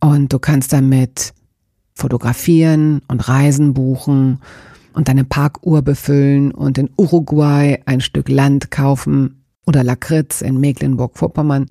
Und 0.00 0.34
du 0.34 0.38
kannst 0.40 0.74
damit 0.74 1.32
fotografieren 1.94 3.00
und 3.08 3.26
Reisen 3.26 3.72
buchen 3.72 4.40
und 4.96 5.08
deine 5.08 5.24
Parkuhr 5.24 5.82
befüllen 5.82 6.52
und 6.52 6.78
in 6.78 6.88
Uruguay 6.96 7.82
ein 7.84 8.00
Stück 8.00 8.30
Land 8.30 8.70
kaufen 8.70 9.44
oder 9.66 9.84
Lakritz 9.84 10.40
in 10.40 10.58
Mecklenburg-Vorpommern. 10.58 11.66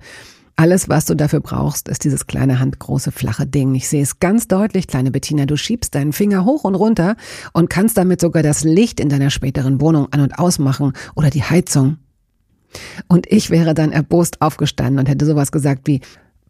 Alles, 0.54 0.88
was 0.88 1.06
du 1.06 1.16
dafür 1.16 1.40
brauchst, 1.40 1.88
ist 1.88 2.04
dieses 2.04 2.28
kleine 2.28 2.60
handgroße 2.60 3.10
flache 3.10 3.44
Ding. 3.44 3.74
Ich 3.74 3.88
sehe 3.88 4.02
es 4.02 4.20
ganz 4.20 4.46
deutlich, 4.46 4.86
kleine 4.86 5.10
Bettina. 5.10 5.44
Du 5.44 5.56
schiebst 5.56 5.96
deinen 5.96 6.12
Finger 6.12 6.44
hoch 6.44 6.62
und 6.62 6.76
runter 6.76 7.16
und 7.52 7.68
kannst 7.68 7.98
damit 7.98 8.20
sogar 8.20 8.44
das 8.44 8.62
Licht 8.62 9.00
in 9.00 9.08
deiner 9.08 9.30
späteren 9.30 9.80
Wohnung 9.80 10.06
an 10.12 10.20
und 10.20 10.38
ausmachen 10.38 10.92
oder 11.16 11.28
die 11.28 11.42
Heizung. 11.42 11.96
Und 13.08 13.26
ich 13.30 13.50
wäre 13.50 13.74
dann 13.74 13.90
erbost 13.90 14.40
aufgestanden 14.40 15.00
und 15.00 15.08
hätte 15.08 15.26
sowas 15.26 15.50
gesagt 15.50 15.82
wie, 15.86 16.00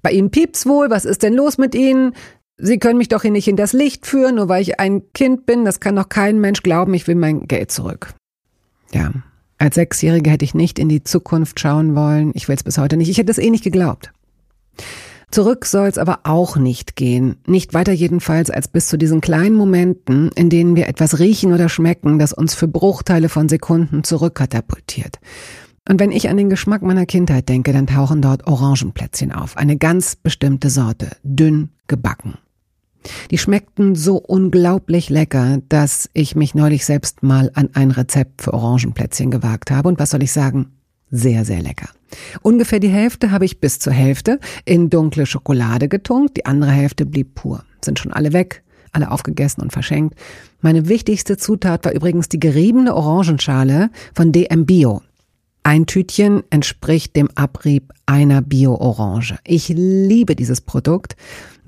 bei 0.03 0.13
Ihnen 0.13 0.31
piept's 0.31 0.67
wohl, 0.67 0.91
was 0.91 1.07
ist 1.07 1.23
denn 1.23 1.33
los 1.33 1.57
mit 1.57 1.75
Ihnen? 1.75 2.13
Sie 2.59 2.79
können 2.79 2.99
mich 2.99 3.09
doch 3.09 3.23
hier 3.23 3.31
nicht 3.31 3.49
in 3.49 3.57
das 3.57 3.73
Licht 3.73 4.07
führen, 4.07 4.37
nur 4.37 4.49
weil 4.49 4.63
ich 4.63 4.81
ein 4.81 5.03
Kind 5.13 5.45
bin. 5.47 5.65
Das 5.65 5.81
kann 5.81 5.97
doch 5.97 6.09
kein 6.09 6.41
Mensch 6.41 6.63
glauben, 6.63 6.95
ich 6.95 7.07
will 7.07 7.15
mein 7.15 7.47
Geld 7.47 7.71
zurück. 7.71 8.15
Ja, 8.93 9.13
Als 9.59 9.75
Sechsjährige 9.75 10.31
hätte 10.31 10.45
ich 10.45 10.55
nicht 10.55 10.79
in 10.79 10.89
die 10.89 11.03
Zukunft 11.05 11.61
schauen 11.61 11.95
wollen. 11.95 12.31
Ich 12.35 12.49
will 12.49 12.57
es 12.57 12.63
bis 12.63 12.79
heute 12.79 12.97
nicht. 12.97 13.11
Ich 13.11 13.19
hätte 13.19 13.31
es 13.31 13.39
eh 13.39 13.51
nicht 13.51 13.65
geglaubt. 13.65 14.13
Zurück 15.31 15.67
soll 15.67 15.89
es 15.89 15.99
aber 15.99 16.21
auch 16.25 16.57
nicht 16.57 16.95
gehen. 16.95 17.37
Nicht 17.47 17.75
weiter 17.75 17.93
jedenfalls 17.93 18.49
als 18.49 18.69
bis 18.69 18.87
zu 18.87 18.97
diesen 18.97 19.21
kleinen 19.21 19.57
Momenten, 19.57 20.31
in 20.35 20.51
denen 20.51 20.77
wir 20.77 20.89
etwas 20.89 21.19
riechen 21.19 21.53
oder 21.53 21.69
schmecken, 21.69 22.19
das 22.19 22.33
uns 22.33 22.55
für 22.55 22.69
Bruchteile 22.69 23.29
von 23.29 23.49
Sekunden 23.49 24.05
zurückkatapultiert. 24.05 25.19
Und 25.89 26.01
wenn 26.01 26.13
ich 26.13 26.29
an 26.29 26.37
den 26.37 26.51
Geschmack 26.51 26.83
meiner 26.83 27.07
Kindheit 27.07 27.49
denke, 27.49 27.73
dann 27.73 27.87
tauchen 27.87 28.23
dort 28.23 28.47
Orangenplätzchen 28.47 29.33
auf. 29.33 29.57
Eine 29.57 29.77
ganz 29.77 30.17
bestimmte 30.17 30.71
Sorte. 30.71 31.11
Dünn 31.23 31.71
gebacken. 31.87 32.35
Die 33.31 33.39
schmeckten 33.39 33.95
so 33.95 34.17
unglaublich 34.17 35.11
lecker, 35.11 35.61
dass 35.69 36.11
ich 36.13 36.37
mich 36.37 36.55
neulich 36.55 36.85
selbst 36.85 37.23
mal 37.23 37.51
an 37.55 37.71
ein 37.75 37.91
Rezept 37.91 38.43
für 38.43 38.55
Orangenplätzchen 38.55 39.31
gewagt 39.31 39.71
habe. 39.71 39.89
Und 39.89 39.99
was 39.99 40.11
soll 40.11 40.23
ich 40.23 40.33
sagen? 40.33 40.73
Sehr, 41.11 41.45
sehr 41.45 41.63
lecker. 41.63 41.89
Ungefähr 42.43 42.81
die 42.81 42.89
Hälfte 42.89 43.31
habe 43.31 43.45
ich 43.45 43.61
bis 43.61 43.79
zur 43.79 43.93
Hälfte 43.93 44.41
in 44.65 44.91
dunkle 44.91 45.27
Schokolade 45.27 45.89
getunkt, 45.89 46.37
die 46.37 46.47
andere 46.47 46.73
Hälfte 46.73 47.07
blieb 47.07 47.35
pur. 47.35 47.65
Sind 47.85 47.99
schon 47.99 48.13
alle 48.13 48.33
weg, 48.33 48.63
alle 48.93 49.11
aufgegessen 49.11 49.63
und 49.63 49.73
verschenkt. 49.73 50.19
Meine 50.61 50.89
wichtigste 50.89 51.37
Zutat 51.37 51.85
war 51.85 51.93
übrigens 51.93 52.29
die 52.29 52.41
geriebene 52.41 52.95
Orangenschale 52.95 53.91
von 54.15 54.33
DM 54.33 54.67
Bio. 54.67 55.03
Ein 55.63 55.87
Tütchen 55.87 56.45
entspricht 56.51 57.17
dem 57.17 57.29
Abrieb 57.35 57.93
einer 58.07 58.41
Bio-Orange. 58.41 59.37
Ich 59.45 59.69
liebe 59.69 60.37
dieses 60.37 60.61
Produkt, 60.61 61.17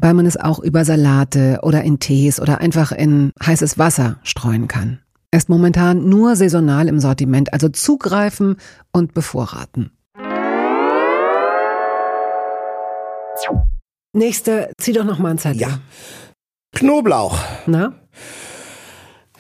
weil 0.00 0.14
man 0.14 0.26
es 0.26 0.36
auch 0.36 0.58
über 0.58 0.84
Salate 0.84 1.60
oder 1.62 1.82
in 1.82 1.98
Tees 1.98 2.40
oder 2.40 2.60
einfach 2.60 2.92
in 2.92 3.32
heißes 3.44 3.78
Wasser 3.78 4.16
streuen 4.22 4.68
kann. 4.68 5.00
Er 5.30 5.38
ist 5.38 5.48
momentan 5.48 6.08
nur 6.08 6.36
saisonal 6.36 6.88
im 6.88 7.00
Sortiment, 7.00 7.52
also 7.52 7.68
zugreifen 7.68 8.56
und 8.92 9.12
bevorraten. 9.12 9.90
Nächste, 14.14 14.72
zieh 14.78 14.92
doch 14.92 15.04
noch 15.04 15.18
mal 15.18 15.30
ein 15.30 15.38
Zettel. 15.38 15.60
Ja. 15.60 15.80
Knoblauch. 16.74 17.38
Na? 17.66 17.92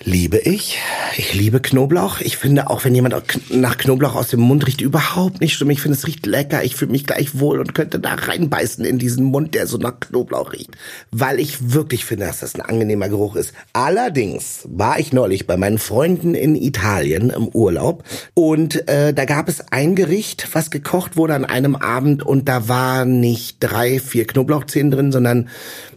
Liebe 0.04 0.38
ich. 0.38 0.78
Ich 1.16 1.34
liebe 1.34 1.60
Knoblauch. 1.60 2.20
Ich 2.20 2.36
finde 2.36 2.70
auch, 2.70 2.84
wenn 2.84 2.94
jemand 2.94 3.16
nach 3.50 3.76
Knoblauch 3.76 4.14
aus 4.14 4.28
dem 4.28 4.40
Mund 4.40 4.66
riecht, 4.66 4.80
überhaupt 4.80 5.40
nicht 5.40 5.54
schlimm. 5.54 5.70
Ich 5.70 5.80
finde, 5.80 5.98
es 5.98 6.06
riecht 6.06 6.24
lecker. 6.24 6.62
Ich 6.62 6.76
fühle 6.76 6.92
mich 6.92 7.04
gleich 7.04 7.40
wohl 7.40 7.58
und 7.58 7.74
könnte 7.74 7.98
da 7.98 8.14
reinbeißen 8.14 8.84
in 8.84 8.98
diesen 8.98 9.24
Mund, 9.24 9.54
der 9.54 9.66
so 9.66 9.76
nach 9.76 9.98
Knoblauch 9.98 10.52
riecht. 10.52 10.70
Weil 11.10 11.40
ich 11.40 11.72
wirklich 11.72 12.04
finde, 12.04 12.26
dass 12.26 12.40
das 12.40 12.54
ein 12.54 12.60
angenehmer 12.60 13.08
Geruch 13.08 13.34
ist. 13.34 13.52
Allerdings 13.72 14.68
war 14.70 15.00
ich 15.00 15.12
neulich 15.12 15.48
bei 15.48 15.56
meinen 15.56 15.78
Freunden 15.78 16.36
in 16.36 16.54
Italien 16.54 17.30
im 17.30 17.48
Urlaub 17.48 18.04
und 18.34 18.88
äh, 18.88 19.12
da 19.12 19.24
gab 19.24 19.48
es 19.48 19.72
ein 19.72 19.96
Gericht, 19.96 20.48
was 20.52 20.70
gekocht 20.70 21.16
wurde 21.16 21.34
an 21.34 21.44
einem 21.44 21.74
Abend 21.74 22.22
und 22.22 22.48
da 22.48 22.68
war 22.68 23.04
nicht 23.04 23.56
drei, 23.60 23.98
vier 23.98 24.26
Knoblauchzehen 24.26 24.92
drin, 24.92 25.10
sondern 25.10 25.48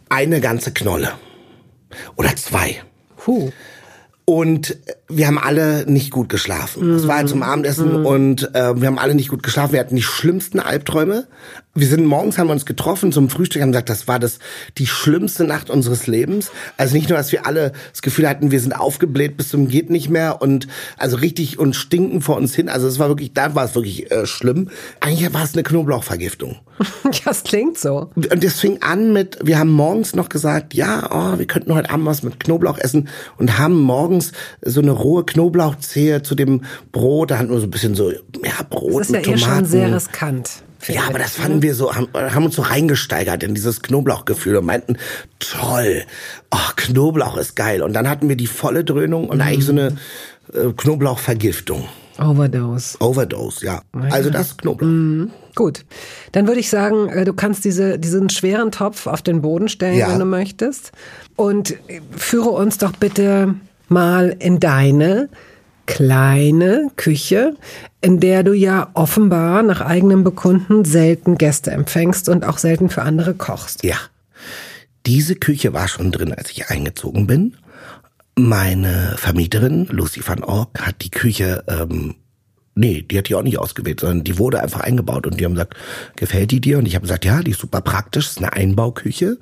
eine 0.09 0.41
ganze 0.41 0.71
Knolle. 0.73 1.11
Oder 2.15 2.35
zwei. 2.35 2.81
Puh. 3.17 3.51
Und 4.31 4.77
wir 5.09 5.27
haben 5.27 5.37
alle 5.37 5.85
nicht 5.91 6.09
gut 6.09 6.29
geschlafen. 6.29 6.89
Es 6.91 7.05
war 7.05 7.17
halt 7.17 7.27
zum 7.27 7.43
Abendessen 7.43 8.05
und 8.05 8.55
äh, 8.55 8.79
wir 8.79 8.87
haben 8.87 8.97
alle 8.97 9.13
nicht 9.13 9.27
gut 9.27 9.43
geschlafen. 9.43 9.73
Wir 9.73 9.81
hatten 9.81 9.97
die 9.97 10.03
schlimmsten 10.03 10.61
Albträume. 10.61 11.27
Wir 11.73 11.87
sind 11.87 12.05
morgens, 12.05 12.37
haben 12.37 12.47
wir 12.47 12.53
uns 12.53 12.65
getroffen 12.65 13.13
zum 13.13 13.29
Frühstück, 13.29 13.61
haben 13.61 13.71
gesagt, 13.71 13.89
das 13.89 14.05
war 14.05 14.19
das 14.19 14.39
die 14.77 14.87
schlimmste 14.87 15.45
Nacht 15.45 15.69
unseres 15.69 16.05
Lebens. 16.05 16.51
Also 16.75 16.95
nicht 16.95 17.07
nur, 17.07 17.17
dass 17.17 17.31
wir 17.31 17.45
alle 17.45 17.71
das 17.91 18.01
Gefühl 18.01 18.27
hatten, 18.27 18.51
wir 18.51 18.59
sind 18.59 18.73
aufgebläht 18.73 19.37
bis 19.37 19.47
zum 19.47 19.69
geht 19.69 19.89
nicht 19.89 20.09
mehr 20.09 20.41
und 20.41 20.67
also 20.97 21.15
richtig 21.15 21.59
und 21.59 21.73
stinken 21.73 22.19
vor 22.19 22.35
uns 22.35 22.53
hin. 22.53 22.67
Also 22.67 22.87
es 22.87 22.99
war 22.99 23.07
wirklich, 23.07 23.31
da 23.31 23.55
war 23.55 23.63
es 23.63 23.73
wirklich 23.73 24.11
äh, 24.11 24.25
schlimm. 24.25 24.69
Eigentlich 24.99 25.33
war 25.33 25.45
es 25.45 25.53
eine 25.53 25.63
Knoblauchvergiftung. 25.63 26.57
Das 27.25 27.43
klingt 27.43 27.77
so. 27.77 28.09
Und 28.15 28.43
das 28.43 28.59
fing 28.59 28.81
an 28.81 29.13
mit, 29.13 29.37
wir 29.43 29.59
haben 29.59 29.69
morgens 29.69 30.15
noch 30.15 30.29
gesagt, 30.29 30.73
ja, 30.73 31.07
oh, 31.11 31.37
wir 31.37 31.45
könnten 31.45 31.73
heute 31.73 31.89
Abend 31.91 32.05
was 32.05 32.23
mit 32.23 32.39
Knoblauch 32.39 32.79
essen 32.79 33.09
und 33.37 33.59
haben 33.59 33.79
morgens 33.79 34.31
so 34.61 34.81
eine 34.81 34.91
rohe 34.91 35.23
Knoblauchzehe 35.23 36.23
zu 36.23 36.35
dem 36.35 36.63
Brot, 36.91 37.31
da 37.31 37.37
hatten 37.37 37.51
wir 37.51 37.59
so 37.59 37.67
ein 37.67 37.71
bisschen 37.71 37.95
so, 37.95 38.11
ja, 38.11 38.63
Brot 38.69 39.01
Das 39.01 39.09
ist 39.09 39.13
ja 39.13 39.19
mit 39.19 39.27
eh 39.27 39.33
Tomaten. 39.33 39.55
schon 39.55 39.65
sehr 39.65 39.95
riskant. 39.95 40.49
Ja, 40.87 41.03
aber 41.07 41.19
das 41.19 41.31
fanden 41.35 41.61
wir 41.61 41.75
so, 41.75 41.95
haben, 41.95 42.07
haben 42.13 42.45
uns 42.45 42.55
so 42.55 42.61
reingesteigert 42.61 43.43
in 43.43 43.53
dieses 43.53 43.81
Knoblauchgefühl 43.81 44.55
und 44.57 44.65
meinten, 44.65 44.97
toll, 45.39 46.03
oh, 46.51 46.57
Knoblauch 46.75 47.37
ist 47.37 47.55
geil. 47.55 47.81
Und 47.81 47.93
dann 47.93 48.09
hatten 48.09 48.29
wir 48.29 48.35
die 48.35 48.47
volle 48.47 48.83
Dröhnung 48.83 49.29
und 49.29 49.41
eigentlich 49.41 49.65
so 49.65 49.71
eine 49.71 49.95
äh, 50.53 50.71
Knoblauchvergiftung. 50.75 51.87
Overdose. 52.19 52.97
Overdose, 52.99 53.65
ja. 53.65 53.81
Also 54.11 54.29
das 54.29 54.57
Knoblauch. 54.57 55.29
Gut. 55.55 55.85
Dann 56.33 56.47
würde 56.47 56.59
ich 56.59 56.69
sagen, 56.69 57.09
äh, 57.09 57.25
du 57.25 57.33
kannst 57.33 57.65
diese, 57.65 57.97
diesen 57.97 58.29
schweren 58.29 58.71
Topf 58.71 59.07
auf 59.07 59.21
den 59.21 59.41
Boden 59.41 59.69
stellen, 59.69 59.97
Ja. 59.97 60.09
wenn 60.11 60.19
du 60.19 60.25
möchtest. 60.25 60.91
Und 61.35 61.71
äh, 61.89 62.01
führe 62.15 62.49
uns 62.49 62.77
doch 62.77 62.91
bitte 62.93 63.55
mal 63.87 64.35
in 64.39 64.59
deine 64.59 65.29
kleine 65.91 66.89
Küche, 66.95 67.55
in 67.99 68.19
der 68.21 68.43
du 68.43 68.53
ja 68.53 68.89
offenbar 68.93 69.61
nach 69.61 69.81
eigenem 69.81 70.23
Bekunden 70.23 70.85
selten 70.85 71.37
Gäste 71.37 71.71
empfängst 71.71 72.29
und 72.29 72.45
auch 72.45 72.57
selten 72.57 72.89
für 72.89 73.01
andere 73.01 73.33
kochst. 73.33 73.83
Ja. 73.83 73.97
Diese 75.05 75.35
Küche 75.35 75.73
war 75.73 75.87
schon 75.87 76.11
drin, 76.11 76.33
als 76.33 76.51
ich 76.51 76.69
eingezogen 76.69 77.27
bin. 77.27 77.57
Meine 78.37 79.15
Vermieterin, 79.17 79.87
Lucy 79.91 80.21
van 80.25 80.43
Ork, 80.43 80.79
hat 80.79 81.01
die 81.01 81.11
Küche, 81.11 81.65
ähm, 81.67 82.15
nee, 82.75 83.01
die 83.01 83.17
hat 83.17 83.27
die 83.27 83.35
auch 83.35 83.43
nicht 83.43 83.59
ausgewählt, 83.59 83.99
sondern 83.99 84.23
die 84.23 84.37
wurde 84.37 84.61
einfach 84.61 84.79
eingebaut 84.79 85.27
und 85.27 85.39
die 85.39 85.45
haben 85.45 85.55
gesagt, 85.55 85.75
gefällt 86.15 86.51
die 86.51 86.61
dir? 86.61 86.77
Und 86.77 86.85
ich 86.85 86.95
habe 86.95 87.03
gesagt, 87.03 87.25
ja, 87.25 87.41
die 87.41 87.51
ist 87.51 87.59
super 87.59 87.81
praktisch, 87.81 88.27
ist 88.27 88.37
eine 88.37 88.53
Einbauküche. 88.53 89.39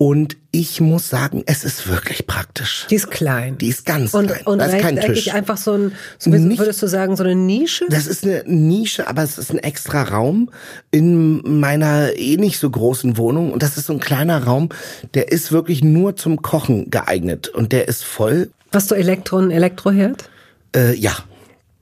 Und 0.00 0.36
ich 0.52 0.80
muss 0.80 1.10
sagen, 1.10 1.42
es 1.46 1.64
ist 1.64 1.88
wirklich 1.88 2.28
praktisch. 2.28 2.86
Die 2.88 2.94
ist 2.94 3.10
klein. 3.10 3.58
Die 3.58 3.66
ist 3.66 3.84
ganz 3.84 4.14
und, 4.14 4.28
klein. 4.28 4.42
Und 4.44 4.58
da 4.60 4.66
ist 4.66 4.78
kein 4.80 5.00
Tisch. 5.00 5.34
einfach 5.34 5.56
so 5.56 5.72
ein, 5.72 5.92
so 6.18 6.32
wie, 6.32 6.38
Nicht- 6.38 6.60
würdest 6.60 6.80
du 6.80 6.86
sagen, 6.86 7.16
so 7.16 7.24
eine 7.24 7.34
Nische? 7.34 7.84
Das 7.90 8.06
ist 8.06 8.24
eine 8.24 8.44
Nische, 8.46 9.08
aber 9.08 9.24
es 9.24 9.38
ist 9.38 9.50
ein 9.50 9.58
extra 9.58 10.04
Raum 10.04 10.50
in 10.92 11.58
meiner 11.60 12.16
eh 12.16 12.36
nicht 12.36 12.60
so 12.60 12.70
großen 12.70 13.16
Wohnung. 13.16 13.52
Und 13.52 13.64
das 13.64 13.76
ist 13.76 13.86
so 13.86 13.92
ein 13.92 13.98
kleiner 13.98 14.44
Raum, 14.44 14.68
der 15.14 15.32
ist 15.32 15.50
wirklich 15.50 15.82
nur 15.82 16.14
zum 16.14 16.42
Kochen 16.42 16.90
geeignet. 16.90 17.48
Und 17.48 17.72
der 17.72 17.88
ist 17.88 18.04
voll. 18.04 18.50
Hast 18.72 18.92
du 18.92 18.94
Elektro 18.94 19.38
und 19.38 19.50
Elektroherd? 19.50 20.30
Äh, 20.76 20.94
ja, 20.94 21.16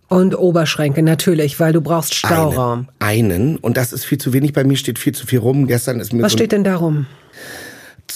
Und 0.09 0.39
Oberschränke, 0.39 1.03
natürlich, 1.03 1.61
weil 1.61 1.75
du 1.75 1.83
brauchst 1.83 2.15
Stauraum. 2.15 2.89
einen. 2.99 3.31
Einen. 3.33 3.57
Und 3.59 3.77
das 3.77 3.93
ist 3.93 4.07
viel 4.07 4.17
zu 4.19 4.33
wenig. 4.33 4.55
Bei 4.55 4.65
mir 4.65 4.79
steht 4.79 4.99
viel 4.99 5.15
zu 5.15 5.27
viel 5.27 5.41
rum. 5.41 5.67
Gestern 5.67 6.01
ist 6.01 6.15
mir 6.15 6.23
Was 6.23 6.33
so 6.33 6.39
steht 6.39 6.53
denn 6.53 6.65
darum? 6.65 7.05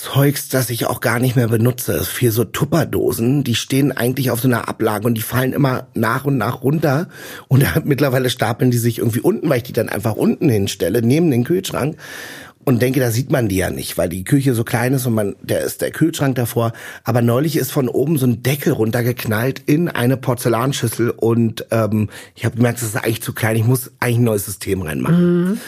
Zeugs, 0.00 0.48
das 0.48 0.70
ich 0.70 0.86
auch 0.86 1.00
gar 1.00 1.18
nicht 1.18 1.36
mehr 1.36 1.48
benutze. 1.48 1.92
Es 1.92 2.08
so 2.32 2.44
Tupperdosen, 2.44 3.44
die 3.44 3.54
stehen 3.54 3.92
eigentlich 3.92 4.30
auf 4.30 4.40
so 4.40 4.48
einer 4.48 4.66
Ablage 4.66 5.06
und 5.06 5.14
die 5.14 5.20
fallen 5.22 5.52
immer 5.52 5.88
nach 5.92 6.24
und 6.24 6.38
nach 6.38 6.62
runter. 6.62 7.08
Und 7.48 7.66
mittlerweile 7.84 8.30
stapeln 8.30 8.70
die 8.70 8.78
sich 8.78 8.98
irgendwie 8.98 9.20
unten, 9.20 9.50
weil 9.50 9.58
ich 9.58 9.64
die 9.64 9.74
dann 9.74 9.90
einfach 9.90 10.14
unten 10.14 10.48
hinstelle, 10.48 11.02
neben 11.02 11.30
den 11.30 11.44
Kühlschrank. 11.44 11.96
Und 12.64 12.80
denke, 12.80 13.00
da 13.00 13.10
sieht 13.10 13.30
man 13.30 13.48
die 13.48 13.56
ja 13.56 13.70
nicht, 13.70 13.98
weil 13.98 14.08
die 14.08 14.24
Küche 14.24 14.54
so 14.54 14.64
klein 14.64 14.94
ist 14.94 15.06
und 15.06 15.14
man, 15.14 15.36
der 15.42 15.60
ist 15.60 15.82
der 15.82 15.90
Kühlschrank 15.90 16.34
davor. 16.34 16.72
Aber 17.04 17.20
neulich 17.20 17.56
ist 17.56 17.70
von 17.72 17.88
oben 17.88 18.16
so 18.16 18.26
ein 18.26 18.42
Deckel 18.42 18.72
runtergeknallt 18.72 19.62
in 19.66 19.88
eine 19.88 20.16
Porzellanschüssel 20.16 21.10
und 21.10 21.66
ähm, 21.70 22.08
ich 22.34 22.44
habe 22.44 22.56
gemerkt, 22.56 22.80
das 22.80 22.88
ist 22.88 22.96
eigentlich 22.96 23.22
zu 23.22 23.32
klein. 23.32 23.56
Ich 23.56 23.64
muss 23.64 23.90
eigentlich 23.98 24.18
ein 24.18 24.24
neues 24.24 24.44
System 24.46 24.82
reinmachen. 24.82 25.60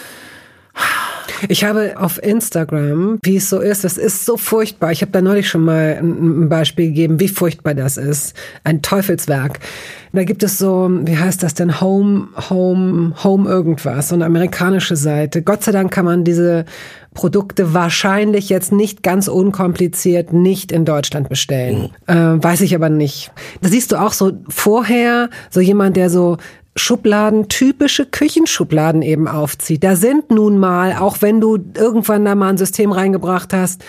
Ich 1.49 1.65
habe 1.65 1.95
auf 1.97 2.23
Instagram, 2.23 3.19
wie 3.23 3.37
es 3.37 3.51
so 3.51 3.61
ist, 3.61 3.85
das 3.85 3.99
ist 3.99 4.25
so 4.25 4.37
furchtbar. 4.37 4.93
Ich 4.93 5.03
habe 5.03 5.13
da 5.13 5.21
neulich 5.21 5.49
schon 5.49 5.65
mal 5.65 5.99
ein 6.01 6.49
Beispiel 6.49 6.89
gegeben, 6.89 7.21
wie 7.21 7.29
furchtbar 7.29 7.75
das 7.75 7.97
ist. 7.97 8.35
Ein 8.65 8.83
Teufelswerk. 8.83 9.61
Da 10.13 10.25
gibt 10.25 10.43
es 10.43 10.59
so, 10.59 10.91
wie 11.05 11.17
heißt 11.17 11.43
das 11.43 11.55
denn? 11.55 11.81
Home, 11.81 12.29
Home, 12.51 13.15
Home 13.25 13.49
irgendwas, 13.49 14.11
so 14.11 14.15
eine 14.15 14.27
amerikanische 14.27 14.97
Seite. 14.97 15.43
Gott 15.43 15.65
sei 15.65 15.73
Dank 15.73 15.91
kann 15.91 16.05
man 16.05 16.25
diese 16.25 16.67
Produkte 17.15 17.75
wahrscheinlich 17.75 18.49
jetzt 18.49 18.73
nicht 18.73 19.03
ganz 19.03 19.29
unkompliziert 19.29 20.33
nicht 20.33 20.73
in 20.73 20.85
Deutschland 20.85 21.29
bestellen. 21.29 21.91
Äh, 22.07 22.15
weiß 22.15 22.63
ich 22.63 22.75
aber 22.75 22.89
nicht. 22.89 23.33
Da 23.61 23.69
siehst 23.69 23.93
du 23.93 23.97
auch 23.97 24.13
so 24.13 24.33
vorher 24.49 25.31
so 25.51 25.61
jemand, 25.61 25.97
der 25.97 26.11
so 26.11 26.39
Schubladen, 26.75 27.49
typische 27.49 28.07
Küchenschubladen 28.07 29.03
eben 29.03 29.29
aufzieht. 29.29 29.85
Da 29.85 29.95
sind 29.95 30.31
nun 30.31 30.59
mal, 30.59 30.97
auch 30.97 31.19
wenn 31.21 31.41
du 31.41 31.59
irgendwann 31.77 32.25
da 32.25 32.35
mal 32.35 32.49
ein 32.49 32.57
System 32.57 32.93
reingebracht 32.93 33.53
hast, 33.53 33.85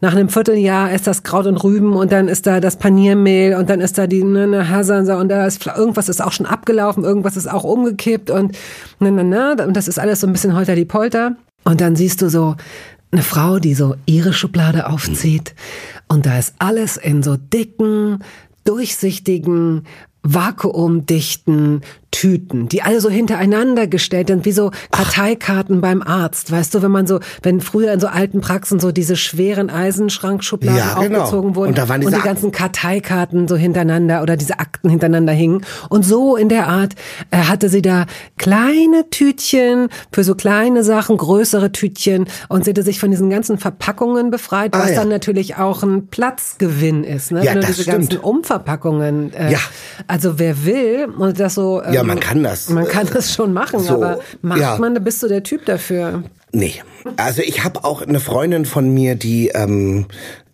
nach 0.00 0.12
einem 0.12 0.28
Vierteljahr 0.28 0.92
ist 0.92 1.08
das 1.08 1.24
Kraut 1.24 1.46
und 1.46 1.56
Rüben 1.56 1.94
und 1.94 2.12
dann 2.12 2.28
ist 2.28 2.46
da 2.46 2.60
das 2.60 2.76
Paniermehl 2.76 3.56
und 3.56 3.68
dann 3.68 3.80
ist 3.80 3.98
da 3.98 4.06
die 4.06 4.22
ne, 4.22 4.46
ne, 4.46 4.68
Hasansa 4.68 5.20
und 5.20 5.28
da 5.28 5.44
ist 5.44 5.66
irgendwas 5.66 6.08
ist 6.08 6.22
auch 6.22 6.30
schon 6.30 6.46
abgelaufen, 6.46 7.02
irgendwas 7.02 7.36
ist 7.36 7.50
auch 7.50 7.64
umgekippt 7.64 8.30
und 8.30 8.56
na, 9.00 9.10
na, 9.10 9.24
na, 9.24 9.64
und 9.64 9.76
das 9.76 9.88
ist 9.88 9.98
alles 9.98 10.20
so 10.20 10.28
ein 10.28 10.32
bisschen 10.32 10.54
holter 10.54 10.76
die 10.76 10.84
Polter. 10.84 11.36
Und 11.64 11.80
dann 11.80 11.96
siehst 11.96 12.22
du 12.22 12.30
so 12.30 12.54
eine 13.10 13.22
Frau, 13.22 13.58
die 13.58 13.74
so 13.74 13.96
ihre 14.06 14.32
Schublade 14.32 14.88
aufzieht 14.88 15.56
und 16.06 16.26
da 16.26 16.38
ist 16.38 16.54
alles 16.60 16.96
in 16.96 17.24
so 17.24 17.36
dicken, 17.36 18.20
durchsichtigen, 18.62 19.84
vakuumdichten 20.22 21.80
Tüten, 22.10 22.68
die 22.68 22.82
alle 22.82 23.00
so 23.00 23.10
hintereinander 23.10 23.86
gestellt 23.86 24.28
sind, 24.28 24.44
wie 24.44 24.52
so 24.52 24.70
Karteikarten 24.90 25.76
Ach. 25.78 25.82
beim 25.82 26.02
Arzt. 26.02 26.50
Weißt 26.50 26.74
du, 26.74 26.82
wenn 26.82 26.90
man 26.90 27.06
so, 27.06 27.20
wenn 27.42 27.60
früher 27.60 27.92
in 27.92 28.00
so 28.00 28.06
alten 28.06 28.40
Praxen 28.40 28.80
so 28.80 28.92
diese 28.92 29.14
schweren 29.14 29.70
Eisenschrankschubladen 29.70 30.78
ja, 30.78 30.94
genau. 31.00 31.20
aufgezogen 31.20 31.54
wurden 31.54 31.70
und, 31.70 31.78
da 31.78 31.88
waren 31.88 32.00
diese 32.00 32.14
und 32.14 32.22
die 32.22 32.26
ganzen 32.26 32.50
Karteikarten 32.50 33.46
so 33.46 33.56
hintereinander 33.56 34.22
oder 34.22 34.36
diese 34.36 34.58
Akten 34.58 34.88
hintereinander 34.88 35.32
hingen. 35.32 35.64
Und 35.90 36.04
so 36.04 36.36
in 36.36 36.48
der 36.48 36.68
Art 36.68 36.94
äh, 37.30 37.36
hatte 37.36 37.68
sie 37.68 37.82
da 37.82 38.06
kleine 38.36 39.10
Tütchen 39.10 39.88
für 40.10 40.24
so 40.24 40.34
kleine 40.34 40.84
Sachen, 40.84 41.18
größere 41.18 41.72
Tütchen 41.72 42.26
und 42.48 42.64
sie 42.64 42.70
hatte 42.70 42.82
sich 42.82 42.98
von 42.98 43.10
diesen 43.10 43.28
ganzen 43.28 43.58
Verpackungen 43.58 44.30
befreit, 44.30 44.72
was 44.72 44.86
ah, 44.86 44.90
ja. 44.90 45.00
dann 45.00 45.08
natürlich 45.08 45.56
auch 45.56 45.82
ein 45.82 46.06
Platzgewinn 46.08 47.04
ist. 47.04 47.32
Ne? 47.32 47.44
Ja, 47.44 47.52
Wenn 47.52 47.60
du 47.60 47.66
diese 47.66 47.82
stimmt. 47.82 48.10
ganzen 48.10 48.16
Umverpackungen. 48.18 49.32
Äh, 49.34 49.52
ja. 49.52 49.58
Also 50.06 50.38
wer 50.38 50.64
will 50.64 51.08
und 51.16 51.38
das 51.38 51.54
so. 51.54 51.82
Ähm, 51.82 51.97
ja, 51.98 52.04
man 52.04 52.20
kann 52.20 52.42
das. 52.42 52.68
Man 52.70 52.86
kann 52.86 53.08
das 53.12 53.32
schon 53.32 53.52
machen, 53.52 53.80
so, 53.80 53.94
aber 53.94 54.20
macht 54.42 54.60
ja. 54.60 54.78
man, 54.78 54.94
bist 55.04 55.22
du 55.22 55.28
der 55.28 55.42
Typ 55.42 55.64
dafür? 55.66 56.22
Nee. 56.52 56.74
Also 57.16 57.42
ich 57.42 57.64
habe 57.64 57.84
auch 57.84 58.02
eine 58.02 58.20
Freundin 58.20 58.64
von 58.64 58.92
mir, 58.92 59.14
die 59.14 59.48
ähm, 59.48 60.06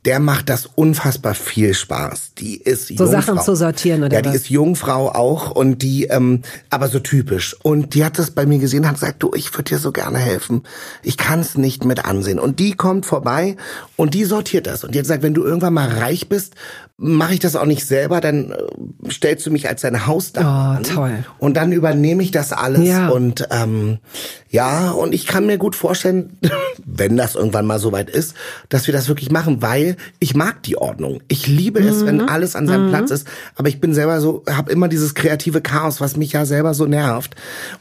der 0.04 0.20
macht 0.20 0.50
das 0.50 0.66
unfassbar 0.66 1.34
viel 1.34 1.72
Spaß. 1.72 2.34
Die 2.38 2.58
ist 2.58 2.88
so 2.88 2.94
Jungfrau. 2.94 3.20
Sachen 3.20 3.40
zu 3.40 3.54
sortieren 3.54 4.02
oder 4.04 4.14
Ja, 4.14 4.22
die 4.22 4.28
was? 4.28 4.36
ist 4.36 4.50
Jungfrau 4.50 5.08
auch 5.10 5.50
und 5.50 5.80
die, 5.80 6.04
ähm, 6.04 6.42
aber 6.68 6.88
so 6.88 6.98
typisch. 6.98 7.56
Und 7.62 7.94
die 7.94 8.04
hat 8.04 8.18
das 8.18 8.30
bei 8.30 8.44
mir 8.44 8.58
gesehen, 8.58 8.80
und 8.80 8.88
hat 8.88 8.94
gesagt, 8.94 9.22
du, 9.22 9.32
ich 9.34 9.52
würde 9.54 9.64
dir 9.64 9.78
so 9.78 9.92
gerne 9.92 10.18
helfen. 10.18 10.62
Ich 11.02 11.16
kann 11.16 11.40
es 11.40 11.56
nicht 11.56 11.84
mit 11.84 12.04
ansehen. 12.04 12.38
Und 12.38 12.58
die 12.60 12.74
kommt 12.74 13.06
vorbei 13.06 13.56
und 13.96 14.12
die 14.12 14.24
sortiert 14.24 14.66
das. 14.66 14.84
Und 14.84 14.94
die 14.94 14.98
hat 14.98 15.04
gesagt, 15.04 15.22
wenn 15.22 15.34
du 15.34 15.42
irgendwann 15.42 15.74
mal 15.74 15.88
reich 15.88 16.28
bist, 16.28 16.54
mache 16.96 17.34
ich 17.34 17.40
das 17.40 17.56
auch 17.56 17.66
nicht 17.66 17.84
selber, 17.86 18.20
dann 18.20 18.52
äh, 18.52 19.10
stellst 19.10 19.44
du 19.44 19.50
mich 19.50 19.68
als 19.68 19.80
deine 19.80 20.06
Hausdame. 20.06 20.78
Oh, 20.80 20.94
toll. 20.94 21.24
Und 21.38 21.56
dann 21.56 21.72
übernehme 21.72 22.22
ich 22.22 22.30
das 22.30 22.52
alles. 22.52 22.86
Ja. 22.86 23.08
Und 23.08 23.48
ähm, 23.50 23.98
ja, 24.48 24.92
und 24.92 25.12
ich 25.12 25.26
kann 25.26 25.46
mir 25.46 25.58
gut 25.58 25.74
vorstellen, 25.74 26.38
wenn 26.84 27.16
das 27.16 27.34
irgendwann 27.34 27.66
mal 27.66 27.80
soweit 27.80 28.10
ist, 28.10 28.34
dass 28.68 28.86
wir 28.86 28.94
das 28.94 29.08
wirklich 29.08 29.32
machen, 29.32 29.60
weil 29.60 29.96
ich 30.20 30.36
mag 30.36 30.62
die 30.62 30.76
Ordnung. 30.76 31.20
Ich 31.26 31.48
liebe 31.48 31.80
mhm. 31.80 31.88
es, 31.88 32.06
wenn 32.06 32.18
mhm. 32.18 32.28
alles 32.28 32.54
an 32.54 32.68
seinem 32.68 32.86
mhm. 32.86 32.90
Platz 32.90 33.10
ist. 33.10 33.26
Aber 33.56 33.68
ich 33.68 33.80
bin 33.80 33.92
selber 33.92 34.20
so, 34.20 34.44
habe 34.48 34.70
immer 34.70 34.86
dieses 34.86 35.16
kreative 35.16 35.60
Chaos, 35.60 36.00
was 36.00 36.16
mich 36.16 36.30
ja 36.32 36.46
selber 36.46 36.74
so 36.74 36.86
nervt. 36.86 37.34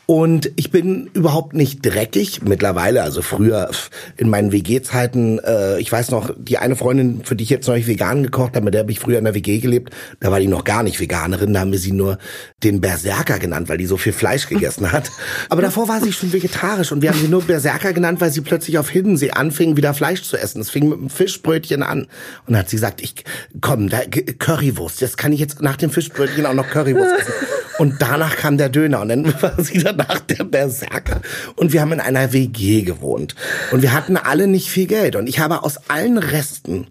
Und 0.07 0.51
ich 0.55 0.71
bin 0.71 1.11
überhaupt 1.13 1.53
nicht 1.53 1.85
dreckig 1.85 2.41
mittlerweile. 2.43 3.03
Also 3.03 3.21
früher 3.21 3.69
in 4.17 4.29
meinen 4.29 4.51
WG-Zeiten, 4.51 5.37
äh, 5.37 5.79
ich 5.79 5.91
weiß 5.91 6.09
noch, 6.09 6.31
die 6.35 6.57
eine 6.57 6.75
Freundin, 6.75 7.21
für 7.23 7.35
die 7.35 7.43
ich 7.43 7.51
jetzt 7.51 7.67
noch 7.67 7.75
nicht 7.75 7.87
vegan 7.87 8.23
gekocht 8.23 8.55
habe, 8.55 8.65
mit 8.65 8.73
der 8.73 8.81
habe 8.81 8.91
ich 8.91 9.02
früher 9.03 9.17
in 9.17 9.25
der 9.25 9.33
WG 9.33 9.59
gelebt, 9.59 9.93
da 10.19 10.31
war 10.31 10.39
die 10.39 10.47
noch 10.47 10.63
gar 10.63 10.83
nicht 10.83 10.99
Veganerin, 10.99 11.53
da 11.53 11.59
haben 11.61 11.71
wir 11.71 11.79
sie 11.79 11.91
nur 11.91 12.17
den 12.63 12.81
Berserker 12.81 13.39
genannt, 13.39 13.69
weil 13.69 13.77
die 13.77 13.85
so 13.85 13.97
viel 13.97 14.13
Fleisch 14.13 14.47
gegessen 14.47 14.91
hat. 14.91 15.11
Aber 15.49 15.61
davor 15.61 15.87
war 15.87 16.01
sie 16.01 16.13
schon 16.13 16.31
vegetarisch 16.31 16.91
und 16.91 17.01
wir 17.01 17.09
haben 17.09 17.19
sie 17.19 17.27
nur 17.27 17.43
Berserker 17.43 17.93
genannt, 17.93 18.21
weil 18.21 18.31
sie 18.31 18.41
plötzlich 18.41 18.77
auf 18.77 18.89
Hiddensee 18.89 19.31
anfing, 19.31 19.77
wieder 19.77 19.93
Fleisch 19.93 20.23
zu 20.23 20.37
essen. 20.37 20.61
Es 20.61 20.69
fing 20.69 20.89
mit 20.89 20.99
einem 20.99 21.09
Fischbrötchen 21.09 21.83
an 21.83 22.03
und 22.03 22.09
dann 22.47 22.57
hat 22.57 22.69
sie 22.69 22.77
gesagt, 22.77 23.01
ich 23.01 23.15
komm, 23.61 23.89
da, 23.89 24.01
Currywurst, 24.39 25.01
jetzt 25.01 25.17
kann 25.17 25.33
ich 25.33 25.39
jetzt 25.39 25.61
nach 25.61 25.77
dem 25.77 25.89
Fischbrötchen 25.89 26.45
auch 26.45 26.53
noch 26.53 26.69
Currywurst 26.69 27.19
essen. 27.19 27.33
Und 27.79 28.01
danach 28.01 28.35
kam 28.35 28.57
der 28.57 28.69
Döner 28.69 29.01
und 29.01 29.09
dann 29.09 29.25
war 29.41 29.61
sie 29.61 29.79
danach 29.79 30.19
der 30.19 30.43
Berserker. 30.43 31.21
Und 31.55 31.73
wir 31.73 31.81
haben 31.81 31.91
in 31.91 31.99
einer 31.99 32.33
WG 32.33 32.83
gewohnt. 32.83 33.35
Und 33.71 33.81
wir 33.81 33.93
hatten 33.93 34.17
alle 34.17 34.47
nicht 34.47 34.69
viel 34.69 34.87
Geld. 34.87 35.15
Und 35.15 35.27
ich 35.27 35.39
habe 35.39 35.63
aus 35.63 35.77
allen 35.89 36.17
Resten, 36.17 36.87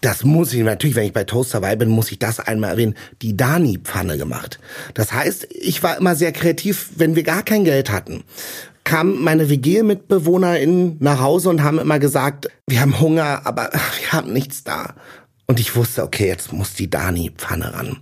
das 0.00 0.24
muss 0.24 0.52
ich 0.52 0.62
natürlich, 0.62 0.96
wenn 0.96 1.04
ich 1.04 1.12
bei 1.12 1.24
Toast 1.24 1.51
dabei 1.52 1.76
bin, 1.76 1.88
muss 1.88 2.10
ich 2.10 2.18
das 2.18 2.40
einmal 2.40 2.70
erwähnen, 2.70 2.94
die 3.22 3.36
Dani-Pfanne 3.36 4.18
gemacht. 4.18 4.58
Das 4.94 5.12
heißt, 5.12 5.48
ich 5.50 5.82
war 5.82 5.96
immer 5.96 6.16
sehr 6.16 6.32
kreativ, 6.32 6.90
wenn 6.96 7.14
wir 7.16 7.22
gar 7.22 7.42
kein 7.42 7.64
Geld 7.64 7.90
hatten 7.90 8.24
kamen 8.84 9.22
meine 9.22 9.48
WG-MitbewohnerInnen 9.48 10.96
nach 11.00 11.20
Hause 11.20 11.50
und 11.50 11.62
haben 11.62 11.78
immer 11.78 11.98
gesagt, 11.98 12.48
wir 12.66 12.80
haben 12.80 13.00
Hunger, 13.00 13.42
aber 13.44 13.70
wir 14.00 14.12
haben 14.12 14.32
nichts 14.32 14.64
da. 14.64 14.94
Und 15.46 15.60
ich 15.60 15.76
wusste, 15.76 16.02
okay, 16.02 16.26
jetzt 16.26 16.52
muss 16.52 16.74
die 16.74 16.90
Dani-Pfanne 16.90 17.74
ran. 17.74 17.98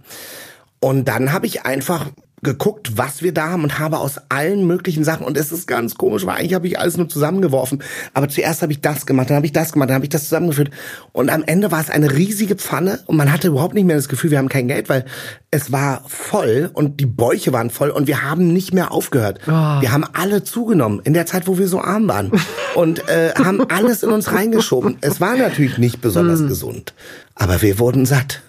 Und 0.80 1.06
dann 1.08 1.32
habe 1.32 1.46
ich 1.46 1.64
einfach 1.66 2.06
geguckt, 2.42 2.96
was 2.96 3.22
wir 3.22 3.34
da 3.34 3.50
haben 3.50 3.64
und 3.64 3.78
habe 3.78 3.98
aus 3.98 4.20
allen 4.28 4.66
möglichen 4.66 5.04
Sachen, 5.04 5.26
und 5.26 5.36
es 5.36 5.52
ist 5.52 5.66
ganz 5.66 5.96
komisch, 5.96 6.24
weil 6.24 6.36
eigentlich 6.36 6.54
habe 6.54 6.66
ich 6.66 6.78
alles 6.78 6.96
nur 6.96 7.08
zusammengeworfen, 7.08 7.82
aber 8.14 8.28
zuerst 8.28 8.62
habe 8.62 8.72
ich 8.72 8.80
das 8.80 9.06
gemacht, 9.06 9.28
dann 9.28 9.36
habe 9.36 9.46
ich 9.46 9.52
das 9.52 9.72
gemacht, 9.72 9.90
dann 9.90 9.96
habe 9.96 10.04
ich 10.04 10.10
das 10.10 10.24
zusammengeführt 10.24 10.70
und 11.12 11.30
am 11.30 11.42
Ende 11.44 11.70
war 11.70 11.80
es 11.80 11.90
eine 11.90 12.16
riesige 12.16 12.56
Pfanne 12.56 13.00
und 13.06 13.16
man 13.16 13.32
hatte 13.32 13.48
überhaupt 13.48 13.74
nicht 13.74 13.84
mehr 13.84 13.96
das 13.96 14.08
Gefühl, 14.08 14.30
wir 14.30 14.38
haben 14.38 14.48
kein 14.48 14.68
Geld, 14.68 14.88
weil 14.88 15.04
es 15.50 15.72
war 15.72 16.02
voll 16.06 16.70
und 16.72 17.00
die 17.00 17.06
Bäuche 17.06 17.52
waren 17.52 17.70
voll 17.70 17.90
und 17.90 18.06
wir 18.06 18.22
haben 18.22 18.52
nicht 18.52 18.72
mehr 18.72 18.92
aufgehört. 18.92 19.40
Oh. 19.46 19.50
Wir 19.50 19.92
haben 19.92 20.04
alle 20.12 20.44
zugenommen 20.44 21.00
in 21.04 21.12
der 21.12 21.26
Zeit, 21.26 21.46
wo 21.46 21.58
wir 21.58 21.68
so 21.68 21.80
arm 21.80 22.08
waren 22.08 22.32
und 22.74 23.06
äh, 23.08 23.32
haben 23.36 23.68
alles 23.68 24.02
in 24.02 24.10
uns 24.10 24.32
reingeschoben. 24.32 24.96
Es 25.00 25.20
war 25.20 25.36
natürlich 25.36 25.78
nicht 25.78 26.00
besonders 26.00 26.40
mm. 26.40 26.48
gesund, 26.48 26.94
aber 27.34 27.60
wir 27.62 27.78
wurden 27.78 28.06
satt 28.06 28.42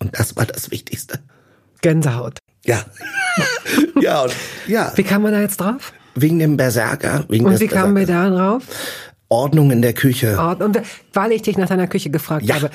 und 0.00 0.18
das 0.18 0.36
war 0.36 0.46
das 0.46 0.70
Wichtigste. 0.70 1.20
Gänsehaut. 1.82 2.38
Ja. 2.64 2.84
Ja, 4.02 4.22
und, 4.22 4.32
ja. 4.66 4.92
Wie 4.94 5.02
kam 5.02 5.22
man 5.22 5.32
da 5.32 5.40
jetzt 5.40 5.60
drauf? 5.60 5.92
Wegen 6.14 6.38
dem 6.38 6.56
Berserker. 6.56 7.24
Wegen 7.28 7.46
und 7.46 7.60
wie 7.60 7.68
kamen 7.68 7.96
wir 7.96 8.06
da 8.06 8.28
drauf? 8.28 8.64
Ordnung 9.28 9.70
in 9.70 9.80
der 9.80 9.92
Küche. 9.92 10.38
Und 10.40 10.80
weil 11.12 11.32
ich 11.32 11.42
dich 11.42 11.56
nach 11.56 11.68
deiner 11.68 11.86
Küche 11.86 12.10
gefragt 12.10 12.44
ja. 12.44 12.56
habe. 12.56 12.70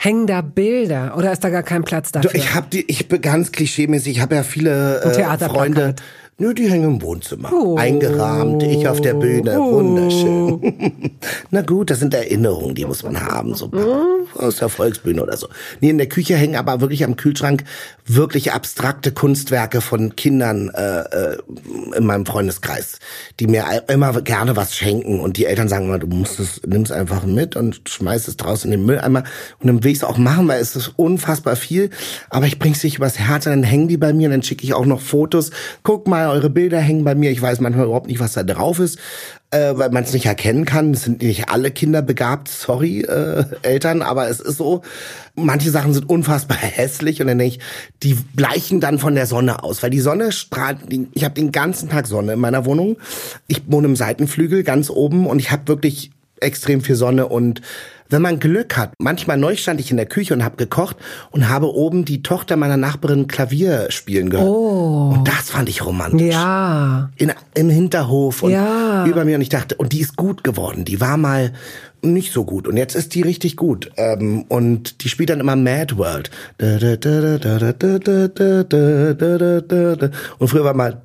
Hängen 0.00 0.28
da 0.28 0.42
Bilder 0.42 1.16
oder 1.16 1.32
ist 1.32 1.42
da 1.42 1.50
gar 1.50 1.64
kein 1.64 1.82
Platz 1.82 2.12
dafür? 2.12 2.32
Ich 2.34 2.54
habe 2.54 2.68
die, 2.72 2.88
ich 2.88 3.08
bin 3.08 3.20
ganz 3.20 3.50
klischeemäßig, 3.50 4.16
ich 4.16 4.22
habe 4.22 4.36
ja 4.36 4.44
viele 4.44 5.00
äh, 5.02 5.38
Freunde, 5.38 5.96
Nö, 6.40 6.54
die 6.54 6.70
hängen 6.70 6.84
im 6.84 7.02
Wohnzimmer. 7.02 7.52
Oh. 7.52 7.76
Eingerahmt, 7.76 8.62
ich 8.62 8.86
auf 8.86 9.00
der 9.00 9.14
Bühne. 9.14 9.60
Oh. 9.60 9.72
Wunderschön. 9.72 11.18
Na 11.50 11.62
gut, 11.62 11.90
das 11.90 11.98
sind 11.98 12.14
Erinnerungen, 12.14 12.76
die 12.76 12.84
muss 12.84 13.02
man 13.02 13.20
haben. 13.20 13.54
So 13.54 13.68
aus 14.36 14.58
der 14.58 14.68
Volksbühne 14.68 15.20
oder 15.20 15.36
so. 15.36 15.48
Nee, 15.80 15.90
in 15.90 15.98
der 15.98 16.08
Küche 16.08 16.36
hängen 16.36 16.54
aber 16.54 16.80
wirklich 16.80 17.02
am 17.02 17.16
Kühlschrank 17.16 17.64
wirklich 18.06 18.52
abstrakte 18.52 19.10
Kunstwerke 19.10 19.80
von 19.80 20.14
Kindern 20.14 20.70
äh, 20.70 21.00
äh, 21.00 21.38
in 21.96 22.06
meinem 22.06 22.24
Freundeskreis, 22.24 23.00
die 23.40 23.48
mir 23.48 23.64
immer 23.88 24.22
gerne 24.22 24.54
was 24.54 24.76
schenken. 24.76 25.18
Und 25.18 25.38
die 25.38 25.46
Eltern 25.46 25.68
sagen 25.68 25.86
immer, 25.86 25.98
du 25.98 26.06
musst 26.06 26.38
es, 26.38 26.60
nimm's 26.64 26.92
einfach 26.92 27.26
mit 27.26 27.56
und 27.56 27.80
schmeiß 27.88 28.28
es 28.28 28.36
draußen 28.36 28.70
in 28.72 28.78
den 28.78 28.86
Mülleimer. 28.86 29.24
Und 29.58 29.66
dann 29.66 29.82
will 29.82 29.90
ich 29.90 29.98
es 29.98 30.04
auch 30.04 30.18
machen, 30.18 30.46
weil 30.46 30.60
es 30.60 30.76
ist 30.76 30.92
unfassbar 30.94 31.56
viel. 31.56 31.90
Aber 32.30 32.46
ich 32.46 32.60
bring's 32.60 32.84
nicht 32.84 32.96
übers 32.96 33.18
Herz, 33.18 33.46
und 33.46 33.52
dann 33.52 33.62
hängen 33.64 33.88
die 33.88 33.96
bei 33.96 34.12
mir 34.12 34.26
und 34.28 34.32
dann 34.32 34.42
schicke 34.44 34.62
ich 34.62 34.72
auch 34.72 34.86
noch 34.86 35.00
Fotos. 35.00 35.50
Guck 35.82 36.06
mal, 36.06 36.27
eure 36.30 36.50
Bilder 36.50 36.78
hängen 36.78 37.04
bei 37.04 37.14
mir. 37.14 37.30
Ich 37.30 37.40
weiß 37.40 37.60
manchmal 37.60 37.86
überhaupt 37.86 38.08
nicht, 38.08 38.20
was 38.20 38.32
da 38.32 38.42
drauf 38.42 38.78
ist, 38.78 38.98
äh, 39.50 39.72
weil 39.74 39.90
man 39.90 40.04
es 40.04 40.12
nicht 40.12 40.26
erkennen 40.26 40.64
kann. 40.64 40.92
Es 40.92 41.04
sind 41.04 41.22
nicht 41.22 41.48
alle 41.48 41.70
Kinder 41.70 42.02
begabt, 42.02 42.48
sorry, 42.48 43.00
äh, 43.02 43.44
Eltern, 43.62 44.02
aber 44.02 44.28
es 44.28 44.40
ist 44.40 44.56
so. 44.56 44.82
Manche 45.34 45.70
Sachen 45.70 45.94
sind 45.94 46.08
unfassbar 46.08 46.56
hässlich 46.60 47.20
und 47.20 47.28
dann 47.28 47.38
denke 47.38 47.56
ich, 47.56 47.60
die 48.02 48.14
bleichen 48.14 48.80
dann 48.80 48.98
von 48.98 49.14
der 49.14 49.26
Sonne 49.26 49.62
aus, 49.62 49.82
weil 49.82 49.90
die 49.90 50.00
Sonne 50.00 50.32
strahlt. 50.32 50.78
Ich 51.12 51.24
habe 51.24 51.34
den 51.34 51.52
ganzen 51.52 51.88
Tag 51.88 52.06
Sonne 52.06 52.34
in 52.34 52.40
meiner 52.40 52.64
Wohnung. 52.64 52.96
Ich 53.46 53.62
wohne 53.66 53.88
im 53.88 53.96
Seitenflügel 53.96 54.62
ganz 54.62 54.90
oben 54.90 55.26
und 55.26 55.38
ich 55.38 55.50
habe 55.50 55.68
wirklich 55.68 56.10
extrem 56.40 56.80
viel 56.80 56.94
Sonne 56.94 57.26
und 57.26 57.62
wenn 58.10 58.22
man 58.22 58.38
Glück 58.38 58.76
hat, 58.76 58.92
manchmal 58.98 59.36
neu 59.36 59.56
stand 59.56 59.80
ich 59.80 59.90
in 59.90 59.96
der 59.96 60.06
Küche 60.06 60.34
und 60.34 60.44
habe 60.44 60.56
gekocht 60.56 60.96
und 61.30 61.48
habe 61.48 61.72
oben 61.74 62.04
die 62.04 62.22
Tochter 62.22 62.56
meiner 62.56 62.76
Nachbarin 62.76 63.26
Klavier 63.26 63.90
spielen 63.90 64.30
gehört. 64.30 64.48
Oh. 64.48 65.14
Und 65.14 65.28
das 65.28 65.50
fand 65.50 65.68
ich 65.68 65.84
romantisch. 65.84 66.34
Ja. 66.34 67.10
In, 67.16 67.32
Im 67.54 67.70
Hinterhof 67.70 68.42
und 68.42 68.52
ja. 68.52 69.04
über 69.06 69.24
mir 69.24 69.36
und 69.36 69.42
ich 69.42 69.48
dachte, 69.48 69.74
und 69.76 69.92
die 69.92 70.00
ist 70.00 70.16
gut 70.16 70.44
geworden. 70.44 70.84
Die 70.84 71.00
war 71.00 71.16
mal 71.16 71.52
nicht 72.02 72.32
so 72.32 72.44
gut 72.44 72.68
und 72.68 72.76
jetzt 72.76 72.94
ist 72.94 73.14
die 73.14 73.22
richtig 73.22 73.56
gut 73.56 73.90
ähm, 73.96 74.44
und 74.48 75.02
die 75.02 75.08
spielt 75.08 75.30
dann 75.30 75.40
immer 75.40 75.56
Mad 75.56 75.96
World 75.96 76.30
und 80.38 80.48
früher 80.48 80.64
war 80.64 80.74
mal 80.74 81.02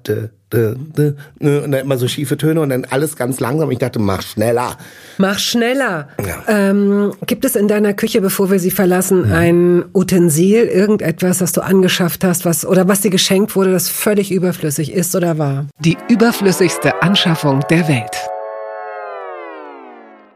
und 0.53 0.93
dann 1.39 1.73
immer 1.73 1.97
so 1.97 2.07
schiefe 2.07 2.37
Töne 2.37 2.61
und 2.61 2.69
dann 2.69 2.85
alles 2.85 3.15
ganz 3.15 3.39
langsam. 3.39 3.71
Ich 3.71 3.79
dachte, 3.79 3.99
mach 3.99 4.21
schneller. 4.21 4.77
Mach 5.17 5.39
schneller. 5.39 6.09
Ja. 6.25 6.43
Ähm, 6.47 7.13
gibt 7.25 7.45
es 7.45 7.55
in 7.55 7.67
deiner 7.67 7.93
Küche, 7.93 8.21
bevor 8.21 8.51
wir 8.51 8.59
sie 8.59 8.71
verlassen, 8.71 9.29
ja. 9.29 9.35
ein 9.35 9.85
Utensil, 9.93 10.65
irgendetwas, 10.65 11.39
das 11.39 11.51
du 11.51 11.61
angeschafft 11.61 12.23
hast, 12.23 12.45
was 12.45 12.65
oder 12.65 12.87
was 12.87 13.01
dir 13.01 13.09
geschenkt 13.09 13.55
wurde, 13.55 13.71
das 13.71 13.89
völlig 13.89 14.31
überflüssig 14.31 14.91
ist 14.91 15.15
oder 15.15 15.37
war? 15.37 15.67
Die 15.79 15.97
überflüssigste 16.09 17.01
Anschaffung 17.01 17.61
der 17.69 17.87
Welt. 17.87 18.15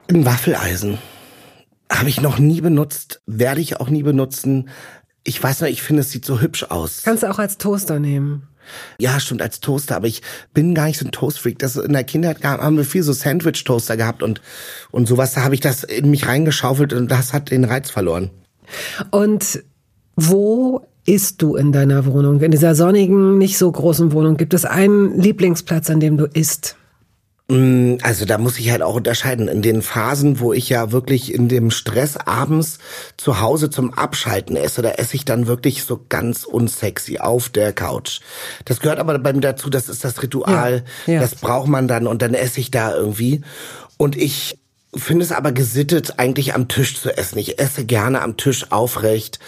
Ein 0.10 0.26
Waffeleisen. 0.26 0.98
Habe 1.92 2.10
ich 2.10 2.22
noch 2.22 2.40
nie 2.40 2.62
benutzt, 2.62 3.22
werde 3.26 3.62
ich 3.62 3.80
auch 3.80 3.90
nie 3.90 4.04
benutzen. 4.04 4.70
Ich 5.24 5.42
weiß 5.42 5.62
noch, 5.62 5.68
ich 5.68 5.82
finde, 5.82 6.02
es 6.02 6.12
sieht 6.12 6.26
so 6.26 6.42
hübsch 6.42 6.64
aus. 6.64 7.02
Kannst 7.04 7.24
du 7.24 7.30
auch 7.30 7.40
als 7.40 7.58
Toaster 7.58 8.00
nehmen. 8.00 8.48
Ja, 9.00 9.20
stimmt, 9.20 9.42
als 9.42 9.60
Toaster, 9.60 9.96
aber 9.96 10.08
ich 10.08 10.22
bin 10.54 10.76
gar 10.76 10.86
nicht 10.86 11.00
so 11.00 11.06
ein 11.06 11.12
Toastfreak. 11.12 11.60
Das 11.60 11.76
in 11.76 11.94
der 11.94 12.04
Kindheit 12.04 12.44
haben 12.44 12.78
wir 12.78 12.86
viel 12.86 13.04
so 13.04 13.14
Sandwich-Toaster 13.14 13.98
gehabt 13.98 14.24
und, 14.24 14.42
und 14.92 15.08
sowas, 15.08 15.34
da 15.34 15.44
habe 15.44 15.56
ich 15.56 15.62
das 15.62 15.84
in 15.84 16.10
mich 16.10 16.28
reingeschaufelt 16.28 16.94
und 16.94 17.10
das 17.10 17.34
hat 17.34 17.52
den 17.52 17.64
Reiz 17.64 17.90
verloren. 17.90 18.30
Und 19.12 19.64
wo 20.16 20.88
isst 21.06 21.42
du 21.42 21.56
in 21.56 21.72
deiner 21.72 22.06
Wohnung? 22.06 22.42
In 22.42 22.52
dieser 22.52 22.76
sonnigen, 22.76 23.38
nicht 23.38 23.58
so 23.58 23.72
großen 23.72 24.12
Wohnung 24.12 24.38
gibt 24.38 24.54
es 24.54 24.66
einen 24.66 25.20
Lieblingsplatz, 25.20 25.90
an 25.90 26.00
dem 26.00 26.18
du 26.18 26.26
isst? 26.26 26.76
Mm, 27.50 27.98
Also 28.02 28.26
da 28.26 28.38
muss 28.38 28.60
ich 28.60 28.72
halt 28.72 28.82
auch 28.82 28.96
unterscheiden. 28.96 29.48
In 29.48 29.62
den 29.62 29.82
Phasen, 29.82 30.40
wo 30.40 30.52
ich 30.54 30.68
ja 30.70 30.92
wirklich 30.92 31.34
in 31.34 31.48
dem 31.48 31.72
Stress 31.72 32.18
abends 32.18 32.80
zu 33.16 33.40
Hause 33.40 33.70
zum 33.70 33.94
Abschalten 33.94 34.56
esse, 34.58 34.82
da 34.82 34.90
esse 34.92 35.16
ich 35.16 35.24
dann 35.26 35.48
wirklich 35.48 35.84
so 35.84 36.00
ganz 36.10 36.44
unsexy 36.44 37.20
auf 37.20 37.50
der 37.50 37.72
Couch. 37.74 38.20
Das 38.66 38.80
gehört 38.82 39.00
aber 39.00 39.18
bei 39.20 39.32
mir 39.34 39.42
dazu, 39.42 39.70
das 39.70 39.88
ist 39.90 40.04
das 40.04 40.22
Ritual, 40.22 40.84
Ja, 41.06 41.14
ja. 41.14 41.20
das 41.22 41.36
braucht 41.36 41.68
man 41.68 41.88
dann 41.88 42.06
und 42.08 42.22
dann 42.22 42.34
esse 42.34 42.60
ich 42.60 42.70
da 42.72 42.94
irgendwie. 42.96 43.42
Und 43.98 44.16
ich 44.18 44.58
finde 44.94 45.24
es 45.24 45.32
aber 45.32 45.52
gesittet, 45.52 46.16
eigentlich 46.18 46.54
am 46.54 46.68
Tisch 46.68 47.00
zu 47.00 47.16
essen. 47.16 47.38
Ich 47.38 47.60
esse 47.60 47.86
gerne 47.86 48.22
am 48.22 48.36
Tisch 48.38 48.72
aufrecht. 48.72 49.40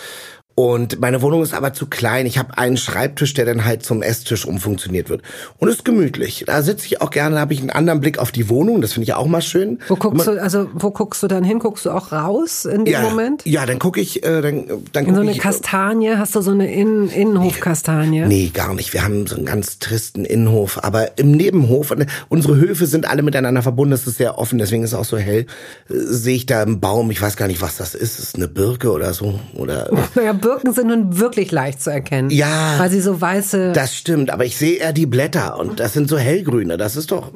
Und 0.59 0.99
meine 0.99 1.21
Wohnung 1.21 1.41
ist 1.41 1.53
aber 1.53 1.71
zu 1.71 1.85
klein. 1.85 2.25
Ich 2.25 2.37
habe 2.37 2.57
einen 2.57 2.75
Schreibtisch, 2.75 3.33
der 3.33 3.45
dann 3.45 3.63
halt 3.63 3.81
zum 3.81 4.01
Esstisch 4.01 4.43
umfunktioniert 4.43 5.09
wird. 5.09 5.21
Und 5.57 5.69
ist 5.69 5.85
gemütlich. 5.85 6.43
Da 6.47 6.61
sitze 6.63 6.85
ich 6.85 6.99
auch 6.99 7.11
gerne, 7.11 7.35
da 7.35 7.41
habe 7.41 7.53
ich 7.53 7.61
einen 7.61 7.69
anderen 7.69 8.01
Blick 8.01 8.17
auf 8.17 8.33
die 8.33 8.49
Wohnung. 8.49 8.81
Das 8.81 8.91
finde 8.91 9.05
ich 9.05 9.13
auch 9.13 9.25
mal 9.25 9.41
schön. 9.41 9.79
Wo 9.87 9.95
guckst 9.95 10.27
du, 10.27 10.31
also 10.31 10.67
wo 10.73 10.91
guckst 10.91 11.23
du 11.23 11.27
dann 11.27 11.45
hin? 11.45 11.59
Guckst 11.59 11.85
du 11.85 11.91
auch 11.91 12.11
raus 12.11 12.65
in 12.65 12.83
dem 12.83 12.91
ja, 12.91 12.99
Moment? 13.03 13.45
Ja, 13.45 13.65
dann 13.65 13.79
gucke 13.79 14.01
ich, 14.01 14.21
äh, 14.25 14.41
dann, 14.41 14.65
dann 14.91 15.05
In 15.05 15.11
so 15.11 15.21
guck 15.21 15.21
eine 15.21 15.31
ich. 15.31 15.39
Kastanie? 15.39 16.17
Hast 16.17 16.35
du 16.35 16.41
so 16.41 16.51
eine 16.51 16.69
Innen 16.69 17.07
Innenhofkastanie? 17.07 18.25
Nee, 18.25 18.51
gar 18.53 18.73
nicht. 18.73 18.91
Wir 18.91 19.05
haben 19.05 19.27
so 19.27 19.37
einen 19.37 19.45
ganz 19.45 19.79
tristen 19.79 20.25
Innenhof. 20.25 20.83
Aber 20.83 21.17
im 21.17 21.31
Nebenhof, 21.31 21.95
unsere 22.27 22.57
Höfe 22.57 22.85
sind 22.85 23.09
alle 23.09 23.21
miteinander 23.21 23.61
verbunden. 23.61 23.91
Das 23.91 24.05
ist 24.05 24.17
sehr 24.17 24.37
offen, 24.37 24.59
deswegen 24.59 24.83
ist 24.83 24.91
es 24.91 24.99
auch 24.99 25.05
so 25.05 25.17
hell. 25.17 25.45
Äh, 25.89 25.93
Sehe 25.93 26.35
ich 26.35 26.45
da 26.45 26.63
einen 26.63 26.81
Baum, 26.81 27.11
ich 27.11 27.21
weiß 27.21 27.37
gar 27.37 27.47
nicht, 27.47 27.61
was 27.61 27.77
das 27.77 27.95
ist. 27.95 28.19
Ist 28.19 28.19
es 28.19 28.35
eine 28.35 28.49
Birke 28.49 28.91
oder 28.91 29.13
so? 29.13 29.39
Oder 29.53 29.89
Naja, 30.15 30.33
Birken 30.49 30.73
sind 30.73 30.87
nun 30.87 31.19
wirklich 31.19 31.51
leicht 31.51 31.79
zu 31.79 31.91
erkennen. 31.91 32.31
Ja. 32.31 32.79
Weil 32.79 32.89
sie 32.89 33.01
so 33.01 33.21
weiße. 33.21 33.71
Das 33.71 33.95
stimmt, 33.95 34.31
aber 34.31 34.45
ich 34.45 34.57
sehe 34.57 34.77
eher 34.77 34.93
die 34.93 35.05
Blätter 35.05 35.59
und 35.59 35.79
das 35.79 35.93
sind 35.93 36.09
so 36.09 36.17
hellgrüne. 36.17 36.75
Das 36.75 36.95
ist 36.95 37.11
doch 37.11 37.31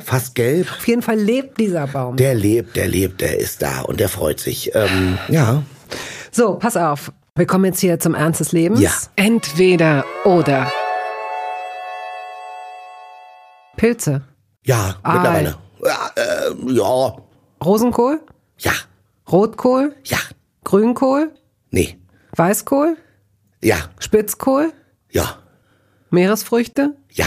fast 0.00 0.34
gelb. 0.34 0.70
Auf 0.70 0.86
jeden 0.86 1.00
Fall 1.00 1.16
lebt 1.18 1.58
dieser 1.58 1.86
Baum. 1.86 2.16
Der 2.16 2.34
lebt, 2.34 2.76
der 2.76 2.86
lebt, 2.86 3.22
der 3.22 3.38
ist 3.38 3.62
da 3.62 3.80
und 3.80 3.98
der 3.98 4.10
freut 4.10 4.40
sich. 4.40 4.74
Ähm, 4.74 5.16
ja. 5.28 5.62
So, 6.32 6.56
pass 6.56 6.76
auf. 6.76 7.12
Wir 7.34 7.46
kommen 7.46 7.64
jetzt 7.64 7.80
hier 7.80 7.98
zum 7.98 8.14
Ernst 8.14 8.40
des 8.40 8.52
Lebens. 8.52 8.80
Ja. 8.80 8.92
Entweder 9.16 10.04
oder. 10.26 10.70
Pilze. 13.78 14.20
Ja, 14.66 14.96
Aal. 15.02 15.14
mittlerweile. 15.14 15.56
Ja, 15.82 16.10
äh, 16.14 16.74
ja, 16.74 17.16
Rosenkohl? 17.64 18.20
ja, 18.58 18.72
Rotkohl? 19.32 19.94
ja. 20.04 20.18
Grünkohl? 20.62 21.30
Nee. 21.70 21.98
Weißkohl? 22.36 22.96
Ja, 23.62 23.76
Spitzkohl? 23.98 24.72
ja, 25.10 25.38
Meeresfrüchte? 26.10 26.94
ja, 27.10 27.26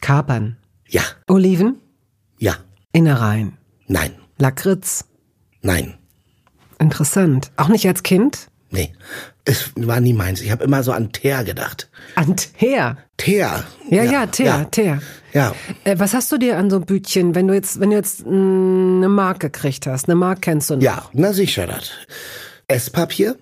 Kapern? 0.00 0.56
ja, 0.88 1.02
Oliven? 1.28 1.80
ja. 2.38 2.54
Innereien? 2.92 3.58
Nein, 3.88 4.14
Lakritz? 4.38 5.04
nein, 5.62 5.98
Interessant. 6.78 7.50
Auch 7.56 7.68
nicht 7.68 7.86
als 7.86 8.02
Kind? 8.02 8.48
nee. 8.70 8.92
Es 9.46 9.72
war 9.76 10.00
nie 10.00 10.14
meins. 10.14 10.40
Ich 10.40 10.50
habe 10.50 10.64
immer 10.64 10.82
so 10.82 10.90
an 10.92 11.12
Teer 11.12 11.44
gedacht. 11.44 11.90
An 12.14 12.34
Teer. 12.34 12.96
Teer. 13.18 13.64
Ja, 13.90 14.02
ja, 14.02 14.26
Teer, 14.26 14.46
Ja. 14.46 14.64
Teer. 14.64 15.02
ja. 15.34 15.54
Äh, 15.84 15.98
was 15.98 16.14
hast 16.14 16.32
du 16.32 16.38
dir 16.38 16.56
an 16.56 16.70
so 16.70 16.80
Bütchen, 16.80 17.34
wenn 17.34 17.46
du 17.46 17.52
jetzt, 17.54 17.78
wenn 17.78 17.90
du 17.90 17.96
jetzt 17.96 18.24
mh, 18.24 18.30
eine 18.32 19.08
Mark 19.10 19.40
gekriegt 19.40 19.86
hast? 19.86 20.08
Eine 20.08 20.14
Mark 20.14 20.40
kennst 20.40 20.70
du 20.70 20.76
noch? 20.76 20.82
Ja, 20.82 21.10
na 21.12 21.34
sicher 21.34 21.66
das. 21.66 21.90
Esspapier, 22.68 23.36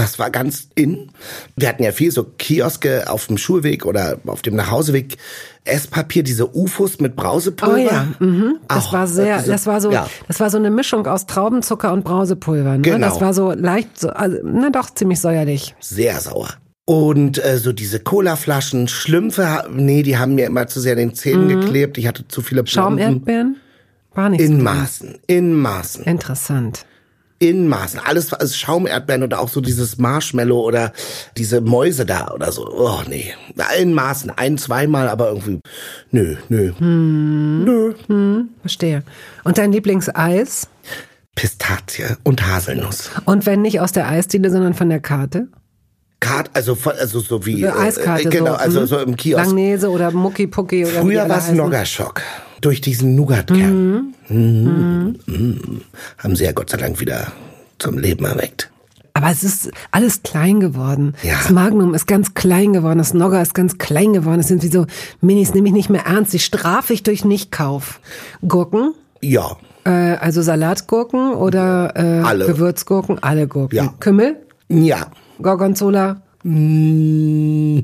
das 0.00 0.18
war 0.18 0.30
ganz 0.30 0.68
in. 0.74 1.10
Wir 1.56 1.68
hatten 1.68 1.82
ja 1.82 1.92
viel 1.92 2.10
so 2.10 2.24
Kioske 2.24 3.10
auf 3.10 3.26
dem 3.28 3.38
Schulweg 3.38 3.84
oder 3.86 4.18
auf 4.26 4.42
dem 4.42 4.56
Nachhauseweg. 4.56 5.16
Esspapier, 5.64 6.22
diese 6.22 6.56
UFOs 6.56 7.00
mit 7.00 7.16
Brausepulver. 7.16 7.76
Oh 7.76 7.76
ja, 7.76 8.06
mhm. 8.18 8.56
das 8.66 8.86
Auch, 8.86 8.92
war 8.94 9.06
sehr, 9.06 9.38
diese- 9.38 9.50
das 9.50 9.66
war 9.66 9.80
so, 9.80 9.92
Ja. 9.92 10.08
das 10.26 10.40
war 10.40 10.48
so 10.50 10.56
eine 10.56 10.70
Mischung 10.70 11.06
aus 11.06 11.26
Traubenzucker 11.26 11.92
und 11.92 12.02
Brausepulver. 12.02 12.76
Ne? 12.78 12.80
Genau. 12.82 13.06
Das 13.06 13.20
war 13.20 13.34
so 13.34 13.52
leicht, 13.52 13.98
so, 13.98 14.08
also, 14.08 14.38
na 14.42 14.70
doch 14.70 14.90
ziemlich 14.94 15.20
säuerlich. 15.20 15.74
Sehr 15.80 16.18
sauer. 16.20 16.48
Und 16.86 17.44
äh, 17.44 17.58
so 17.58 17.72
diese 17.72 18.00
Colaflaschen, 18.00 18.88
Schlümpfe, 18.88 19.64
nee, 19.70 20.02
die 20.02 20.18
haben 20.18 20.34
mir 20.34 20.46
immer 20.46 20.66
zu 20.66 20.80
sehr 20.80 20.96
den 20.96 21.14
Zähnen 21.14 21.48
geklebt. 21.48 21.98
Ich 21.98 22.08
hatte 22.08 22.26
zu 22.26 22.40
viele. 22.42 22.66
Schaumerdbeeren 22.66 23.56
war 24.14 24.28
nicht 24.30 24.40
In 24.40 24.62
Maßen, 24.62 25.18
in 25.28 25.54
Maßen, 25.54 26.04
interessant. 26.04 26.84
In 27.40 27.66
Maßen. 27.68 27.98
Alles 28.04 28.32
also 28.32 28.54
Schaumerdbeeren 28.54 29.22
oder 29.24 29.40
auch 29.40 29.48
so 29.48 29.60
dieses 29.60 29.98
Marshmallow 29.98 30.60
oder 30.60 30.92
diese 31.36 31.60
Mäuse 31.62 32.04
da 32.06 32.30
oder 32.32 32.52
so. 32.52 32.68
Oh 32.70 33.00
nee, 33.08 33.32
in 33.78 33.94
Maßen, 33.94 34.30
ein, 34.30 34.58
zweimal, 34.58 35.08
aber 35.08 35.28
irgendwie, 35.30 35.58
nö, 36.12 36.36
nö, 36.48 36.72
Hm. 36.78 37.64
nö. 37.64 38.44
Verstehe. 38.60 39.02
Und 39.42 39.56
dein 39.58 39.72
Lieblingseis? 39.72 40.68
Pistazie 41.34 42.16
und 42.24 42.46
Haselnuss. 42.46 43.10
Und 43.24 43.46
wenn 43.46 43.62
nicht 43.62 43.80
aus 43.80 43.92
der 43.92 44.06
Eisdiele, 44.08 44.50
sondern 44.50 44.74
von 44.74 44.90
der 44.90 45.00
Karte? 45.00 45.48
Kart, 46.20 46.50
also 46.52 46.74
voll- 46.74 46.96
also 47.00 47.20
so 47.20 47.46
wie 47.46 47.66
Eine 47.66 47.74
Eiskarte. 47.78 48.28
äh, 48.28 48.30
genau, 48.30 48.50
so, 48.50 48.56
also 48.56 48.80
hm? 48.80 48.86
so 48.86 48.98
im 48.98 49.16
Kiosk. 49.16 49.46
Langnese 49.46 49.88
oder 49.88 50.10
Mucki 50.10 50.46
Pucki 50.46 50.84
oder 50.84 51.00
Früher 51.00 51.26
war 51.26 51.38
es. 51.38 51.50
Noggerschock. 51.52 52.20
Durch 52.60 52.80
diesen 52.80 53.14
Nougatkern. 53.16 54.14
Mhm. 54.28 55.16
Mhm. 55.26 55.80
Haben 56.18 56.36
sie 56.36 56.44
ja 56.44 56.52
Gott 56.52 56.70
sei 56.70 56.76
Dank 56.76 57.00
wieder 57.00 57.32
zum 57.78 57.98
Leben 57.98 58.24
erweckt. 58.24 58.70
Aber 59.14 59.30
es 59.30 59.42
ist 59.42 59.70
alles 59.90 60.22
klein 60.22 60.60
geworden. 60.60 61.14
Ja. 61.22 61.34
Das 61.42 61.50
Magnum 61.50 61.94
ist 61.94 62.06
ganz 62.06 62.34
klein 62.34 62.72
geworden, 62.72 62.98
das 62.98 63.12
Nogger 63.12 63.42
ist 63.42 63.54
ganz 63.54 63.76
klein 63.78 64.12
geworden. 64.12 64.40
Es 64.40 64.48
sind 64.48 64.62
wie 64.62 64.68
so 64.68 64.86
Minis, 65.20 65.52
nehme 65.52 65.68
ich 65.68 65.74
nicht 65.74 65.90
mehr 65.90 66.06
ernst. 66.06 66.32
Die 66.32 66.38
strafe 66.38 66.92
ich 66.92 67.02
durch 67.02 67.24
Nichtkauf. 67.24 68.00
Gurken, 68.46 68.94
Ja, 69.20 69.56
äh, 69.84 69.90
also 69.90 70.42
Salatgurken 70.42 71.32
oder 71.34 71.92
äh, 71.96 72.20
Alle. 72.24 72.46
Gewürzgurken, 72.46 73.18
alle 73.22 73.48
Gurken. 73.48 73.76
Ja. 73.76 73.94
Kümmel, 73.98 74.36
ja. 74.68 75.08
Gorgonzola, 75.42 76.22
Mm, 76.42 77.80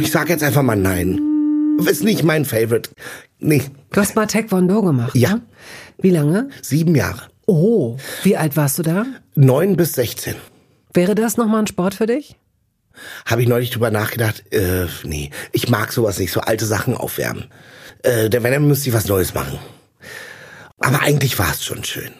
Ich 0.00 0.10
sag 0.12 0.28
jetzt 0.28 0.44
einfach 0.44 0.62
mal 0.62 0.76
nein. 0.76 1.20
Ist 1.84 2.04
nicht 2.04 2.22
mein 2.22 2.44
Favorite. 2.44 2.90
Nee, 3.38 3.62
Du 3.90 4.00
hast 4.00 4.14
mal 4.16 4.26
Taekwondo 4.26 4.82
gemacht, 4.82 5.14
Ja. 5.16 5.34
ne? 5.34 5.42
Wie 5.98 6.10
lange? 6.10 6.48
sieben 6.62 6.94
Jahre. 6.94 7.22
Oh, 7.46 7.96
wie 8.22 8.36
alt 8.36 8.56
warst 8.56 8.78
du 8.78 8.82
da? 8.82 9.06
Neun 9.34 9.76
bis 9.76 9.92
sechzehn. 9.92 10.34
Wäre 10.92 11.14
das 11.14 11.36
nochmal 11.36 11.60
ein 11.60 11.66
Sport 11.66 11.94
für 11.94 12.06
dich? 12.06 12.36
Habe 13.26 13.42
ich 13.42 13.48
neulich 13.48 13.70
drüber 13.70 13.90
nachgedacht. 13.90 14.44
Äh, 14.52 14.86
nee, 15.04 15.30
ich 15.52 15.68
mag 15.68 15.92
sowas 15.92 16.18
nicht, 16.18 16.32
so 16.32 16.40
alte 16.40 16.64
Sachen 16.66 16.96
aufwärmen. 16.96 17.44
Äh, 18.02 18.30
denn 18.30 18.42
wenn, 18.42 18.52
dann 18.52 18.66
müsste 18.68 18.88
ich 18.88 18.94
was 18.94 19.06
Neues 19.06 19.34
machen. 19.34 19.58
Aber 20.80 21.02
eigentlich 21.02 21.38
war 21.38 21.50
es 21.50 21.64
schon 21.64 21.84
schön. 21.84 22.10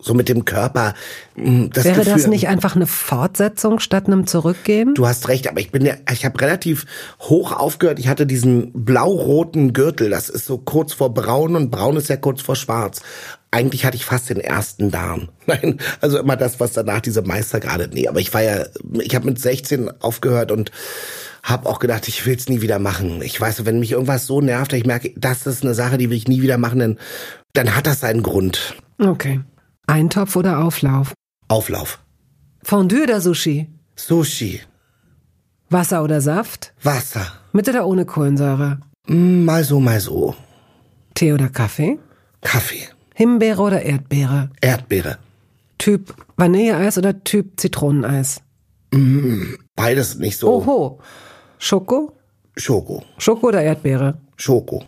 So 0.00 0.14
mit 0.14 0.28
dem 0.28 0.44
Körper. 0.44 0.94
mh, 1.36 1.68
Das 1.72 1.84
Wäre 1.84 1.98
Gefühl, 1.98 2.12
das 2.14 2.26
nicht 2.26 2.48
einfach 2.48 2.74
eine 2.76 2.86
Fortsetzung 2.86 3.80
statt 3.80 4.06
einem 4.06 4.26
Zurückgehen? 4.26 4.94
Du 4.94 5.06
hast 5.06 5.28
recht, 5.28 5.48
aber 5.48 5.60
ich 5.60 5.70
bin 5.70 5.84
ja, 5.84 5.94
ich 6.10 6.24
habe 6.24 6.40
relativ 6.40 6.86
hoch 7.20 7.52
aufgehört. 7.52 7.98
Ich 7.98 8.08
hatte 8.08 8.26
diesen 8.26 8.72
blau-roten 8.72 9.72
Gürtel. 9.72 10.10
Das 10.10 10.28
ist 10.28 10.46
so 10.46 10.58
kurz 10.58 10.92
vor 10.94 11.12
braun 11.12 11.54
und 11.56 11.70
braun 11.70 11.96
ist 11.96 12.08
ja 12.08 12.16
kurz 12.16 12.40
vor 12.42 12.56
schwarz. 12.56 13.02
Eigentlich 13.50 13.84
hatte 13.84 13.96
ich 13.96 14.04
fast 14.04 14.30
den 14.30 14.40
ersten 14.40 14.90
Darm. 14.90 15.28
Nein, 15.46 15.78
also 16.00 16.18
immer 16.18 16.36
das, 16.36 16.60
was 16.60 16.72
danach 16.72 17.00
diese 17.00 17.22
Meister 17.22 17.60
gerade. 17.60 17.88
Nee, 17.92 18.08
aber 18.08 18.20
ich 18.20 18.32
war 18.32 18.42
ja, 18.42 18.64
ich 19.00 19.14
habe 19.14 19.26
mit 19.26 19.40
16 19.40 19.90
aufgehört 20.00 20.50
und 20.52 20.70
habe 21.42 21.68
auch 21.68 21.78
gedacht, 21.78 22.06
ich 22.08 22.26
will's 22.26 22.48
nie 22.48 22.60
wieder 22.60 22.78
machen. 22.78 23.22
Ich 23.22 23.40
weiß, 23.40 23.64
wenn 23.64 23.80
mich 23.80 23.92
irgendwas 23.92 24.26
so 24.26 24.40
nervt, 24.40 24.72
ich 24.72 24.86
merke, 24.86 25.12
das 25.16 25.46
ist 25.46 25.62
eine 25.64 25.74
Sache, 25.74 25.98
die 25.98 26.10
will 26.10 26.16
ich 26.16 26.28
nie 26.28 26.42
wieder 26.42 26.58
machen, 26.58 26.78
dann, 26.78 26.98
dann 27.54 27.74
hat 27.74 27.86
das 27.86 28.00
seinen 28.00 28.22
Grund. 28.22 28.76
Okay. 28.98 29.40
Eintopf 29.90 30.36
oder 30.36 30.64
Auflauf? 30.64 31.12
Auflauf. 31.48 31.98
Fondue 32.62 33.02
oder 33.02 33.20
Sushi? 33.20 33.68
Sushi. 33.96 34.60
Wasser 35.68 36.02
oder 36.04 36.20
Saft? 36.20 36.72
Wasser. 36.82 37.26
Mit 37.52 37.68
oder 37.68 37.86
ohne 37.86 38.04
Kohlensäure? 38.04 38.78
Mm, 39.08 39.44
Mal 39.44 39.64
so, 39.64 39.80
mal 39.80 39.98
so. 40.00 40.34
Tee 41.14 41.32
oder 41.32 41.48
Kaffee? 41.48 41.98
Kaffee. 42.40 42.88
Himbeere 43.14 43.60
oder 43.62 43.82
Erdbeere? 43.82 44.50
Erdbeere. 44.60 45.18
Typ 45.78 46.14
Vanilleeis 46.36 46.96
oder 46.98 47.24
Typ 47.24 47.58
Zitroneneis? 47.60 48.40
Beides 49.74 50.16
nicht 50.18 50.36
so. 50.38 50.48
Oho. 50.54 51.00
Schoko? 51.58 52.16
Schoko. 52.56 53.02
Schoko 53.18 53.48
oder 53.48 53.62
Erdbeere? 53.62 54.18
Schoko. 54.36 54.84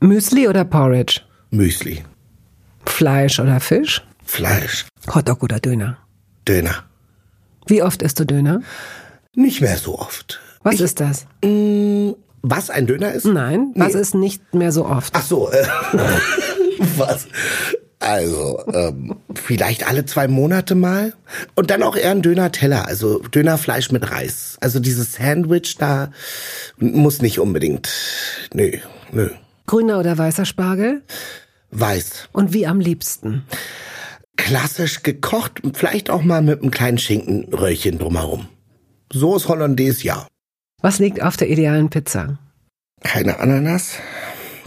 Müsli 0.00 0.46
oder 0.48 0.64
Porridge? 0.64 1.20
Müsli. 1.50 2.04
Fleisch 2.86 3.40
oder 3.40 3.58
Fisch? 3.60 4.02
Fleisch. 4.36 4.86
Hotdog 5.14 5.42
oder 5.42 5.60
Döner? 5.60 5.98
Döner. 6.48 6.84
Wie 7.66 7.82
oft 7.82 8.00
isst 8.00 8.18
du 8.18 8.24
Döner? 8.24 8.62
Nicht 9.34 9.60
mehr 9.60 9.76
so 9.76 9.98
oft. 9.98 10.40
Was 10.62 10.80
ist 10.80 11.00
das? 11.00 11.26
Was 12.40 12.70
ein 12.70 12.86
Döner 12.86 13.12
ist? 13.12 13.26
Nein, 13.26 13.72
was 13.74 13.92
Nee. 13.92 14.00
ist 14.00 14.14
nicht 14.14 14.54
mehr 14.54 14.72
so 14.72 14.86
oft? 14.86 15.12
Ach 15.14 15.22
so, 15.22 15.50
äh, 15.50 15.66
was? 16.96 17.26
Also, 17.98 18.64
ähm, 18.72 19.16
vielleicht 19.34 19.86
alle 19.86 20.06
zwei 20.06 20.28
Monate 20.28 20.74
mal. 20.76 21.12
Und 21.54 21.70
dann 21.70 21.82
auch 21.82 21.94
eher 21.94 22.12
ein 22.12 22.22
Döner-Teller, 22.22 22.88
also 22.88 23.18
Dönerfleisch 23.18 23.90
mit 23.92 24.10
Reis. 24.10 24.56
Also 24.62 24.80
dieses 24.80 25.12
Sandwich 25.12 25.76
da 25.76 26.10
muss 26.78 27.20
nicht 27.20 27.38
unbedingt. 27.38 27.90
Nö, 28.54 28.78
nö. 29.12 29.28
Grüner 29.66 29.98
oder 30.00 30.16
weißer 30.16 30.46
Spargel? 30.46 31.02
Weiß. 31.70 32.28
Und 32.32 32.54
wie 32.54 32.66
am 32.66 32.80
liebsten? 32.80 33.44
Klassisch 34.42 35.04
gekocht, 35.04 35.62
vielleicht 35.72 36.10
auch 36.10 36.22
mal 36.24 36.42
mit 36.42 36.62
einem 36.62 36.72
kleinen 36.72 36.98
Schinkenröllchen 36.98 38.00
drumherum. 38.00 38.48
So 39.12 39.36
ist 39.36 39.46
Hollandaise, 39.46 40.02
ja. 40.02 40.26
Was 40.80 40.98
liegt 40.98 41.22
auf 41.22 41.36
der 41.36 41.48
idealen 41.48 41.90
Pizza? 41.90 42.40
Keine 43.04 43.38
Ananas. 43.38 43.98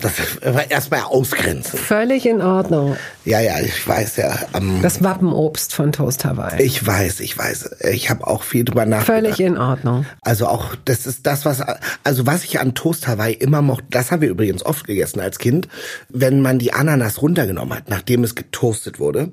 Das 0.02 0.14
war 0.44 0.70
erstmal 0.70 1.02
ausgrenzen. 1.04 1.80
Völlig 1.80 2.26
in 2.26 2.42
Ordnung. 2.42 2.98
Ja, 3.24 3.40
ja, 3.40 3.60
ich 3.60 3.88
weiß 3.88 4.18
ja. 4.18 4.38
Ähm, 4.54 4.80
Das 4.82 5.02
Wappenobst 5.04 5.74
von 5.74 5.92
Toast 5.92 6.26
Hawaii. 6.26 6.62
ich 6.62 6.86
weiß, 6.86 7.22
ich 7.22 7.38
weiß. 7.38 7.78
Ich 7.92 8.10
habe 8.10 8.28
auch 8.28 8.44
viel 8.44 8.66
drüber 8.66 8.86
nachgedacht. 8.86 9.24
Völlig 9.24 9.40
in 9.40 9.58
Ordnung. 9.58 10.06
Also 10.22 10.48
auch, 10.48 10.76
das 10.86 11.08
ist 11.08 11.26
das, 11.26 11.46
was, 11.46 11.62
also 12.04 12.26
was 12.26 12.44
ich 12.44 12.60
an 12.60 12.76
Toast 12.76 13.08
Hawaii 13.08 13.34
immer 13.34 13.62
mochte, 13.62 13.86
das 13.90 14.12
haben 14.12 14.22
wir 14.22 14.30
übrigens 14.30 14.66
oft 14.66 14.86
gegessen 14.86 15.20
als 15.22 15.40
Kind, 15.40 15.68
wenn 16.10 16.42
man 16.42 16.60
die 16.60 16.74
Ananas 16.74 17.22
runtergenommen 17.22 17.78
hat, 17.78 17.90
nachdem 17.90 18.24
es 18.24 18.36
getoastet 18.36 19.00
wurde. 19.00 19.32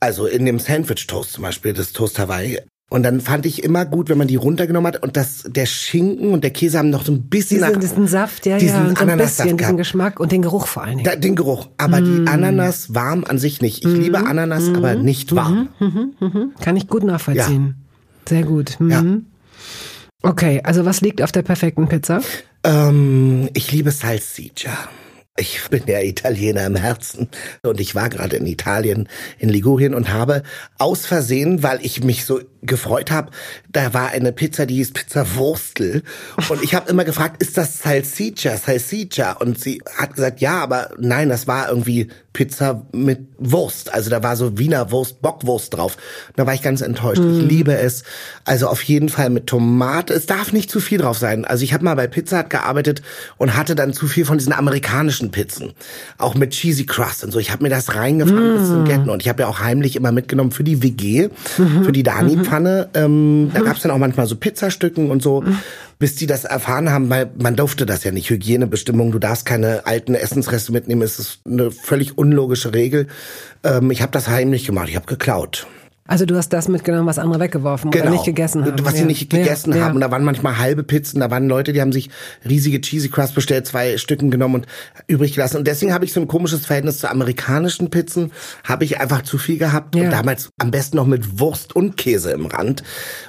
Also 0.00 0.26
in 0.26 0.44
dem 0.46 0.58
Sandwich 0.58 1.06
Toast 1.06 1.32
zum 1.32 1.42
Beispiel, 1.42 1.72
das 1.72 1.92
Toast 1.92 2.18
Hawaii. 2.18 2.60
Und 2.90 3.02
dann 3.02 3.20
fand 3.20 3.44
ich 3.44 3.64
immer 3.64 3.84
gut, 3.84 4.08
wenn 4.08 4.16
man 4.16 4.28
die 4.28 4.36
runtergenommen 4.36 4.94
hat 4.94 5.02
und 5.02 5.16
das, 5.18 5.44
der 5.46 5.66
Schinken 5.66 6.30
und 6.30 6.42
der 6.42 6.50
Käse 6.50 6.78
haben 6.78 6.88
noch 6.88 7.04
so 7.04 7.12
ein 7.12 7.22
bisschen 7.28 7.58
Diesen, 7.58 7.72
nach, 7.72 7.78
diesen 7.78 8.06
Saft, 8.06 8.46
ja, 8.46 8.56
diesen 8.56 8.76
ja, 8.76 8.88
und 8.88 8.98
so 8.98 9.04
ein 9.04 9.10
Ananassaft 9.10 9.42
bisschen, 9.42 9.58
diesen. 9.58 9.76
Geschmack 9.76 10.20
und 10.20 10.32
den 10.32 10.40
Geruch 10.40 10.66
vor 10.66 10.84
allen 10.84 10.98
Dingen. 10.98 11.04
Da, 11.04 11.14
den 11.14 11.36
Geruch. 11.36 11.68
Aber 11.76 12.00
die 12.00 12.26
Ananas 12.26 12.94
warm 12.94 13.24
an 13.24 13.38
sich 13.38 13.60
nicht. 13.60 13.84
Ich 13.84 13.92
liebe 13.92 14.18
Ananas, 14.18 14.68
aber 14.68 14.94
nicht 14.94 15.34
warm. 15.34 15.68
Kann 16.60 16.76
ich 16.76 16.88
gut 16.88 17.04
nachvollziehen. 17.04 17.74
Sehr 18.26 18.44
gut. 18.44 18.76
Mhm. 18.80 19.26
Okay, 20.22 20.62
also 20.64 20.84
was 20.84 21.00
liegt 21.00 21.22
auf 21.22 21.30
der 21.30 21.42
perfekten 21.42 21.88
Pizza? 21.88 22.20
Ähm, 22.64 23.48
ich 23.54 23.70
liebe 23.70 23.90
Salsiccia. 23.90 24.72
Ich 25.40 25.60
bin 25.70 25.82
ja 25.86 26.00
Italiener 26.00 26.66
im 26.66 26.74
Herzen 26.74 27.28
und 27.62 27.78
ich 27.78 27.94
war 27.94 28.08
gerade 28.08 28.36
in 28.36 28.46
Italien, 28.46 29.08
in 29.38 29.48
Ligurien 29.48 29.94
und 29.94 30.12
habe 30.12 30.42
aus 30.78 31.06
Versehen, 31.06 31.62
weil 31.62 31.78
ich 31.82 32.02
mich 32.02 32.24
so 32.24 32.40
gefreut 32.62 33.10
habe, 33.10 33.30
da 33.70 33.94
war 33.94 34.08
eine 34.08 34.32
Pizza, 34.32 34.66
die 34.66 34.76
hieß 34.76 34.92
Pizza 34.92 35.36
Wurstel 35.36 36.02
und 36.48 36.62
ich 36.62 36.74
habe 36.74 36.90
immer 36.90 37.04
gefragt, 37.04 37.40
ist 37.42 37.56
das 37.56 37.78
Salsiccia, 37.78 38.56
Salsiccia? 38.56 39.32
Und 39.32 39.60
sie 39.60 39.80
hat 39.96 40.14
gesagt, 40.14 40.40
ja, 40.40 40.60
aber 40.60 40.90
nein, 40.98 41.28
das 41.28 41.46
war 41.46 41.68
irgendwie 41.68 42.08
Pizza 42.32 42.86
mit 42.92 43.20
Wurst, 43.38 43.92
also 43.92 44.10
da 44.10 44.22
war 44.22 44.36
so 44.36 44.58
Wiener 44.58 44.90
Wurst, 44.90 45.22
Bockwurst 45.22 45.74
drauf. 45.74 45.96
Da 46.36 46.46
war 46.46 46.54
ich 46.54 46.62
ganz 46.62 46.80
enttäuscht. 46.80 47.22
Ich 47.22 47.42
liebe 47.42 47.76
es. 47.76 48.04
Also 48.44 48.68
auf 48.68 48.82
jeden 48.82 49.08
Fall 49.08 49.30
mit 49.30 49.46
Tomate. 49.46 50.14
Es 50.14 50.26
darf 50.26 50.52
nicht 50.52 50.70
zu 50.70 50.80
viel 50.80 50.98
drauf 50.98 51.18
sein. 51.18 51.44
Also 51.44 51.64
ich 51.64 51.72
habe 51.72 51.84
mal 51.84 51.94
bei 51.94 52.06
Pizza 52.06 52.48
Hut 52.48 52.50
gearbeitet 52.50 53.02
und 53.36 53.56
hatte 53.56 53.74
dann 53.74 53.92
zu 53.92 54.06
viel 54.06 54.24
von 54.24 54.38
diesen 54.38 54.52
amerikanischen 54.52 55.30
Pizzen, 55.30 55.72
auch 56.16 56.34
mit 56.34 56.50
cheesy 56.50 56.86
crust 56.86 57.24
und 57.24 57.30
so. 57.30 57.38
Ich 57.38 57.50
habe 57.50 57.62
mir 57.62 57.70
das 57.70 57.94
reingefahren 57.94 58.58
bis 58.58 58.68
zum 58.68 58.84
Getten 58.84 59.10
und 59.10 59.22
ich 59.22 59.28
habe 59.28 59.42
ja 59.42 59.48
auch 59.48 59.60
heimlich 59.60 59.96
immer 59.96 60.12
mitgenommen 60.12 60.50
für 60.50 60.64
die 60.64 60.82
WG, 60.82 61.28
für 61.82 61.92
die 61.92 62.02
Dani-Pfanne. 62.48 62.88
Ähm, 62.94 63.50
da 63.54 63.60
gab's 63.60 63.82
dann 63.82 63.90
auch 63.90 63.98
manchmal 63.98 64.26
so 64.26 64.36
Pizzastücken 64.36 65.10
und 65.10 65.22
so. 65.22 65.44
Bis 65.98 66.14
die 66.14 66.26
das 66.26 66.44
erfahren 66.44 66.90
haben, 66.90 67.10
weil 67.10 67.28
man 67.38 67.56
durfte 67.56 67.84
das 67.84 68.04
ja 68.04 68.12
nicht. 68.12 68.30
Hygienebestimmung, 68.30 69.10
du 69.10 69.18
darfst 69.18 69.44
keine 69.44 69.84
alten 69.84 70.14
Essensreste 70.14 70.70
mitnehmen. 70.70 71.02
Es 71.02 71.18
ist 71.18 71.40
eine 71.44 71.72
völlig 71.72 72.16
unlogische 72.16 72.72
Regel. 72.72 73.08
Ähm, 73.64 73.90
ich 73.90 74.00
habe 74.00 74.12
das 74.12 74.28
heimlich 74.28 74.64
gemacht. 74.64 74.88
Ich 74.88 74.96
habe 74.96 75.06
geklaut. 75.06 75.66
Also 76.08 76.24
du 76.24 76.36
hast 76.36 76.48
das 76.54 76.68
mitgenommen, 76.68 77.06
was 77.06 77.18
andere 77.18 77.38
weggeworfen 77.38 77.90
oder 77.90 78.08
nicht 78.08 78.24
gegessen 78.24 78.64
haben. 78.64 78.76
Genau. 78.76 78.88
Was 78.88 78.94
sie 78.94 79.00
Ja. 79.00 79.06
nicht 79.06 79.28
gegessen 79.28 79.74
ja, 79.74 79.84
haben. 79.84 79.96
Und 79.96 80.00
da 80.00 80.10
waren 80.10 80.24
manchmal 80.24 80.56
halbe 80.56 80.82
Pizzen, 80.82 81.20
da 81.20 81.30
waren 81.30 81.46
Leute, 81.48 81.74
die 81.74 81.82
haben 81.82 81.92
sich 81.92 82.08
riesige 82.48 82.80
Cheesy 82.80 83.10
Crust 83.10 83.34
bestellt, 83.34 83.66
zwei 83.66 83.98
Stücken 83.98 84.30
genommen 84.30 84.54
und 84.56 84.66
übrig 85.06 85.34
gelassen. 85.34 85.58
Und 85.58 85.66
deswegen 85.66 85.92
habe 85.92 86.06
ich 86.06 86.14
so 86.14 86.20
ein 86.20 86.26
komisches 86.26 86.64
Verhältnis 86.64 86.98
zu 86.98 87.10
amerikanischen 87.10 87.90
Pizzen. 87.90 88.32
Habe 88.64 88.84
ich 88.84 88.98
einfach 89.00 89.22
zu 89.22 89.36
viel 89.36 89.58
gehabt. 89.58 89.94
Ja. 89.94 90.04
Und 90.04 90.10
damals 90.10 90.48
am 90.58 90.70
besten 90.70 90.96
noch 90.96 91.06
mit 91.06 91.38
Wurst 91.40 91.76
und 91.76 91.98
Käse 91.98 92.30
im 92.30 92.46
Rand. 92.46 92.82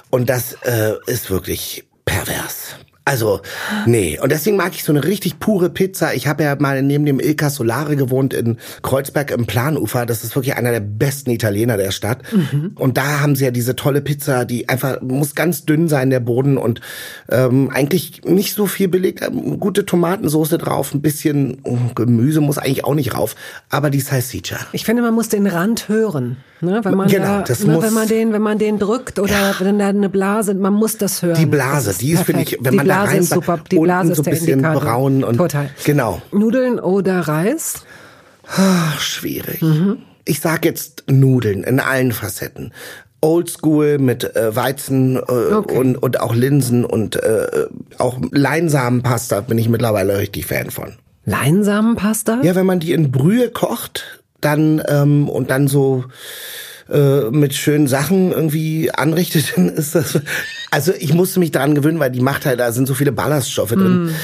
Und 0.08 0.30
das 0.30 0.54
äh, 0.62 0.94
ist 1.06 1.30
wirklich 1.30 1.84
pervers. 2.06 2.76
Also, 3.04 3.40
nee. 3.86 4.18
Und 4.22 4.30
deswegen 4.30 4.56
mag 4.56 4.72
ich 4.74 4.84
so 4.84 4.92
eine 4.92 5.02
richtig 5.02 5.40
pure 5.40 5.70
Pizza. 5.70 6.14
Ich 6.14 6.26
habe 6.26 6.44
ja 6.44 6.54
mal 6.58 6.82
neben 6.82 7.06
dem 7.06 7.18
Ilka 7.18 7.48
Solare 7.50 7.96
gewohnt 7.96 8.34
in 8.34 8.58
Kreuzberg 8.82 9.30
im 9.30 9.46
Planufer. 9.46 10.06
Das 10.06 10.22
ist 10.22 10.36
wirklich 10.36 10.54
einer 10.56 10.70
der 10.70 10.80
besten 10.80 11.30
Italiener 11.30 11.76
der 11.76 11.90
Stadt. 11.92 12.18
Und 12.76 12.98
da 12.98 13.20
haben 13.20 13.36
sie 13.36 13.44
ja 13.46 13.50
diese 13.50 13.74
tolle 13.74 14.00
Pizza, 14.02 14.44
die 14.44 14.68
einfach, 14.68 15.00
muss 15.00 15.34
ganz 15.34 15.64
dünn 15.64 15.88
sein, 15.88 16.10
der 16.10 16.20
Boden 16.20 16.56
und 16.58 16.80
ähm, 17.30 17.70
eigentlich 17.72 18.22
nicht 18.24 18.54
so 18.54 18.66
viel 18.66 18.88
belegt. 18.88 19.28
Gute 19.58 19.86
Tomatensoße 19.86 20.58
drauf, 20.58 20.94
ein 20.94 21.00
bisschen 21.00 21.62
oh, 21.64 21.78
Gemüse 21.94 22.40
muss 22.40 22.58
eigentlich 22.58 22.84
auch 22.84 22.94
nicht 22.94 23.14
rauf. 23.16 23.34
Aber 23.70 23.90
die 23.90 24.00
Salsiccia. 24.00 24.58
Ich 24.72 24.84
finde, 24.84 25.02
man 25.02 25.14
muss 25.14 25.28
den 25.28 25.46
Rand 25.46 25.88
hören. 25.88 26.36
Ne? 26.60 26.80
Wenn 26.82 26.94
man 26.94 27.08
Genau, 27.08 27.38
da, 27.38 27.42
das 27.42 27.64
ne, 27.64 27.72
muss- 27.72 27.84
wenn 27.84 27.94
man 27.94 28.06
den, 28.06 28.32
wenn 28.34 28.42
man 28.42 28.58
den 28.58 28.78
drückt 28.78 29.18
oder 29.18 29.54
wenn 29.60 29.78
da 29.78 29.88
eine 29.88 30.10
Blase, 30.10 30.54
man 30.54 30.74
muss 30.74 30.98
das 30.98 31.22
hören. 31.22 31.36
Die 31.38 31.46
Blase, 31.46 31.94
die 31.98 32.12
ist, 32.12 32.24
finde 32.24 32.42
ich, 32.42 32.58
wenn 32.60 32.74
man 32.74 32.86
da 32.86 32.99
Blase 33.02 33.16
ist 33.18 33.30
super. 33.32 33.58
Die 33.70 33.78
Blase 33.78 34.10
ist 34.12 34.16
so 34.16 34.22
ein 34.22 34.24
der 34.24 34.30
bisschen 34.32 34.48
Indikator. 34.54 34.82
braun 34.82 35.24
und 35.24 35.36
Total. 35.36 35.70
genau. 35.84 36.22
Nudeln 36.32 36.78
oder 36.78 37.20
Reis? 37.20 37.84
Ach, 38.56 38.98
schwierig. 39.00 39.62
Mhm. 39.62 39.98
Ich 40.24 40.40
sag 40.40 40.64
jetzt 40.64 41.04
Nudeln 41.10 41.64
in 41.64 41.80
allen 41.80 42.12
Facetten. 42.12 42.72
Oldschool 43.22 43.98
mit 43.98 44.34
äh, 44.34 44.54
Weizen 44.56 45.16
äh, 45.16 45.20
Okay. 45.20 45.76
und, 45.76 45.96
und 45.96 46.20
auch 46.20 46.34
Linsen 46.34 46.84
und 46.84 47.16
äh, 47.16 47.66
auch 47.98 48.18
Leinsamenpasta 48.30 49.42
bin 49.42 49.58
ich 49.58 49.68
mittlerweile 49.68 50.16
richtig 50.18 50.46
Fan 50.46 50.70
von. 50.70 50.94
Leinsamenpasta? 51.26 52.40
Ja, 52.42 52.54
wenn 52.54 52.66
man 52.66 52.80
die 52.80 52.92
in 52.92 53.10
Brühe 53.12 53.50
kocht, 53.50 54.22
dann 54.40 54.82
ähm, 54.88 55.28
und 55.28 55.50
dann 55.50 55.68
so 55.68 56.04
äh, 56.90 57.30
mit 57.30 57.54
schönen 57.54 57.86
Sachen 57.86 58.32
irgendwie 58.32 58.90
anrichtet, 58.92 59.52
dann 59.56 59.68
ist 59.68 59.94
das. 59.94 60.20
Also 60.70 60.92
ich 60.98 61.14
musste 61.14 61.40
mich 61.40 61.50
daran 61.50 61.74
gewöhnen, 61.74 61.98
weil 61.98 62.10
die 62.10 62.20
macht 62.20 62.46
halt, 62.46 62.60
da 62.60 62.72
sind 62.72 62.86
so 62.86 62.94
viele 62.94 63.12
Ballaststoffe 63.12 63.70
drin. 63.70 64.14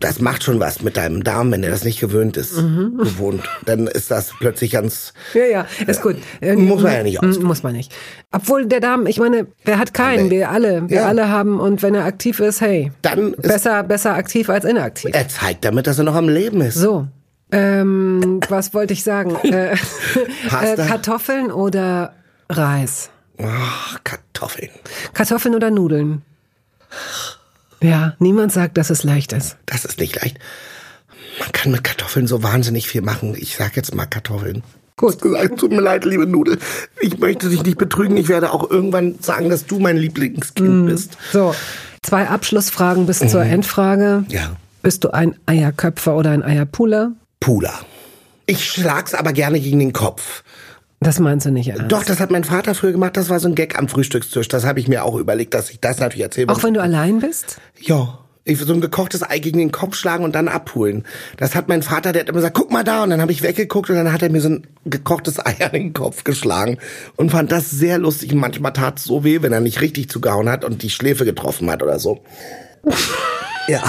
Das 0.00 0.20
macht 0.20 0.44
schon 0.44 0.60
was 0.60 0.80
mit 0.82 0.96
deinem 0.96 1.24
Darm, 1.24 1.50
wenn 1.50 1.64
er 1.64 1.70
das 1.70 1.82
nicht 1.82 1.98
gewöhnt 1.98 2.36
ist, 2.36 2.54
gewohnt. 2.54 3.42
Dann 3.64 3.88
ist 3.88 4.12
das 4.12 4.32
plötzlich 4.38 4.70
ganz. 4.70 5.12
Ja, 5.34 5.44
ja, 5.44 5.66
ist 5.88 6.02
gut. 6.02 6.14
Äh, 6.40 6.54
Muss 6.54 6.82
man 6.84 6.92
ja 6.92 7.02
nicht 7.02 7.14
mm, 7.20 7.24
ausprobieren. 7.24 7.48
Muss 7.48 7.62
man 7.64 7.72
nicht. 7.72 7.92
Obwohl 8.30 8.66
der 8.66 8.78
Darm, 8.78 9.06
ich 9.06 9.18
meine, 9.18 9.48
wer 9.64 9.80
hat 9.80 9.94
keinen? 9.94 10.30
Wir 10.30 10.50
alle. 10.50 10.88
Wir 10.88 10.98
Ja. 10.98 11.06
alle 11.08 11.30
haben 11.30 11.58
und 11.58 11.82
wenn 11.82 11.96
er 11.96 12.04
aktiv 12.04 12.38
ist, 12.38 12.60
hey. 12.60 12.92
Dann 13.02 13.32
besser, 13.32 13.82
besser 13.82 14.14
aktiv 14.14 14.48
als 14.50 14.64
inaktiv. 14.64 15.10
Er 15.14 15.26
zeigt 15.26 15.64
damit, 15.64 15.88
dass 15.88 15.98
er 15.98 16.04
noch 16.04 16.14
am 16.14 16.28
Leben 16.28 16.60
ist. 16.60 16.76
So. 16.76 17.08
Ähm, 17.50 18.40
was 18.48 18.74
wollte 18.74 18.92
ich 18.92 19.02
sagen? 19.02 19.36
Äh, 19.44 19.74
äh? 19.74 20.76
Kartoffeln 20.76 21.50
oder 21.50 22.14
Reis? 22.48 23.10
Ach, 23.42 23.98
Kartoffeln. 24.04 24.70
Kartoffeln 25.14 25.54
oder 25.54 25.70
Nudeln? 25.70 26.22
Ja, 27.80 28.14
niemand 28.18 28.52
sagt, 28.52 28.76
dass 28.76 28.90
es 28.90 29.04
leicht 29.04 29.32
ist. 29.32 29.56
Das 29.66 29.84
ist 29.84 30.00
nicht 30.00 30.20
leicht. 30.20 30.38
Man 31.38 31.52
kann 31.52 31.72
mit 31.72 31.84
Kartoffeln 31.84 32.26
so 32.26 32.42
wahnsinnig 32.42 32.88
viel 32.88 33.02
machen. 33.02 33.34
Ich 33.36 33.56
sag 33.56 33.76
jetzt 33.76 33.94
mal 33.94 34.06
Kartoffeln. 34.06 34.62
Gut. 34.96 35.20
Gesagt, 35.22 35.60
tut 35.60 35.70
mir 35.70 35.80
leid, 35.80 36.04
liebe 36.04 36.26
Nudel. 36.26 36.58
Ich 37.00 37.18
möchte 37.18 37.48
dich 37.48 37.62
nicht 37.62 37.78
betrügen. 37.78 38.16
Ich 38.16 38.28
werde 38.28 38.52
auch 38.52 38.68
irgendwann 38.68 39.20
sagen, 39.20 39.48
dass 39.48 39.64
du 39.66 39.78
mein 39.78 39.96
Lieblingskind 39.96 40.86
bist. 40.86 41.16
So, 41.32 41.54
zwei 42.02 42.28
Abschlussfragen 42.28 43.06
bis 43.06 43.20
zur 43.20 43.42
Endfrage. 43.42 44.24
Ja. 44.28 44.56
Bist 44.82 45.04
du 45.04 45.10
ein 45.10 45.36
Eierköpfer 45.46 46.16
oder 46.16 46.30
ein 46.30 46.42
Eierpuler? 46.42 47.12
Pula. 47.40 47.80
Ich 48.46 48.64
schlag's 48.64 49.14
aber 49.14 49.32
gerne 49.32 49.60
gegen 49.60 49.78
den 49.78 49.92
Kopf. 49.92 50.42
Das 51.00 51.20
meinst 51.20 51.46
du 51.46 51.50
nicht 51.50 51.68
ernst? 51.68 51.92
Doch, 51.92 52.04
das 52.04 52.18
hat 52.18 52.30
mein 52.30 52.44
Vater 52.44 52.74
früher 52.74 52.92
gemacht. 52.92 53.16
Das 53.16 53.28
war 53.28 53.38
so 53.38 53.48
ein 53.48 53.54
Gag 53.54 53.78
am 53.78 53.88
Frühstückstisch. 53.88 54.48
Das 54.48 54.64
habe 54.64 54.80
ich 54.80 54.88
mir 54.88 55.04
auch 55.04 55.14
überlegt, 55.16 55.54
dass 55.54 55.70
ich 55.70 55.80
das 55.80 55.98
natürlich 56.00 56.24
erzähle. 56.24 56.48
Auch 56.48 56.62
wenn 56.62 56.74
du 56.74 56.82
allein 56.82 57.20
bist? 57.20 57.60
Ja. 57.78 58.18
Ich 58.44 58.58
so 58.58 58.72
ein 58.72 58.80
gekochtes 58.80 59.22
Ei 59.22 59.40
gegen 59.40 59.58
den 59.58 59.72
Kopf 59.72 59.94
schlagen 59.94 60.24
und 60.24 60.34
dann 60.34 60.48
abholen. 60.48 61.04
Das 61.36 61.54
hat 61.54 61.68
mein 61.68 61.82
Vater, 61.82 62.12
der 62.12 62.22
hat 62.22 62.30
immer 62.30 62.38
gesagt, 62.38 62.56
guck 62.56 62.72
mal 62.72 62.82
da. 62.82 63.02
Und 63.02 63.10
dann 63.10 63.20
habe 63.20 63.30
ich 63.30 63.42
weggeguckt 63.42 63.90
und 63.90 63.96
dann 63.96 64.10
hat 64.10 64.22
er 64.22 64.30
mir 64.30 64.40
so 64.40 64.48
ein 64.48 64.66
gekochtes 64.86 65.38
Ei 65.38 65.56
an 65.62 65.72
den 65.72 65.92
Kopf 65.92 66.24
geschlagen 66.24 66.78
und 67.16 67.30
fand 67.30 67.52
das 67.52 67.70
sehr 67.70 67.98
lustig. 67.98 68.32
Und 68.32 68.38
manchmal 68.38 68.72
tat 68.72 68.98
es 68.98 69.04
so 69.04 69.22
weh, 69.22 69.42
wenn 69.42 69.52
er 69.52 69.60
nicht 69.60 69.82
richtig 69.82 70.08
zugehauen 70.08 70.48
hat 70.48 70.64
und 70.64 70.82
die 70.82 70.88
Schläfe 70.88 71.26
getroffen 71.26 71.70
hat 71.70 71.82
oder 71.82 71.98
so. 71.98 72.24
ja. 73.68 73.82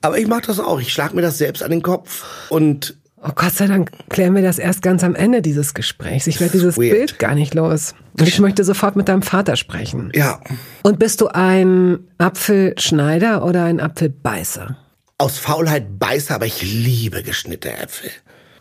Aber 0.00 0.18
ich 0.18 0.26
mach 0.26 0.40
das 0.42 0.58
auch. 0.60 0.80
Ich 0.80 0.92
schlag 0.92 1.14
mir 1.14 1.22
das 1.22 1.38
selbst 1.38 1.62
an 1.62 1.70
den 1.70 1.82
Kopf 1.82 2.24
und 2.50 2.96
Oh 3.20 3.32
Gott 3.34 3.52
sei 3.52 3.66
Dank 3.66 3.90
klären 4.10 4.36
wir 4.36 4.42
das 4.42 4.60
erst 4.60 4.80
ganz 4.80 5.02
am 5.02 5.16
Ende 5.16 5.42
dieses 5.42 5.74
Gesprächs. 5.74 6.28
Ich 6.28 6.38
werde 6.38 6.52
dieses 6.52 6.76
Weird. 6.76 6.92
Bild 6.92 7.18
gar 7.18 7.34
nicht 7.34 7.52
los. 7.52 7.94
Und 8.16 8.28
ich 8.28 8.38
möchte 8.38 8.62
sofort 8.62 8.94
mit 8.94 9.08
deinem 9.08 9.22
Vater 9.22 9.56
sprechen. 9.56 10.12
ja. 10.14 10.40
Und 10.84 11.00
bist 11.00 11.20
du 11.20 11.26
ein 11.26 11.98
Apfelschneider 12.18 13.44
oder 13.44 13.64
ein 13.64 13.80
Apfelbeißer? 13.80 14.76
Aus 15.18 15.38
Faulheit 15.38 15.98
beiße, 15.98 16.32
aber 16.32 16.46
ich 16.46 16.62
liebe 16.62 17.24
geschnittene 17.24 17.76
Äpfel. 17.78 18.10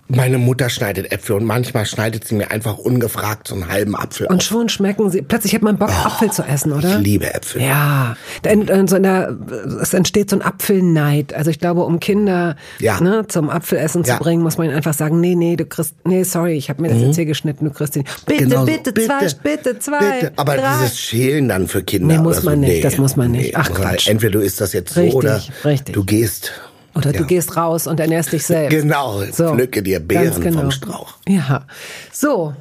Meine 0.10 0.38
Mutter 0.38 0.70
schneidet 0.70 1.12
Äpfel 1.12 1.36
und 1.36 1.44
manchmal 1.44 1.86
schneidet 1.86 2.26
sie 2.26 2.36
mir 2.36 2.50
einfach 2.50 2.78
ungefragt 2.78 3.50
so 3.50 3.56
einen 3.56 3.68
halben 3.68 3.94
Apfel 3.96 4.28
Und 4.28 4.38
auf. 4.38 4.42
schon 4.44 4.70
schmecken 4.70 5.10
sie. 5.12 5.22
Plötzlich 5.22 5.54
hat 5.54 5.62
man 5.64 5.78
Bock, 5.78 5.90
Apfel 5.90 6.32
zu 6.32 6.44
essen, 6.44 6.72
oder? 6.72 6.98
Ich 7.00 7.04
liebe 7.06 7.34
Äpfel. 7.34 7.62
Ja, 7.62 8.16
äh, 8.44 8.88
so 8.88 8.98
der, 9.00 9.36
es 9.82 9.94
entsteht 9.94 10.30
so 10.30 10.38
ein 10.38 10.42
Apfelneid. 10.42 11.34
Also 11.34 11.50
ich 11.52 11.60
glaube, 11.60 11.84
um 11.84 12.00
Kinder 12.00 12.56
Ja. 12.80 13.02
ne, 13.02 13.26
zum 13.28 13.50
Apfelessen 13.50 14.04
Ja. 14.04 14.16
zu 14.18 14.24
bringen, 14.24 14.44
muss 14.44 14.58
man 14.58 14.68
ihnen 14.68 14.76
einfach 14.78 14.94
sagen, 14.94 15.20
nee, 15.20 15.36
nee, 15.36 15.58
du 15.58 15.66
kriegst, 15.66 15.96
nee, 16.06 16.24
sorry, 16.24 16.54
ich 16.54 16.70
habe 16.70 16.82
mir 16.82 16.90
das 16.90 17.00
jetzt 17.02 17.16
hier 17.16 17.26
geschnitten, 17.26 17.66
du 17.66 17.72
kriegst 17.72 17.96
den. 17.96 18.06
Bitte, 18.26 18.46
Genau 18.46 18.62
so. 18.62 18.66
bitte, 18.66 18.94
zwei, 18.94 19.28
bitte, 19.44 19.80
zwei, 19.80 20.00
bitte. 20.22 20.32
Aber 20.38 20.56
drei. 20.56 20.72
dieses 20.84 21.00
Schälen 21.00 21.50
dann 21.50 21.68
für 21.68 21.84
Kinder. 21.84 22.16
Nee, 22.16 22.22
muss 22.22 22.38
oder 22.38 22.42
so, 22.44 22.50
man 22.52 22.60
nicht, 22.62 22.70
nee, 22.70 22.82
das 22.82 22.98
muss 22.98 23.16
man 23.18 23.32
nicht. 23.32 23.56
Ach, 23.58 23.70
muss 23.70 23.78
man- 23.80 23.88
Quatsch. 23.90 24.08
Entweder 24.08 24.32
du 24.34 24.40
isst 24.40 24.62
das 24.62 24.72
jetzt 24.74 24.94
so 24.94 25.02
Richtig, 25.02 25.16
oder 25.16 25.42
richtig. 25.66 25.94
du 25.96 26.04
gehst. 26.06 26.54
Oder 26.98 27.12
du 27.12 27.20
Ja. 27.20 27.26
gehst 27.26 27.56
raus 27.56 27.86
und 27.86 28.00
ernährst 28.00 28.32
dich 28.34 28.46
selbst. 28.46 28.72
Genau, 28.76 29.22
pflücke 29.32 29.84
dir 29.84 30.00
Beeren 30.00 30.42
genau. 30.42 30.62
vom 30.62 30.72
Strauch. 30.72 31.14
Ja. 31.28 31.66
So, 32.12 32.54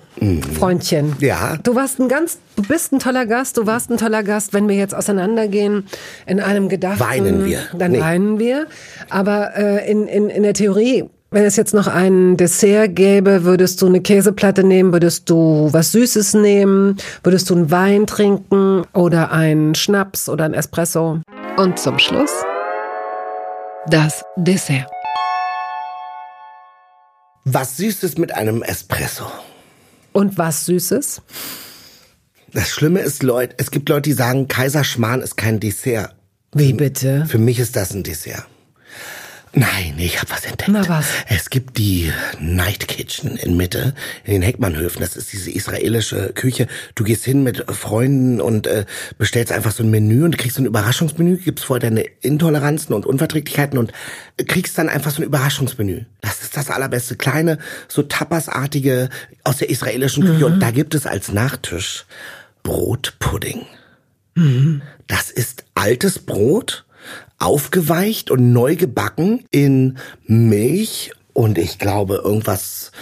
Freundchen. 0.59 1.16
Ja. 1.20 1.57
Du 1.62 1.74
warst 1.74 1.99
ein 1.99 2.09
ganz, 2.09 2.39
du 2.57 2.62
bist 2.62 2.93
ein 2.93 2.99
toller 2.99 3.24
Gast, 3.26 3.57
du 3.57 3.66
warst 3.66 3.91
ein 3.91 3.97
toller 3.97 4.22
Gast. 4.22 4.53
Wenn 4.53 4.68
wir 4.68 4.76
jetzt 4.76 4.95
auseinandergehen 4.95 5.87
in 6.26 6.41
einem 6.41 6.68
gedachten... 6.68 7.01
Weinen 7.01 7.45
wir. 7.47 7.61
Dann 7.78 7.93
Nee. 7.93 8.01
weinen 8.01 8.39
wir. 8.39 8.66
Aber 9.09 9.57
äh, 9.57 9.91
in, 9.91 10.07
in, 10.07 10.28
in 10.28 10.43
der 10.43 10.55
Theorie... 10.55 11.05
Wenn 11.32 11.45
es 11.45 11.57
jetzt 11.57 11.74
noch 11.74 11.89
ein 11.89 12.37
Dessert 12.37 12.95
gäbe, 12.95 13.43
würdest 13.43 13.82
du 13.82 13.87
eine 13.87 14.01
Käseplatte 14.01 14.62
nehmen, 14.62 14.93
würdest 14.93 15.28
du 15.28 15.68
was 15.72 15.91
Süßes 15.91 16.34
nehmen, 16.34 16.99
würdest 17.24 17.51
du 17.51 17.55
einen 17.57 17.70
Wein 17.72 18.07
trinken 18.07 18.84
oder 18.95 19.32
einen 19.32 19.74
Schnaps 19.74 20.28
oder 20.28 20.45
ein 20.45 20.55
Espresso. 20.55 21.18
Und 21.57 21.78
zum 21.80 21.99
Schluss 21.99 22.30
das 23.91 24.24
Dessert. 24.37 24.91
Was 27.45 27.76
Süßes 27.76 28.18
mit 28.18 28.32
einem 28.32 28.62
Espresso. 28.62 29.26
Und 30.12 30.37
was 30.39 30.66
Süßes? 30.66 31.22
Das 32.53 32.70
Schlimme 32.70 33.01
ist, 33.01 33.22
Leute, 33.22 33.55
es 33.59 33.70
gibt 33.70 33.89
Leute, 33.89 34.03
die 34.03 34.12
sagen, 34.12 34.49
Kaiserschmarrn 34.49 35.20
ist 35.20 35.37
kein 35.37 35.61
Dessert. 35.61 36.16
Wie 36.53 36.72
bitte? 36.72 37.26
Für 37.26 37.39
mich 37.39 37.59
ist 37.59 37.76
das 37.76 37.93
ein 37.93 38.03
Dessert. 38.03 38.47
Nein, 39.59 39.94
ich 39.96 40.20
habe 40.20 40.30
was 40.30 40.44
entdeckt. 40.44 40.70
Na 40.70 40.86
was? 40.86 41.07
Es 41.28 41.48
gibt 41.48 41.78
die 41.78 42.12
Night 42.38 42.88
Kitchen 42.88 43.38
in 43.38 43.57
Mitte, 43.57 43.94
in 44.24 44.34
den 44.34 44.42
Heckmannhöfen. 44.42 45.00
Das 45.00 45.16
ist 45.16 45.32
diese 45.32 45.50
israelische 45.50 46.34
Küche. 46.34 46.66
Du 46.94 47.04
gehst 47.04 47.24
hin 47.24 47.42
mit 47.42 47.64
Freunden 47.72 48.42
und 48.42 48.66
äh, 48.66 48.84
bestellst 49.16 49.52
einfach 49.52 49.72
so 49.72 49.82
ein 49.82 49.90
Menü 49.90 50.24
und 50.24 50.36
kriegst 50.36 50.57
so 50.57 50.62
ein 50.62 50.66
Überraschungsmenü, 50.66 51.38
gibst 51.38 51.64
vorher 51.64 51.88
deine 51.88 52.02
Intoleranzen 52.20 52.94
und 52.94 53.07
Unverträglichkeiten 53.07 53.78
und 53.78 53.92
kriegst 54.46 54.76
dann 54.76 54.90
einfach 54.90 55.11
so 55.11 55.22
ein 55.22 55.26
Überraschungsmenü. 55.26 56.04
Das 56.20 56.42
ist 56.42 56.54
das 56.54 56.68
allerbeste. 56.68 57.16
Kleine, 57.16 57.57
so 57.88 58.02
Tapasartige 58.02 59.09
aus 59.42 59.57
der 59.57 59.70
israelischen 59.70 60.22
Küche. 60.26 60.44
Und 60.44 60.61
da 60.61 60.70
gibt 60.70 60.94
es 60.94 61.07
als 61.07 61.32
Nachtisch 61.32 62.04
Brotpudding. 62.62 63.64
Das 65.07 65.30
ist 65.30 65.64
altes 65.74 66.18
Brot, 66.18 66.84
aufgeweicht 67.39 68.30
und 68.30 68.53
neu 68.53 68.76
gebacken 68.76 69.45
in 69.51 69.99
Milch 70.26 71.12
und 71.32 71.59
ich 71.59 71.78
glaube 71.78 72.20
irgendwas 72.24 72.93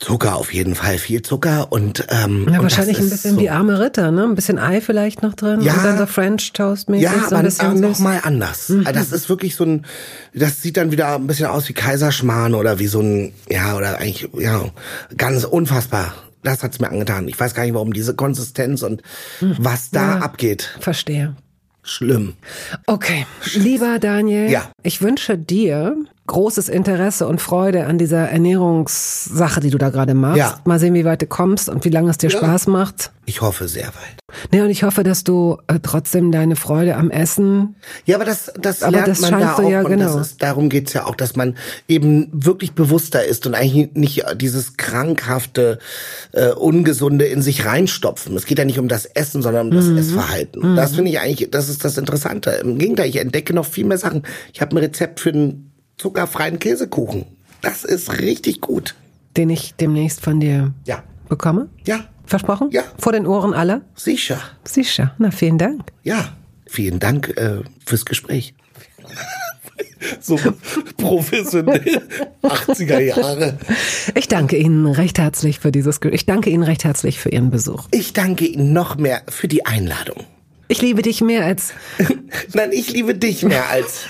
Zucker 0.00 0.36
auf 0.36 0.54
jeden 0.54 0.74
Fall, 0.74 0.96
viel 0.96 1.20
Zucker 1.20 1.70
und 1.70 2.06
ähm, 2.08 2.46
Ja, 2.50 2.56
und 2.58 2.62
wahrscheinlich 2.62 2.96
das 2.96 3.04
ein 3.04 3.08
ist 3.08 3.10
bisschen 3.10 3.34
so, 3.34 3.40
wie 3.42 3.50
arme 3.50 3.78
Ritter, 3.78 4.10
ne? 4.10 4.24
Ein 4.24 4.34
bisschen 4.34 4.58
Ei 4.58 4.80
vielleicht 4.80 5.22
noch 5.22 5.34
drin. 5.34 5.60
Ja. 5.60 5.74
Und 5.74 5.84
dann 5.84 5.98
so 5.98 6.06
French 6.06 6.50
Toast 6.54 6.88
mäßig. 6.88 7.04
ja, 7.04 7.12
so 7.28 7.36
aber, 7.36 7.40
aber 7.40 7.50
süß. 7.50 7.80
noch 7.80 7.98
mal 7.98 8.20
anders. 8.22 8.70
Mhm. 8.70 8.84
Das 8.84 9.12
ist 9.12 9.28
wirklich 9.28 9.54
so 9.54 9.64
ein, 9.64 9.84
das 10.32 10.62
sieht 10.62 10.78
dann 10.78 10.92
wieder 10.92 11.14
ein 11.16 11.26
bisschen 11.26 11.44
aus 11.46 11.68
wie 11.68 11.74
Kaiserschmarrn 11.74 12.54
oder 12.54 12.78
wie 12.78 12.86
so 12.86 13.00
ein, 13.00 13.34
ja 13.50 13.76
oder 13.76 13.98
eigentlich 13.98 14.30
ja 14.38 14.64
ganz 15.18 15.44
unfassbar. 15.44 16.14
Das 16.42 16.62
hat's 16.62 16.80
mir 16.80 16.88
angetan. 16.88 17.28
Ich 17.28 17.38
weiß 17.38 17.52
gar 17.52 17.64
nicht, 17.64 17.74
warum 17.74 17.92
diese 17.92 18.14
Konsistenz 18.14 18.80
und 18.82 19.02
was 19.42 19.90
da 19.90 20.00
Mhm. 20.02 20.08
Ja. 20.08 20.18
abgeht. 20.20 20.70
Verstehe. 20.80 21.36
Schlimm. 21.82 22.34
Okay, 22.86 23.26
lieber 23.54 23.98
Daniel, 23.98 24.50
Ja. 24.50 24.70
ich 24.82 25.02
wünsche 25.02 25.36
dir 25.36 25.96
großes 26.32 26.68
Interesse 26.68 27.26
und 27.28 27.40
Freude 27.40 27.86
an 27.86 27.98
dieser 27.98 28.28
Ernährungssache, 28.28 29.60
die 29.60 29.70
du 29.70 29.78
da 29.78 29.90
gerade 29.90 30.14
machst. 30.14 30.38
Ja. 30.38 30.58
Mal 30.64 30.78
sehen, 30.78 30.94
wie 30.94 31.04
weit 31.04 31.22
du 31.22 31.26
kommst 31.26 31.68
und 31.68 31.84
wie 31.84 31.90
lange 31.90 32.10
es 32.10 32.18
dir 32.18 32.30
Ja. 32.30 32.38
Spaß 32.38 32.66
macht. 32.68 33.12
Ich 33.26 33.40
hoffe 33.40 33.68
sehr 33.68 33.86
weit. 33.88 34.18
Ne, 34.50 34.64
und 34.64 34.70
ich 34.70 34.82
hoffe, 34.82 35.02
dass 35.04 35.24
du 35.24 35.58
äh, 35.68 35.78
trotzdem 35.82 36.32
deine 36.32 36.56
Freude 36.56 36.96
am 36.96 37.10
Essen. 37.10 37.76
Ja, 38.06 38.16
aber 38.16 38.24
das, 38.24 38.50
das 38.58 38.82
Aber 38.82 38.92
lernt 38.92 39.08
das 39.08 39.20
man 39.20 39.38
da 39.40 39.54
auch 39.54 39.68
ja, 39.70 39.82
genau. 39.82 40.18
ist, 40.18 40.42
darum 40.42 40.70
geht's 40.70 40.94
ja 40.94 41.04
auch, 41.06 41.14
dass 41.14 41.36
man 41.36 41.54
eben 41.86 42.28
wirklich 42.32 42.72
bewusster 42.72 43.24
ist 43.24 43.46
und 43.46 43.54
eigentlich 43.54 43.90
nicht 43.94 44.24
dieses 44.40 44.76
krankhafte, 44.78 45.78
äh, 46.32 46.50
ungesunde 46.52 47.26
in 47.26 47.42
sich 47.42 47.66
reinstopfen. 47.66 48.34
Es 48.34 48.46
geht 48.46 48.58
ja 48.58 48.64
nicht 48.64 48.78
um 48.78 48.88
das 48.88 49.04
Essen, 49.04 49.42
sondern 49.42 49.68
um 49.68 49.74
das 49.74 49.84
Mhm. 49.86 49.98
Essverhalten. 49.98 50.62
Und 50.62 50.76
Das 50.76 50.94
finde 50.94 51.10
ich 51.10 51.20
eigentlich, 51.20 51.50
das 51.50 51.68
ist 51.68 51.84
das 51.84 51.98
Interessante. 51.98 52.50
Im 52.52 52.78
Gegenteil, 52.78 53.08
ich 53.10 53.16
entdecke 53.16 53.52
noch 53.54 53.66
viel 53.66 53.84
mehr 53.84 53.98
Sachen. 53.98 54.22
Ich 54.54 54.60
habe 54.62 54.74
ein 54.74 54.78
Rezept 54.78 55.20
für 55.20 55.28
einen 55.30 55.71
zuckerfreien 56.02 56.58
Käsekuchen. 56.58 57.24
Das 57.62 57.84
ist 57.84 58.18
richtig 58.20 58.60
gut. 58.60 58.94
Den 59.36 59.48
ich 59.50 59.74
demnächst 59.76 60.20
von 60.20 60.40
dir 60.40 60.74
Ja. 60.84 61.02
bekomme. 61.28 61.68
Ja, 61.86 62.00
Versprochen? 62.26 62.70
Ja. 62.72 62.82
Vor 62.98 63.12
den 63.12 63.26
Ohren 63.26 63.54
aller? 63.54 63.82
sicher. 63.94 64.38
Sicher. 64.64 65.14
Na, 65.18 65.30
vielen 65.30 65.58
Dank. 65.58 65.82
Ja, 66.02 66.32
vielen 66.66 66.98
Dank 66.98 67.28
äh, 67.36 67.60
fürs 67.86 68.04
Gespräch. 68.04 68.54
so 70.20 70.38
professionell 70.96 72.02
80er 72.42 72.98
Jahre. 72.98 73.58
Ich 74.14 74.28
danke 74.28 74.56
Ihnen 74.56 74.86
recht 74.86 75.18
herzlich 75.18 75.60
für 75.60 75.70
dieses 75.72 76.00
Ge 76.00 76.10
Ich 76.12 76.26
danke 76.26 76.50
Ihnen 76.50 76.62
recht 76.64 76.84
herzlich 76.84 77.18
für 77.20 77.28
Ihren 77.28 77.50
Besuch. 77.50 77.86
Ich 77.92 78.12
danke 78.12 78.46
Ihnen 78.46 78.72
noch 78.72 78.96
mehr 78.96 79.22
für 79.28 79.46
die 79.48 79.64
Einladung. 79.66 80.24
Ich 80.68 80.80
liebe 80.82 81.02
dich 81.02 81.20
mehr 81.20 81.44
als. 81.44 81.72
Nein, 82.54 82.70
ich 82.72 82.90
liebe 82.92 83.14
dich 83.14 83.42
mehr 83.44 83.68
als. 83.68 84.06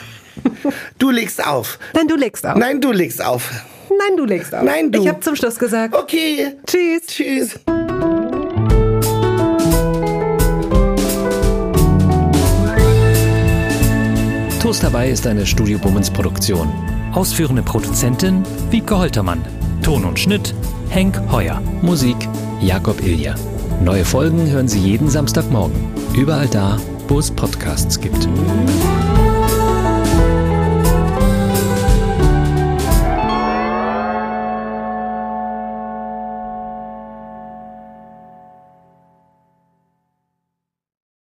Du 0.99 1.11
legst 1.11 1.45
auf. 1.45 1.79
Nein, 1.95 2.09
du 2.09 2.17
legst 2.17 2.47
auf. 2.47 2.57
Nein, 2.57 2.81
du 2.81 2.93
legst 2.93 3.25
auf. 3.25 3.51
Nein, 3.89 4.17
du 4.17 4.25
legst 4.25 4.55
auf. 4.55 4.63
Nein, 4.63 4.91
du. 4.91 5.03
Ich 5.03 5.09
habe 5.09 5.21
zum 5.21 5.37
Schluss 5.37 5.59
gesagt. 5.59 5.95
Okay. 5.95 6.57
Tschüss. 6.67 7.07
Tschüss. 7.07 7.61
Toast 14.63 14.85
dabei 14.85 15.11
ist 15.11 15.27
eine 15.27 15.45
Studio 15.45 15.79
Bummens 15.79 16.09
Produktion. 16.11 16.73
Ausführende 17.15 17.63
Produzentin 17.63 18.45
Wiebke 18.71 18.97
Holtermann. 18.97 19.45
Ton 19.83 20.05
und 20.05 20.19
Schnitt 20.19 20.55
Henk 20.89 21.21
Heuer. 21.31 21.61
Musik 21.83 22.17
Jakob 22.61 23.03
Ilja. 23.05 23.35
Neue 23.83 24.05
Folgen 24.05 24.49
hören 24.49 24.69
Sie 24.69 24.79
jeden 24.79 25.11
Samstagmorgen. 25.11 25.77
Überall 26.15 26.47
da, 26.47 26.79
wo 27.09 27.19
es 27.19 27.31
Podcasts 27.31 28.01
gibt. 28.01 28.29